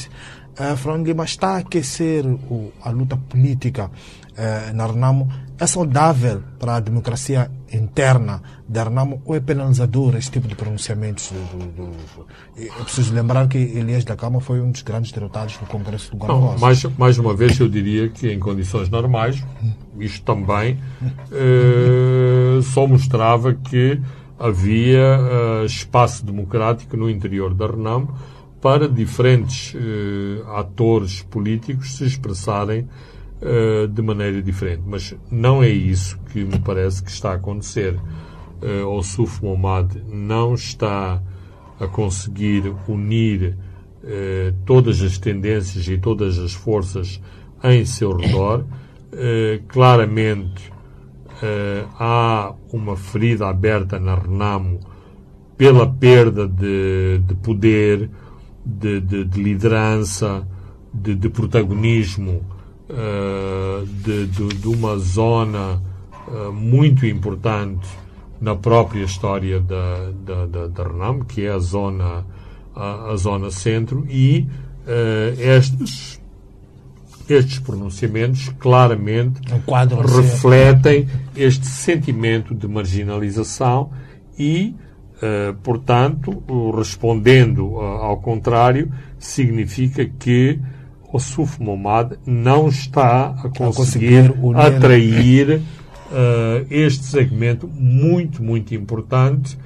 Uh, 0.60 0.76
Fernando 0.76 1.06
Lima 1.06 1.24
está 1.24 1.56
a 1.56 1.58
aquecer 1.58 2.26
o, 2.26 2.72
a 2.82 2.90
luta 2.90 3.16
política 3.16 3.92
uh, 4.38 4.74
na 4.74 4.86
Renamo. 4.86 5.28
É 5.60 5.66
saudável 5.66 6.44
para 6.60 6.76
a 6.76 6.80
democracia 6.80 7.50
interna 7.74 8.44
da 8.68 8.84
Renamo 8.84 9.22
ou 9.26 9.36
é 9.36 9.40
penalizador 9.40 10.16
este 10.16 10.32
tipo 10.34 10.48
de 10.48 10.56
pronunciamentos? 10.56 11.32
Do, 11.32 11.58
do, 11.58 11.86
do... 11.86 12.28
Eu 12.56 12.84
preciso 12.84 13.12
lembrar 13.14 13.48
que 13.48 13.58
Elias 13.58 14.06
da 14.06 14.16
Cama 14.16 14.40
foi 14.40 14.62
um 14.62 14.70
dos 14.70 14.84
grandes 14.84 15.12
derrotados 15.12 15.60
no 15.60 15.66
Congresso 15.66 16.12
do 16.12 16.18
Guarda 16.18 16.60
mais, 16.60 16.84
mais 16.98 17.18
uma 17.18 17.34
vez, 17.34 17.60
eu 17.60 17.68
diria 17.68 18.08
que 18.08 18.32
em 18.32 18.40
condições 18.40 18.88
normais, 18.88 19.44
isto 20.00 20.24
também 20.24 20.80
uh, 21.02 22.62
só 22.62 22.86
mostrava 22.86 23.56
que 23.56 24.00
havia 24.40 25.20
espaço 25.66 26.24
democrático 26.24 26.96
no 26.96 27.10
interior 27.10 27.56
da 27.56 27.66
Renamo 27.66 28.14
para 28.62 28.88
diferentes 28.88 29.74
uh, 29.74 30.52
atores 30.56 31.22
políticos 31.24 31.96
se 31.96 32.06
expressarem 32.06 32.88
uh, 33.42 33.88
de 33.88 34.02
maneira 34.02 34.42
diferente. 34.42 34.84
Mas 34.86 35.16
não 35.30 35.62
é 35.64 35.70
isso 35.70 36.20
que 36.32 36.44
me 36.44 36.60
parece 36.60 37.04
que 37.04 37.12
está 37.12 37.32
a 37.32 37.36
acontecer. 37.36 37.96
Uh, 38.62 38.88
o 38.88 39.04
Suf 39.04 39.44
Momad 39.44 39.96
não 40.08 40.54
está 40.54 41.22
a 41.80 41.88
conseguir 41.88 42.74
unir 42.88 43.56
uh, 44.04 44.54
todas 44.66 45.02
as 45.02 45.18
tendências 45.18 45.88
e 45.88 45.98
todas 45.98 46.38
as 46.40 46.54
forças 46.54 47.22
em 47.64 47.86
seu 47.86 48.16
redor. 48.16 48.66
claramente 49.68 50.72
há 51.98 52.54
uma 52.72 52.96
ferida 52.96 53.48
aberta 53.48 54.00
na 54.00 54.14
Renamo 54.14 54.80
pela 55.58 55.88
perda 55.92 56.48
de, 56.48 57.20
de 57.26 57.34
poder, 57.36 58.12
de, 58.64 59.02
de, 59.02 59.24
de 59.24 59.42
liderança, 59.42 60.48
de, 60.94 61.16
de 61.16 61.30
protagonismo 61.30 62.46
uh, 62.90 63.86
de, 63.86 64.28
de, 64.28 64.68
uma 64.68 64.98
zona 64.98 65.82
uh, 66.28 66.52
muito 66.52 67.06
importante 67.06 67.88
na 68.40 68.56
própria 68.56 69.04
história 69.04 69.60
da, 69.60 70.12
da, 70.26 70.46
da, 70.46 70.68
da 70.68 70.84
Renam, 70.84 71.22
que 71.22 71.46
é 71.46 71.52
a 71.52 71.60
zona, 71.60 72.26
a, 72.76 73.12
a 73.12 73.16
zona 73.16 73.52
centro, 73.52 74.06
e 74.10 74.48
uh, 74.86 75.42
estes, 75.42 76.22
estes 77.30 77.60
pronunciamentos 77.60 78.50
claramente 78.60 79.42
refletem 80.06 81.08
este 81.36 81.66
sentimento 81.66 82.54
de 82.54 82.68
marginalização 82.68 83.92
e 84.38 84.76
Uh, 85.18 85.52
portanto, 85.64 86.44
respondendo 86.78 87.70
uh, 87.70 87.80
ao 87.80 88.18
contrário, 88.18 88.92
significa 89.18 90.06
que 90.06 90.60
o 91.12 91.20
Suf 91.20 91.62
Momad 91.62 92.14
não 92.26 92.68
está 92.68 93.30
a 93.30 93.50
conseguir, 93.50 94.26
a 94.26 94.30
conseguir 94.30 94.56
atrair 94.56 95.62
uh, 96.12 96.66
este 96.70 97.06
segmento 97.06 97.68
muito, 97.68 98.44
muito 98.44 98.74
importante 98.76 99.58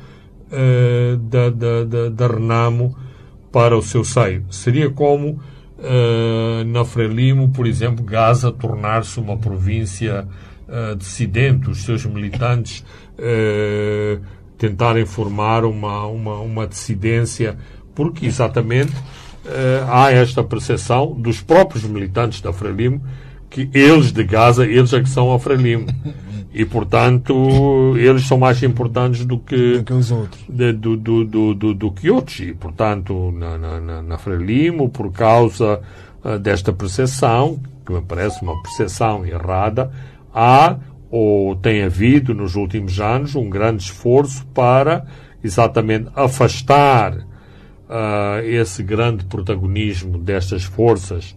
da, 1.30 1.50
da, 1.50 1.86
da, 1.86 2.10
da, 2.10 2.28
Renamo 2.28 2.94
para 3.54 3.78
o 3.78 3.82
seu 3.82 4.04
seio. 4.04 4.44
Seria 4.50 4.90
como 4.90 5.40
na 6.68 6.84
Frelimo, 6.84 7.50
por 7.52 7.66
exemplo, 7.66 8.04
Gaza 8.04 8.52
tornar-se 8.52 9.18
uma 9.18 9.38
província 9.38 10.28
dissidente, 10.98 11.70
os 11.70 11.84
seus 11.86 12.06
militantes 12.06 12.84
tentarem 14.58 15.06
formar 15.06 15.64
uma, 15.64 16.06
uma, 16.06 16.40
uma 16.40 16.68
dissidência, 16.68 17.58
porque 17.96 18.26
exatamente 18.26 18.92
uh, 18.92 19.21
há 19.88 20.12
esta 20.12 20.44
percepção 20.44 21.14
dos 21.14 21.42
próprios 21.42 21.84
militantes 21.84 22.42
da 22.42 22.54
Frelimo 22.54 23.02
que 23.52 23.70
eles 23.74 24.14
de 24.14 24.24
Gaza, 24.24 24.66
eles 24.66 24.94
é 24.94 25.02
que 25.02 25.10
são 25.10 25.32
a 25.32 25.40
Frelimo. 25.40 25.86
E, 26.54 26.66
portanto, 26.66 27.96
eles 27.98 28.28
são 28.28 28.38
mais 28.38 28.62
importantes 28.62 29.24
do 29.24 29.40
que, 29.40 29.78
do 29.78 29.84
que 29.86 29.94
os 29.94 30.12
outros. 30.12 30.44
Do, 30.50 30.98
do, 30.98 31.24
do, 31.24 31.54
do, 31.54 31.74
do, 31.74 31.92
que 31.92 32.12
outros. 32.12 32.42
E, 32.42 32.54
portanto, 32.54 33.32
na, 33.32 33.58
na, 33.58 34.02
na 34.02 34.18
Frelimo, 34.18 34.90
por 34.90 35.14
causa 35.14 35.80
uh, 36.26 36.38
desta 36.38 36.74
percepção, 36.74 37.58
que 37.86 37.94
me 37.94 38.02
parece 38.02 38.42
uma 38.42 38.62
percepção 38.62 39.26
errada, 39.26 39.94
há 40.36 40.76
ou 41.10 41.56
tem 41.56 41.84
havido 41.84 42.34
nos 42.34 42.56
últimos 42.56 43.00
anos 43.00 43.34
um 43.34 43.50
grande 43.50 43.84
esforço 43.84 44.46
para 44.48 45.06
exatamente 45.42 46.10
afastar 46.14 47.26
uh, 47.92 48.44
esse 48.46 48.82
grande 48.82 49.26
protagonismo 49.26 50.18
destas 50.18 50.64
forças, 50.64 51.36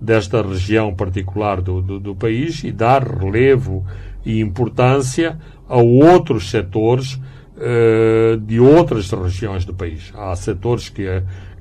desta 0.00 0.40
região 0.40 0.94
particular 0.94 1.60
do, 1.60 1.82
do, 1.82 2.00
do 2.00 2.16
país 2.16 2.64
e 2.64 2.72
dar 2.72 3.06
relevo 3.06 3.84
e 4.24 4.40
importância 4.40 5.38
a 5.68 5.76
outros 5.76 6.50
setores 6.50 7.14
uh, 7.14 8.38
de 8.38 8.58
outras 8.58 9.10
regiões 9.10 9.64
do 9.66 9.74
país. 9.74 10.10
Há 10.16 10.34
setores 10.34 10.88
que, 10.88 11.04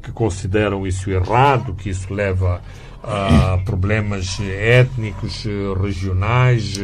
que 0.01 0.11
consideram 0.13 0.87
isso 0.87 1.11
errado, 1.11 1.73
que 1.73 1.89
isso 1.89 2.13
leva 2.13 2.61
a 3.03 3.59
problemas 3.65 4.39
étnicos, 4.39 5.45
regionais 5.81 6.79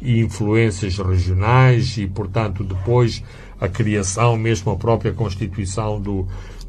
e 0.00 0.20
influências 0.20 0.98
regionais 0.98 1.96
e, 1.98 2.06
portanto, 2.06 2.64
depois 2.64 3.22
a 3.60 3.68
criação, 3.68 4.36
mesmo 4.36 4.72
a 4.72 4.76
própria 4.76 5.12
constituição 5.12 6.00
do, 6.00 6.26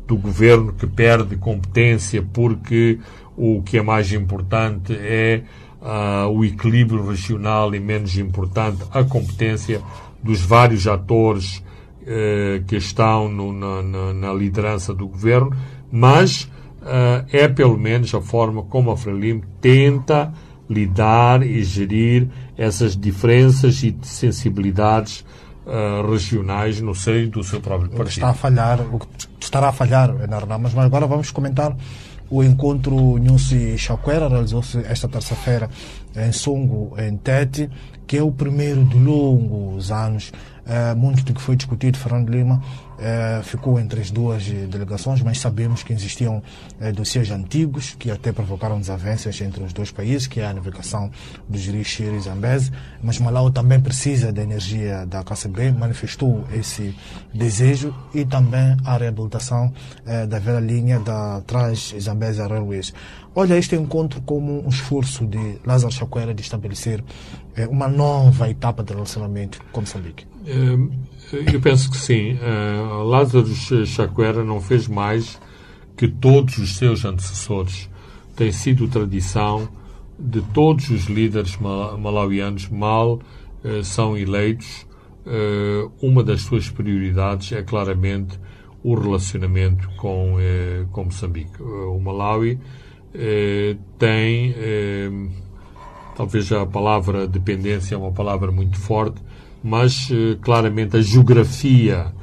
do 0.07 0.17
governo 0.17 0.73
que 0.73 0.85
perde 0.85 1.35
competência 1.37 2.23
porque 2.33 2.99
o 3.35 3.61
que 3.63 3.77
é 3.77 3.81
mais 3.81 4.11
importante 4.11 4.93
é 4.93 5.43
uh, 5.81 6.27
o 6.29 6.43
equilíbrio 6.45 7.07
regional 7.07 7.73
e 7.73 7.79
menos 7.79 8.17
importante 8.17 8.83
a 8.91 9.03
competência 9.03 9.81
dos 10.21 10.41
vários 10.41 10.87
atores 10.87 11.63
uh, 12.01 12.63
que 12.65 12.75
estão 12.75 13.29
no, 13.29 13.51
na, 13.51 13.81
na, 13.81 14.13
na, 14.13 14.33
liderança 14.33 14.93
do 14.93 15.07
governo, 15.07 15.55
mas 15.91 16.43
uh, 16.81 17.25
é 17.31 17.47
pelo 17.47 17.77
menos 17.77 18.13
a 18.13 18.21
forma 18.21 18.63
como 18.63 18.91
a 18.91 18.97
Frelimo 18.97 19.43
tenta 19.59 20.33
lidar 20.69 21.43
e 21.43 21.61
gerir 21.63 22.27
essas 22.57 22.95
diferenças 22.95 23.83
e 23.83 23.95
sensibilidades 24.01 25.25
uh, 25.65 26.09
regionais 26.09 26.79
no 26.79 26.95
seio 26.95 27.29
do 27.29 27.43
seu 27.43 27.59
próprio 27.59 27.89
partido. 27.89 28.09
Está 28.09 28.29
a 28.29 28.33
falhar, 28.33 28.79
o 28.93 28.99
que 28.99 29.07
estará 29.53 29.69
a 29.69 29.71
falhar 29.71 30.11
na 30.27 30.39
Renan, 30.39 30.57
mas 30.57 30.75
agora 30.75 31.05
vamos 31.05 31.29
comentar 31.29 31.75
o 32.27 32.43
encontro 32.43 33.19
Nhusi 33.19 33.77
Chakwera 33.77 34.27
realizou-se 34.27 34.79
esta 34.79 35.07
terça-feira 35.07 35.69
em 36.15 36.31
Songo, 36.31 36.95
em 36.97 37.15
Tete, 37.17 37.69
que 38.07 38.17
é 38.17 38.23
o 38.23 38.31
primeiro 38.31 38.83
de 38.83 38.97
longos 38.97 39.91
anos. 39.91 40.31
Uh, 40.65 40.95
muito 40.95 41.23
do 41.23 41.33
que 41.33 41.41
foi 41.41 41.55
discutido, 41.55 41.97
Fernando 41.97 42.29
Lima, 42.29 42.63
eh, 42.92 42.92
ficou 43.43 43.79
entre 43.79 44.01
as 44.01 44.11
duas 44.11 44.43
delegações, 44.43 45.21
mas 45.21 45.39
sabemos 45.39 45.83
que 45.83 45.93
existiam 45.93 46.37
uh, 46.79 46.93
dossiês 46.93 47.31
antigos 47.31 47.95
que 47.97 48.11
até 48.11 48.31
provocaram 48.31 48.79
desavenças 48.79 49.39
entre 49.41 49.63
os 49.63 49.73
dois 49.73 49.91
países, 49.91 50.27
que 50.27 50.39
é 50.39 50.45
a 50.45 50.53
navegação 50.53 51.11
rios 51.51 51.87
Xiri 51.87 52.17
e 52.17 52.19
Zambeze. 52.19 52.71
Mas 53.01 53.19
Malau 53.19 53.51
também 53.51 53.79
precisa 53.79 54.31
da 54.31 54.41
energia 54.41 55.05
da 55.05 55.23
KCB, 55.23 55.71
manifestou 55.71 56.45
esse 56.53 56.95
desejo 57.33 57.93
e 58.13 58.25
também 58.25 58.77
a 58.85 58.97
reabilitação 58.97 59.73
uh, 60.05 60.27
da 60.27 60.39
velha 60.39 60.59
linha 60.59 60.99
da 60.99 61.41
Trans-Zambeze 61.41 62.41
Railways. 62.41 62.93
Olha 63.35 63.57
este 63.57 63.75
encontro 63.75 64.21
como 64.21 64.63
um 64.63 64.69
esforço 64.69 65.25
de 65.25 65.57
Lázaro 65.65 65.91
Chacuera 65.91 66.33
de 66.33 66.41
estabelecer 66.41 67.03
uma 67.69 67.87
nova 67.87 68.47
etapa 68.49 68.83
de 68.83 68.93
relacionamento 68.93 69.59
com 69.71 69.81
Moçambique. 69.81 70.27
Eu 71.33 71.59
penso 71.59 71.89
que 71.89 71.97
sim. 71.97 72.33
Uh, 72.33 73.03
Lázaro 73.03 73.47
Chacuera 73.85 74.43
não 74.43 74.61
fez 74.61 74.87
mais 74.87 75.39
que 75.97 76.07
todos 76.07 76.57
os 76.59 76.75
seus 76.75 77.03
antecessores. 77.03 77.89
Tem 78.35 78.51
sido 78.51 78.87
tradição 78.87 79.67
de 80.17 80.41
todos 80.53 80.89
os 80.91 81.05
líderes 81.05 81.57
malauianos 81.57 82.69
mal 82.69 83.19
uh, 83.63 83.83
são 83.83 84.15
eleitos. 84.15 84.85
Uh, 85.25 85.91
uma 86.01 86.23
das 86.23 86.41
suas 86.41 86.69
prioridades 86.69 87.51
é 87.51 87.63
claramente 87.63 88.39
o 88.83 88.93
relacionamento 88.93 89.89
com, 89.95 90.35
com 90.91 91.05
Moçambique. 91.05 91.63
o 91.63 91.97
Malawi 92.01 92.59
tem, 93.97 94.53
talvez 96.17 96.51
a 96.51 96.65
palavra 96.65 97.25
dependência 97.25 97.95
é 97.95 97.97
uma 97.97 98.11
palavra 98.11 98.51
muito 98.51 98.77
forte, 98.77 99.21
mas 99.63 100.09
eh, 100.11 100.37
claramente 100.41 100.97
a 100.97 101.01
geografia 101.01 102.13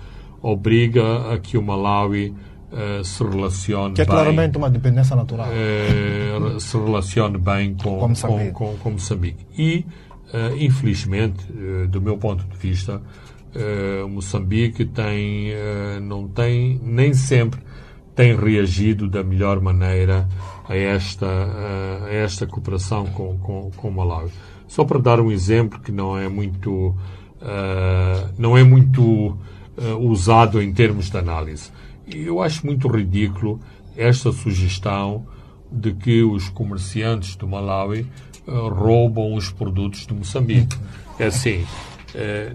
obriga 0.42 1.32
a 1.32 1.38
que 1.38 1.56
o 1.56 1.62
Malawi 1.62 2.34
uh, 2.70 3.04
se 3.04 3.22
relacione 3.24 3.94
que 3.94 4.02
é 4.02 4.04
bem, 4.04 4.14
claramente 4.14 4.58
uma 4.58 4.70
dependência 4.70 5.16
natural. 5.16 5.48
Uh, 5.48 6.60
se 6.60 6.76
relacione 6.76 7.38
bem 7.38 7.74
com, 7.74 7.98
com, 7.98 8.08
Moçambique. 8.08 8.52
Com, 8.52 8.66
com, 8.66 8.76
com 8.76 8.90
Moçambique. 8.90 9.46
E 9.56 9.86
uh, 10.32 10.56
infelizmente 10.58 11.44
do 11.88 12.00
meu 12.00 12.18
ponto 12.18 12.44
de 12.44 12.56
vista 12.56 13.00
Moçambique 14.08 14.84
tem 14.84 15.52
não 16.02 16.28
tem 16.28 16.80
nem 16.84 17.12
sempre 17.12 17.60
tem 18.14 18.36
reagido 18.36 19.08
da 19.08 19.24
melhor 19.24 19.60
maneira 19.60 20.28
a 20.68 20.76
esta 20.76 21.26
a 21.26 22.12
esta 22.12 22.46
cooperação 22.46 23.06
com, 23.06 23.36
com, 23.38 23.70
com 23.76 23.90
Malawi. 23.90 24.30
Só 24.68 24.84
para 24.84 25.00
dar 25.00 25.20
um 25.20 25.32
exemplo 25.32 25.80
que 25.80 25.90
não 25.90 26.16
é 26.16 26.28
muito 26.28 26.94
não 28.38 28.56
é 28.56 28.62
muito 28.62 29.36
uh, 29.80 29.96
usado 29.98 30.60
em 30.60 30.72
termos 30.72 31.10
de 31.10 31.16
análise. 31.16 31.70
Eu 32.06 32.42
acho 32.42 32.66
muito 32.66 32.88
ridículo 32.88 33.60
esta 33.96 34.32
sugestão 34.32 35.26
de 35.70 35.92
que 35.92 36.22
os 36.22 36.48
comerciantes 36.48 37.36
do 37.36 37.46
Malawi 37.46 38.06
uh, 38.46 38.68
roubam 38.68 39.34
os 39.34 39.50
produtos 39.50 40.06
de 40.06 40.14
Moçambique. 40.14 40.76
É 41.18 41.26
assim, 41.26 41.66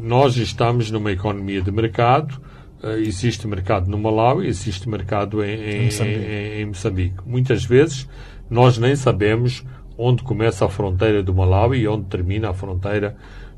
nós 0.02 0.36
estamos 0.38 0.90
numa 0.90 1.12
economia 1.12 1.62
de 1.62 1.72
mercado, 1.72 2.42
existe 2.98 3.48
mercado 3.48 3.88
no 3.88 3.98
Malawi, 3.98 4.48
existe 4.48 4.90
mercado 4.90 5.44
em, 5.44 5.54
em, 5.54 5.86
Moçambique. 5.86 6.20
Em, 6.20 6.62
em 6.62 6.66
Moçambique. 6.66 7.16
Muitas 7.26 7.64
vezes 7.64 8.10
nós 8.50 8.80
nem 8.80 8.96
sabemos 8.96 9.64
onde 9.98 10.24
começa 10.24 10.66
a 10.66 10.70
fronteira 10.70 11.22
do 11.22 11.34
Malawi 11.34 11.82
e 11.82 11.88
onde 11.88 12.06
termina 12.06 12.50
a 12.50 12.54
fronteira 12.54 13.16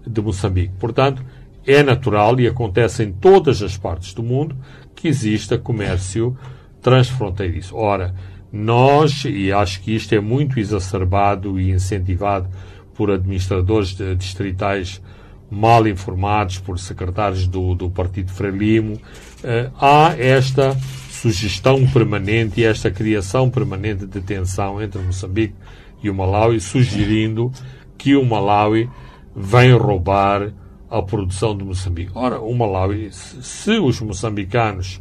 de 0.07 0.21
Moçambique. 0.21 0.73
Portanto, 0.79 1.23
é 1.65 1.83
natural 1.83 2.39
e 2.39 2.47
acontece 2.47 3.03
em 3.03 3.11
todas 3.11 3.61
as 3.61 3.77
partes 3.77 4.13
do 4.13 4.23
mundo 4.23 4.55
que 4.95 5.07
exista 5.07 5.57
comércio 5.57 6.37
transfronteiriço. 6.81 7.75
Ora, 7.75 8.15
nós, 8.51 9.25
e 9.25 9.51
acho 9.51 9.81
que 9.81 9.93
isto 9.93 10.15
é 10.15 10.19
muito 10.19 10.59
exacerbado 10.59 11.59
e 11.59 11.71
incentivado 11.71 12.47
por 12.95 13.11
administradores 13.11 13.95
distritais 14.17 15.01
mal 15.49 15.87
informados, 15.87 16.59
por 16.59 16.79
secretários 16.79 17.47
do, 17.47 17.75
do 17.75 17.89
Partido 17.89 18.31
Frelimo, 18.31 18.99
eh, 19.43 19.69
há 19.79 20.15
esta 20.17 20.75
sugestão 21.09 21.85
permanente 21.87 22.61
e 22.61 22.65
esta 22.65 22.91
criação 22.91 23.49
permanente 23.49 24.05
de 24.05 24.21
tensão 24.21 24.81
entre 24.81 25.01
Moçambique 25.01 25.55
e 26.03 26.09
o 26.09 26.15
Malawi, 26.15 26.59
sugerindo 26.59 27.51
que 27.97 28.15
o 28.15 28.25
Malawi 28.25 28.89
vem 29.37 29.71
roubar 29.73 30.51
a 30.89 31.01
produção 31.01 31.55
de 31.55 31.63
Moçambique. 31.63 32.11
Ora, 32.15 32.39
o 32.39 32.55
Malawi, 32.55 33.09
se 33.11 33.71
os 33.77 34.01
moçambicanos 34.01 34.99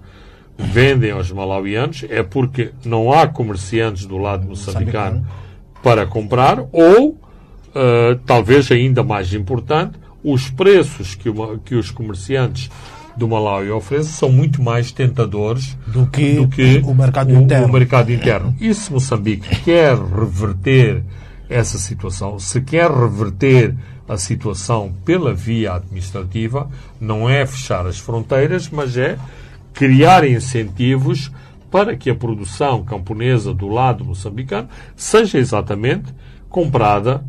vendem 0.58 1.10
aos 1.10 1.30
malauianos, 1.32 2.04
é 2.08 2.22
porque 2.22 2.72
não 2.84 3.12
há 3.12 3.26
comerciantes 3.26 4.04
do 4.04 4.18
lado 4.18 4.46
moçambicano 4.46 5.26
para 5.82 6.06
comprar, 6.06 6.60
ou, 6.72 7.10
uh, 7.10 8.18
talvez 8.24 8.70
ainda 8.70 9.02
mais 9.02 9.32
importante, 9.32 9.98
os 10.24 10.50
preços 10.50 11.14
que, 11.14 11.28
uma, 11.28 11.58
que 11.58 11.74
os 11.74 11.90
comerciantes 11.90 12.70
do 13.16 13.28
Malawi 13.28 13.70
oferecem 13.70 14.12
são 14.12 14.30
muito 14.30 14.62
mais 14.62 14.92
tentadores 14.92 15.76
do 15.86 16.06
que, 16.06 16.34
do 16.34 16.48
que 16.48 16.82
o, 16.84 16.94
mercado 16.94 17.32
o, 17.32 17.40
interno. 17.40 17.66
o 17.66 17.72
mercado 17.72 18.12
interno. 18.12 18.54
E 18.60 18.74
se 18.74 18.92
Moçambique 18.92 19.62
quer 19.62 19.96
reverter 19.96 21.02
essa 21.48 21.78
situação, 21.78 22.38
se 22.38 22.60
quer 22.60 22.90
reverter 22.90 23.74
a 24.08 24.16
situação 24.16 24.94
pela 25.04 25.34
via 25.34 25.74
administrativa 25.74 26.70
não 27.00 27.28
é 27.28 27.44
fechar 27.44 27.86
as 27.86 27.98
fronteiras, 27.98 28.68
mas 28.68 28.96
é 28.96 29.18
criar 29.74 30.26
incentivos 30.26 31.30
para 31.70 31.96
que 31.96 32.08
a 32.08 32.14
produção 32.14 32.84
camponesa 32.84 33.52
do 33.52 33.68
lado 33.68 34.04
moçambicano 34.04 34.68
seja 34.94 35.38
exatamente 35.38 36.14
comprada 36.48 37.24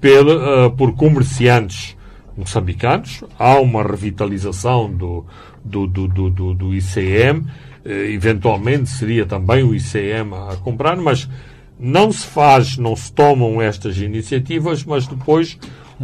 pela, 0.00 0.66
uh, 0.66 0.70
por 0.70 0.94
comerciantes 0.94 1.96
moçambicanos. 2.36 3.24
Há 3.38 3.58
uma 3.58 3.82
revitalização 3.82 4.92
do, 4.92 5.24
do, 5.64 5.86
do, 5.86 6.08
do, 6.08 6.54
do 6.54 6.74
ICM, 6.74 7.40
uh, 7.40 7.88
eventualmente 7.88 8.90
seria 8.90 9.24
também 9.24 9.64
o 9.64 9.74
ICM 9.74 10.34
a 10.50 10.56
comprar, 10.56 10.96
mas 10.96 11.28
não 11.78 12.12
se 12.12 12.26
faz, 12.26 12.76
não 12.76 12.94
se 12.94 13.12
tomam 13.12 13.60
estas 13.60 13.98
iniciativas, 13.98 14.84
mas 14.84 15.06
depois 15.06 15.58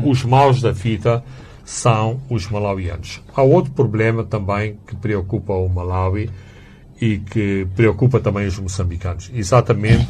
os 0.04 0.24
maus 0.24 0.60
da 0.60 0.74
fita 0.74 1.22
são 1.64 2.20
os 2.30 2.48
malauianos. 2.48 3.20
Há 3.34 3.42
outro 3.42 3.72
problema 3.72 4.24
também 4.24 4.78
que 4.86 4.96
preocupa 4.96 5.52
o 5.52 5.68
Malawi 5.68 6.30
e 7.00 7.18
que 7.18 7.66
preocupa 7.76 8.18
também 8.20 8.46
os 8.46 8.58
moçambicanos. 8.58 9.30
Exatamente 9.34 10.08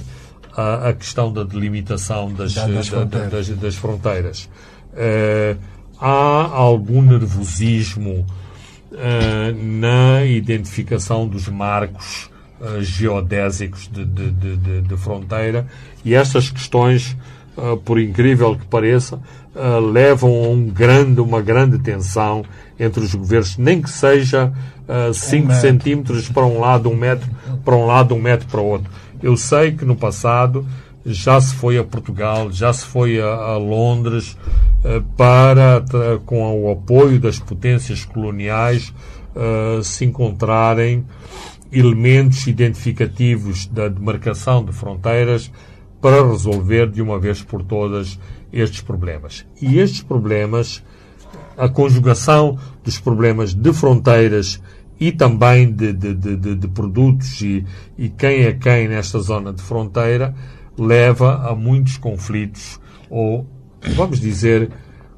a, 0.59 0.89
a 0.89 0.93
questão 0.93 1.33
da 1.33 1.45
delimitação 1.45 2.33
das, 2.33 2.55
das, 2.55 2.69
da, 2.69 2.83
fronteiras. 2.83 3.31
Das, 3.31 3.59
das 3.59 3.75
fronteiras. 3.77 4.51
Uh, 4.93 5.59
há 6.01 6.49
algum 6.53 7.03
nervosismo 7.03 8.27
uh, 8.93 9.81
na 9.81 10.25
identificação 10.25 11.29
dos 11.29 11.49
marcos 11.49 12.31
uh, 12.61 12.83
geodésicos 12.83 13.89
de, 13.89 14.05
de, 14.05 14.31
de, 14.31 14.81
de, 14.83 14.97
fronteira 14.97 15.67
e 16.05 16.15
estas 16.15 16.51
questões, 16.51 17.17
por 17.85 17.99
incrível 17.99 18.57
que 18.57 18.65
pareça, 18.67 19.21
uh, 19.59 19.81
levam 19.81 20.31
a 20.31 20.49
um 20.49 20.67
grande, 20.67 21.21
uma 21.21 21.43
grande 21.43 21.79
tensão 21.79 22.45
entre 22.79 23.03
os 23.03 23.15
governos, 23.15 23.57
nem 23.59 23.83
que 23.83 23.91
seja 23.91 24.53
5 25.13 25.53
um 25.53 25.55
centímetros 25.55 26.29
para 26.29 26.47
um 26.47 26.61
lado, 26.61 26.89
um 26.89 26.97
metro 26.97 27.29
para 27.65 27.77
um 27.77 27.85
lado, 27.85 28.15
um 28.15 28.21
metro 28.21 28.47
para 28.49 28.61
o 28.61 28.65
outro. 28.65 28.91
Eu 29.23 29.37
sei 29.37 29.73
que 29.73 29.85
no 29.85 29.97
passado 29.97 30.67
já 31.05 31.41
se 31.41 31.55
foi 31.55 31.77
a 31.77 31.85
Portugal, 31.85 32.51
já 32.51 32.73
se 32.73 32.87
foi 32.87 33.21
a, 33.21 33.27
a 33.27 33.57
Londres 33.59 34.37
para, 35.17 35.85
com 36.25 36.65
o 36.65 36.71
apoio 36.71 37.21
das 37.21 37.39
potências 37.39 38.05
coloniais, 38.05 38.95
se 39.83 40.07
encontrarem 40.07 41.05
elementos 41.71 42.47
identificativos 42.47 43.67
da 43.67 43.89
demarcação 43.89 44.65
de 44.65 44.73
fronteiras 44.73 45.51
para 46.01 46.27
resolver 46.27 46.89
de 46.89 47.03
uma 47.03 47.19
vez 47.19 47.43
por 47.43 47.63
todas 47.63 48.19
estes 48.53 48.81
problemas. 48.81 49.47
E 49.61 49.79
estes 49.79 50.03
problemas, 50.03 50.83
a 51.57 51.69
conjugação 51.69 52.59
dos 52.83 52.99
problemas 52.99 53.55
de 53.55 53.73
fronteiras 53.73 54.61
e 55.01 55.13
também 55.13 55.71
de, 55.71 55.93
de, 55.93 56.15
de, 56.15 56.55
de 56.57 56.69
produtos 56.69 57.41
e, 57.41 57.65
e 57.97 58.09
quem 58.09 58.43
é 58.43 58.53
quem 58.53 58.89
nesta 58.89 59.19
zona 59.21 59.53
de 59.53 59.63
fronteira, 59.63 60.35
leva 60.77 61.49
a 61.49 61.55
muitos 61.55 61.97
conflitos, 61.97 62.81
ou, 63.11 63.47
vamos 63.95 64.21
dizer, 64.21 64.71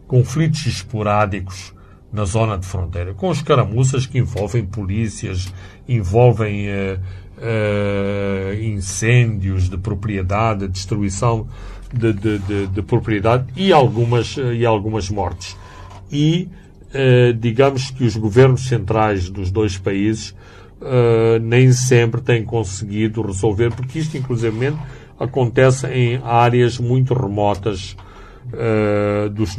conflitos 0.06 0.66
esporádicos 0.66 1.74
na 2.12 2.24
zona 2.24 2.58
de 2.58 2.66
fronteira, 2.66 3.14
com 3.14 3.30
escaramuças 3.30 4.06
que 4.06 4.18
envolvem 4.18 4.64
polícias, 4.64 5.52
envolvem 5.88 6.66
uh, 6.68 7.00
uh, 7.38 8.54
incêndios 8.62 9.68
de 9.68 9.78
propriedade, 9.78 10.66
destruição 10.66 11.46
de, 11.92 12.12
de, 12.12 12.38
de, 12.38 12.66
de, 12.68 12.82
propriedade 12.82 13.46
e 13.56 13.72
algumas, 13.72 14.36
e 14.36 14.64
algumas 14.64 15.08
mortes. 15.10 15.56
E 16.10 16.48
uh, 16.94 17.32
digamos 17.34 17.90
que 17.90 18.04
os 18.04 18.16
governos 18.16 18.66
centrais 18.66 19.28
dos 19.28 19.50
dois 19.50 19.78
países 19.78 20.34
nem 21.42 21.72
sempre 21.72 22.22
têm 22.22 22.42
conseguido 22.42 23.20
resolver, 23.20 23.70
porque 23.70 23.98
isto, 23.98 24.16
inclusivamente, 24.16 24.78
acontece 25.18 25.86
em 25.88 26.18
áreas 26.24 26.78
muito 26.78 27.12
remotas 27.12 27.94
uh, 28.52 29.28
dos 29.30 29.56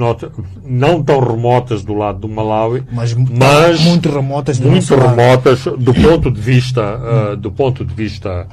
não 0.65 1.03
tão 1.03 1.19
remotas 1.19 1.83
do 1.83 1.93
lado 1.93 2.19
do 2.19 2.27
Malawi, 2.27 2.83
mas, 2.91 3.13
mas 3.13 3.81
muito 3.81 4.09
remotas 4.09 4.59
do 4.59 4.69
muito 4.69 4.95
remotas 4.95 5.63
do 5.65 5.93
ponto 5.93 6.31
de 6.31 6.41
vista 6.41 6.81
uh, 6.81 7.37
do 7.37 7.51
ponto 7.51 7.85
de 7.85 7.93
vista 7.93 8.47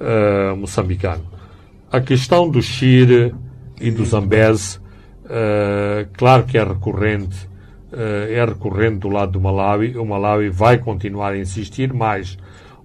uh, 0.00 0.56
moçambicano. 0.56 1.33
A 1.94 2.00
questão 2.00 2.50
do 2.50 2.60
Chile 2.60 3.32
e 3.80 3.88
do 3.88 4.04
Zambeze, 4.04 4.80
claro 6.16 6.42
que 6.42 6.58
é 6.58 6.64
recorrente, 6.64 7.48
é 7.92 8.44
recorrente 8.44 8.98
do 8.98 9.08
lado 9.08 9.30
do 9.30 9.40
Malawi. 9.40 9.96
O 9.96 10.04
Malawi 10.04 10.50
vai 10.50 10.76
continuar 10.78 11.34
a 11.34 11.38
insistir, 11.38 11.92
mas 11.92 12.36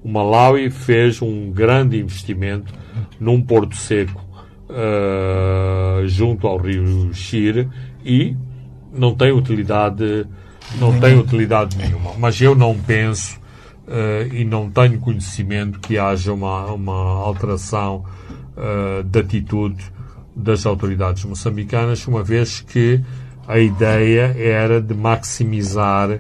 o 0.04 0.08
Malawi 0.08 0.70
fez 0.70 1.24
um 1.24 1.50
grande 1.50 2.00
investimento 2.00 2.72
num 3.20 3.42
porto 3.42 3.76
seco 3.76 4.24
uh, 4.70 6.08
junto 6.08 6.46
ao 6.46 6.58
rio 6.58 7.12
Xir 7.12 7.68
e 8.06 8.38
não 8.94 9.16
tem 9.16 9.32
utilidade 9.32 10.28
não 10.80 11.00
tem 11.00 11.18
utilidade 11.18 11.76
nenhuma. 11.76 12.12
Mas 12.16 12.40
eu 12.40 12.54
não 12.54 12.78
penso 12.78 13.40
uh, 13.88 14.32
e 14.32 14.46
não 14.46 14.70
tenho 14.70 15.00
conhecimento 15.00 15.80
que 15.80 15.98
haja 15.98 16.32
uma, 16.32 16.68
uma 16.68 16.94
alteração 16.94 18.06
uh, 18.58 19.04
de 19.04 19.20
atitude 19.20 19.84
das 20.36 20.66
autoridades 20.66 21.24
moçambicanas, 21.26 22.08
uma 22.08 22.24
vez 22.24 22.62
que 22.62 23.02
a 23.48 23.60
ideia 23.60 24.36
era 24.38 24.82
de 24.82 24.94
maximizar 24.94 26.20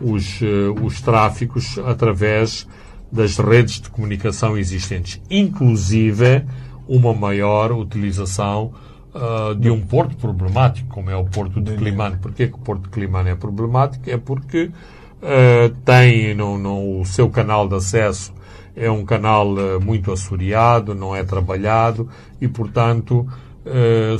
os, 0.00 0.40
uh, 0.40 0.74
os 0.82 1.00
tráficos 1.00 1.78
através 1.78 2.66
das 3.10 3.38
redes 3.38 3.80
de 3.80 3.88
comunicação 3.88 4.58
existentes, 4.58 5.20
inclusive 5.30 6.44
uma 6.86 7.14
maior 7.14 7.72
utilização 7.72 8.72
uh, 9.14 9.54
de 9.54 9.70
um 9.70 9.80
porto 9.80 10.16
problemático, 10.16 10.88
como 10.88 11.10
é 11.10 11.16
o 11.16 11.24
porto 11.24 11.60
de 11.60 11.74
Climane. 11.76 12.16
Porquê 12.16 12.48
que 12.48 12.54
o 12.54 12.58
porto 12.58 12.82
de 12.82 12.88
Climane 12.90 13.30
é 13.30 13.34
problemático? 13.34 14.08
É 14.08 14.16
porque 14.16 14.64
uh, 14.64 15.74
tem 15.84 16.34
no, 16.34 16.58
no, 16.58 17.00
o 17.00 17.06
seu 17.06 17.28
canal 17.30 17.68
de 17.68 17.74
acesso 17.74 18.32
é 18.76 18.90
um 18.90 19.04
canal 19.04 19.54
uh, 19.54 19.80
muito 19.80 20.12
assoreado, 20.12 20.94
não 20.94 21.16
é 21.16 21.24
trabalhado 21.24 22.08
e, 22.40 22.46
portanto, 22.46 23.26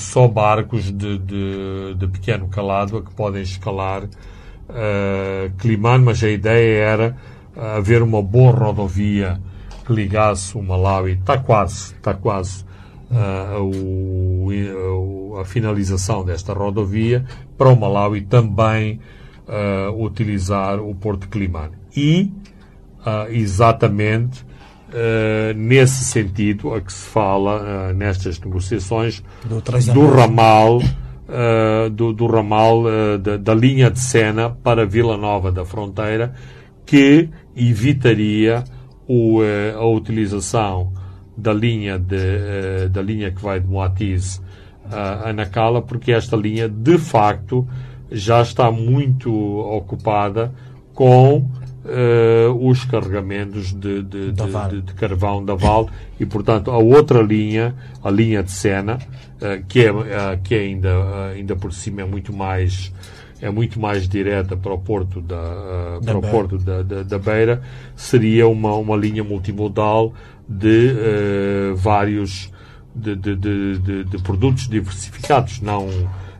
só 0.00 0.26
barcos 0.26 0.90
de, 0.90 1.18
de, 1.18 1.94
de, 1.94 2.08
pequeno 2.08 2.48
calado 2.48 2.96
a 2.96 3.02
que 3.02 3.14
podem 3.14 3.42
escalar 3.42 4.02
uh, 4.02 5.52
Climane, 5.58 6.04
mas 6.04 6.20
a 6.24 6.28
ideia 6.28 6.82
era 6.82 7.16
haver 7.76 8.02
uma 8.02 8.20
boa 8.20 8.50
rodovia 8.50 9.40
que 9.86 9.92
ligasse 9.92 10.58
o 10.58 10.62
Malawi, 10.62 11.12
está 11.12 11.38
quase, 11.38 11.94
está 11.94 12.12
quase 12.12 12.64
uh, 13.08 13.62
o, 13.62 15.38
a 15.40 15.44
finalização 15.44 16.24
desta 16.24 16.52
rodovia 16.52 17.24
para 17.56 17.68
o 17.68 17.78
Malawi 17.78 18.22
também 18.22 19.00
utilizar 19.96 20.80
o 20.80 20.92
Porto 20.92 21.28
Climane. 21.28 21.74
E, 21.96 22.32
uh, 23.06 23.30
exatamente 23.30 24.44
nesse 25.56 26.04
sentido 26.04 26.72
a 26.72 26.80
que 26.80 26.92
se 26.92 27.08
fala 27.08 27.92
nestas 27.92 28.40
negociações 28.40 29.22
do, 29.44 29.60
do 29.92 30.06
ramal 30.06 30.80
do, 31.92 32.12
do, 32.12 32.26
ramal 32.26 32.84
da, 33.20 33.36
da 33.36 33.52
linha 33.52 33.90
de 33.90 33.98
Sena 33.98 34.48
para 34.48 34.86
Vila 34.86 35.16
Nova 35.16 35.50
da 35.50 35.66
Fronteira 35.66 36.32
que 36.86 37.28
evitaria 37.54 38.62
o, 39.08 39.40
a 39.76 39.84
utilização 39.84 40.92
da 41.36 41.52
linha, 41.52 41.98
de, 41.98 42.88
da 42.88 43.02
linha 43.02 43.32
que 43.32 43.42
vai 43.42 43.60
de 43.60 43.66
Moatiz 43.66 44.40
a 44.90 45.32
Nacala, 45.32 45.82
porque 45.82 46.12
esta 46.12 46.36
linha, 46.36 46.68
de 46.68 46.98
facto, 46.98 47.66
já 48.10 48.40
está 48.40 48.70
muito 48.70 49.32
ocupada 49.32 50.52
com 50.94 51.48
uh, 51.86 52.68
os 52.68 52.84
carregamentos 52.84 53.72
de, 53.72 54.02
de, 54.02 54.32
de, 54.32 54.82
de, 54.82 54.94
carvão 54.94 55.44
da 55.44 55.54
Val 55.54 55.88
e, 56.18 56.26
portanto, 56.26 56.70
a 56.70 56.78
outra 56.78 57.22
linha, 57.22 57.74
a 58.02 58.10
linha 58.10 58.42
de 58.42 58.50
Sena, 58.50 58.96
uh, 58.96 59.64
que, 59.66 59.84
é, 59.84 59.92
uh, 59.92 60.04
que 60.42 60.54
é 60.54 60.60
ainda, 60.60 61.28
ainda 61.32 61.56
por 61.56 61.72
cima 61.72 62.02
é 62.02 62.04
muito 62.04 62.32
mais 62.32 62.92
é 63.38 63.50
muito 63.50 63.78
mais 63.78 64.08
direta 64.08 64.56
para 64.56 64.72
o 64.72 64.78
porto 64.78 65.20
da, 65.20 66.00
para 66.02 66.16
o 66.16 66.22
porto 66.22 66.56
da, 66.56 66.82
da, 66.82 67.02
da, 67.02 67.18
Beira, 67.18 67.62
seria 67.94 68.48
uma, 68.48 68.74
uma 68.76 68.96
linha 68.96 69.22
multimodal 69.22 70.14
de 70.48 70.94
vários 71.74 72.50
de, 72.94 73.14
de, 73.14 73.36
de, 73.36 74.04
de, 74.04 74.22
produtos 74.22 74.66
diversificados, 74.66 75.60
não, 75.60 75.86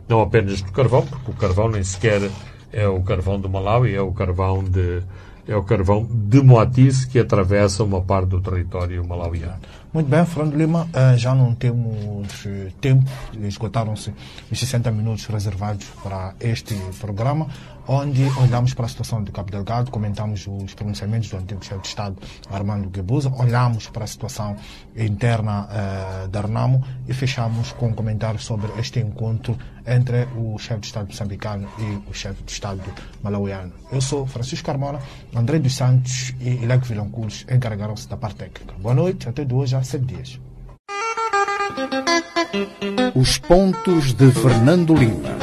não 0.09 0.21
apenas 0.21 0.59
do 0.63 0.71
carvão, 0.71 1.05
porque 1.05 1.29
o 1.29 1.35
carvão 1.35 1.69
nem 1.69 1.83
sequer 1.83 2.31
é 2.73 2.87
o 2.87 3.01
carvão 3.01 3.39
do 3.39 3.47
Malawi, 3.47 3.93
é 3.93 4.01
o 4.01 4.11
carvão 4.11 4.63
de 4.63 5.03
é 5.47 5.55
o 5.55 5.63
carvão 5.63 6.07
de 6.09 6.41
Moatize 6.41 7.07
que 7.07 7.19
atravessa 7.19 7.83
uma 7.83 8.01
parte 8.01 8.29
do 8.29 8.41
território 8.41 9.05
malauiano. 9.07 9.59
Muito 9.93 10.09
bem, 10.09 10.25
Fernando 10.25 10.55
Lima, 10.55 10.87
eh, 10.93 11.17
já 11.17 11.33
não 11.33 11.55
temos 11.55 12.45
eh, 12.45 12.71
tempo, 12.81 13.09
esgotaram-se 13.41 14.13
os 14.51 14.59
60 14.59 14.91
minutos 14.91 15.25
reservados 15.25 15.87
para 16.03 16.35
este 16.39 16.75
programa 16.99 17.47
onde 17.87 18.23
olhamos 18.37 18.73
para 18.73 18.85
a 18.85 18.89
situação 18.89 19.23
de 19.23 19.31
Cabo 19.31 19.49
Delgado, 19.49 19.89
comentamos 19.89 20.45
os 20.47 20.73
pronunciamentos 20.73 21.29
do 21.29 21.37
antigo 21.37 21.63
chefe 21.63 21.81
de 21.81 21.87
Estado 21.87 22.17
Armando 22.51 22.89
Guebuza, 22.89 23.31
olhamos 23.37 23.87
para 23.87 24.03
a 24.03 24.07
situação 24.07 24.55
interna 24.95 25.67
uh, 25.67 26.27
da 26.27 26.41
Renamo 26.41 26.83
e 27.07 27.13
fechamos 27.13 27.71
com 27.71 27.87
um 27.87 27.93
comentário 27.93 28.39
sobre 28.39 28.69
este 28.79 28.99
encontro 28.99 29.57
entre 29.85 30.27
o 30.35 30.57
chefe 30.57 30.81
de 30.81 30.87
Estado 30.87 31.07
moçambicano 31.07 31.67
e 31.79 32.09
o 32.09 32.13
chefe 32.13 32.43
de 32.43 32.51
Estado 32.51 32.81
malauiano. 33.23 33.71
Eu 33.91 34.01
sou 34.01 34.25
Francisco 34.25 34.65
Carmona, 34.65 34.99
André 35.33 35.59
dos 35.59 35.75
Santos 35.75 36.33
e 36.41 36.49
Ileco 36.49 36.85
Vilanculos 36.85 37.45
encarregaram-se 37.49 38.07
da 38.09 38.17
parte 38.17 38.37
técnica. 38.37 38.73
Boa 38.79 38.93
noite, 38.93 39.29
até 39.29 39.45
de 39.45 39.53
hoje 39.53 39.75
a 39.75 39.83
sete 39.83 40.05
dias. 40.05 40.39
Os 43.15 43.37
pontos 43.37 44.13
de 44.13 44.31
Fernando 44.31 44.93
Lima. 44.93 45.37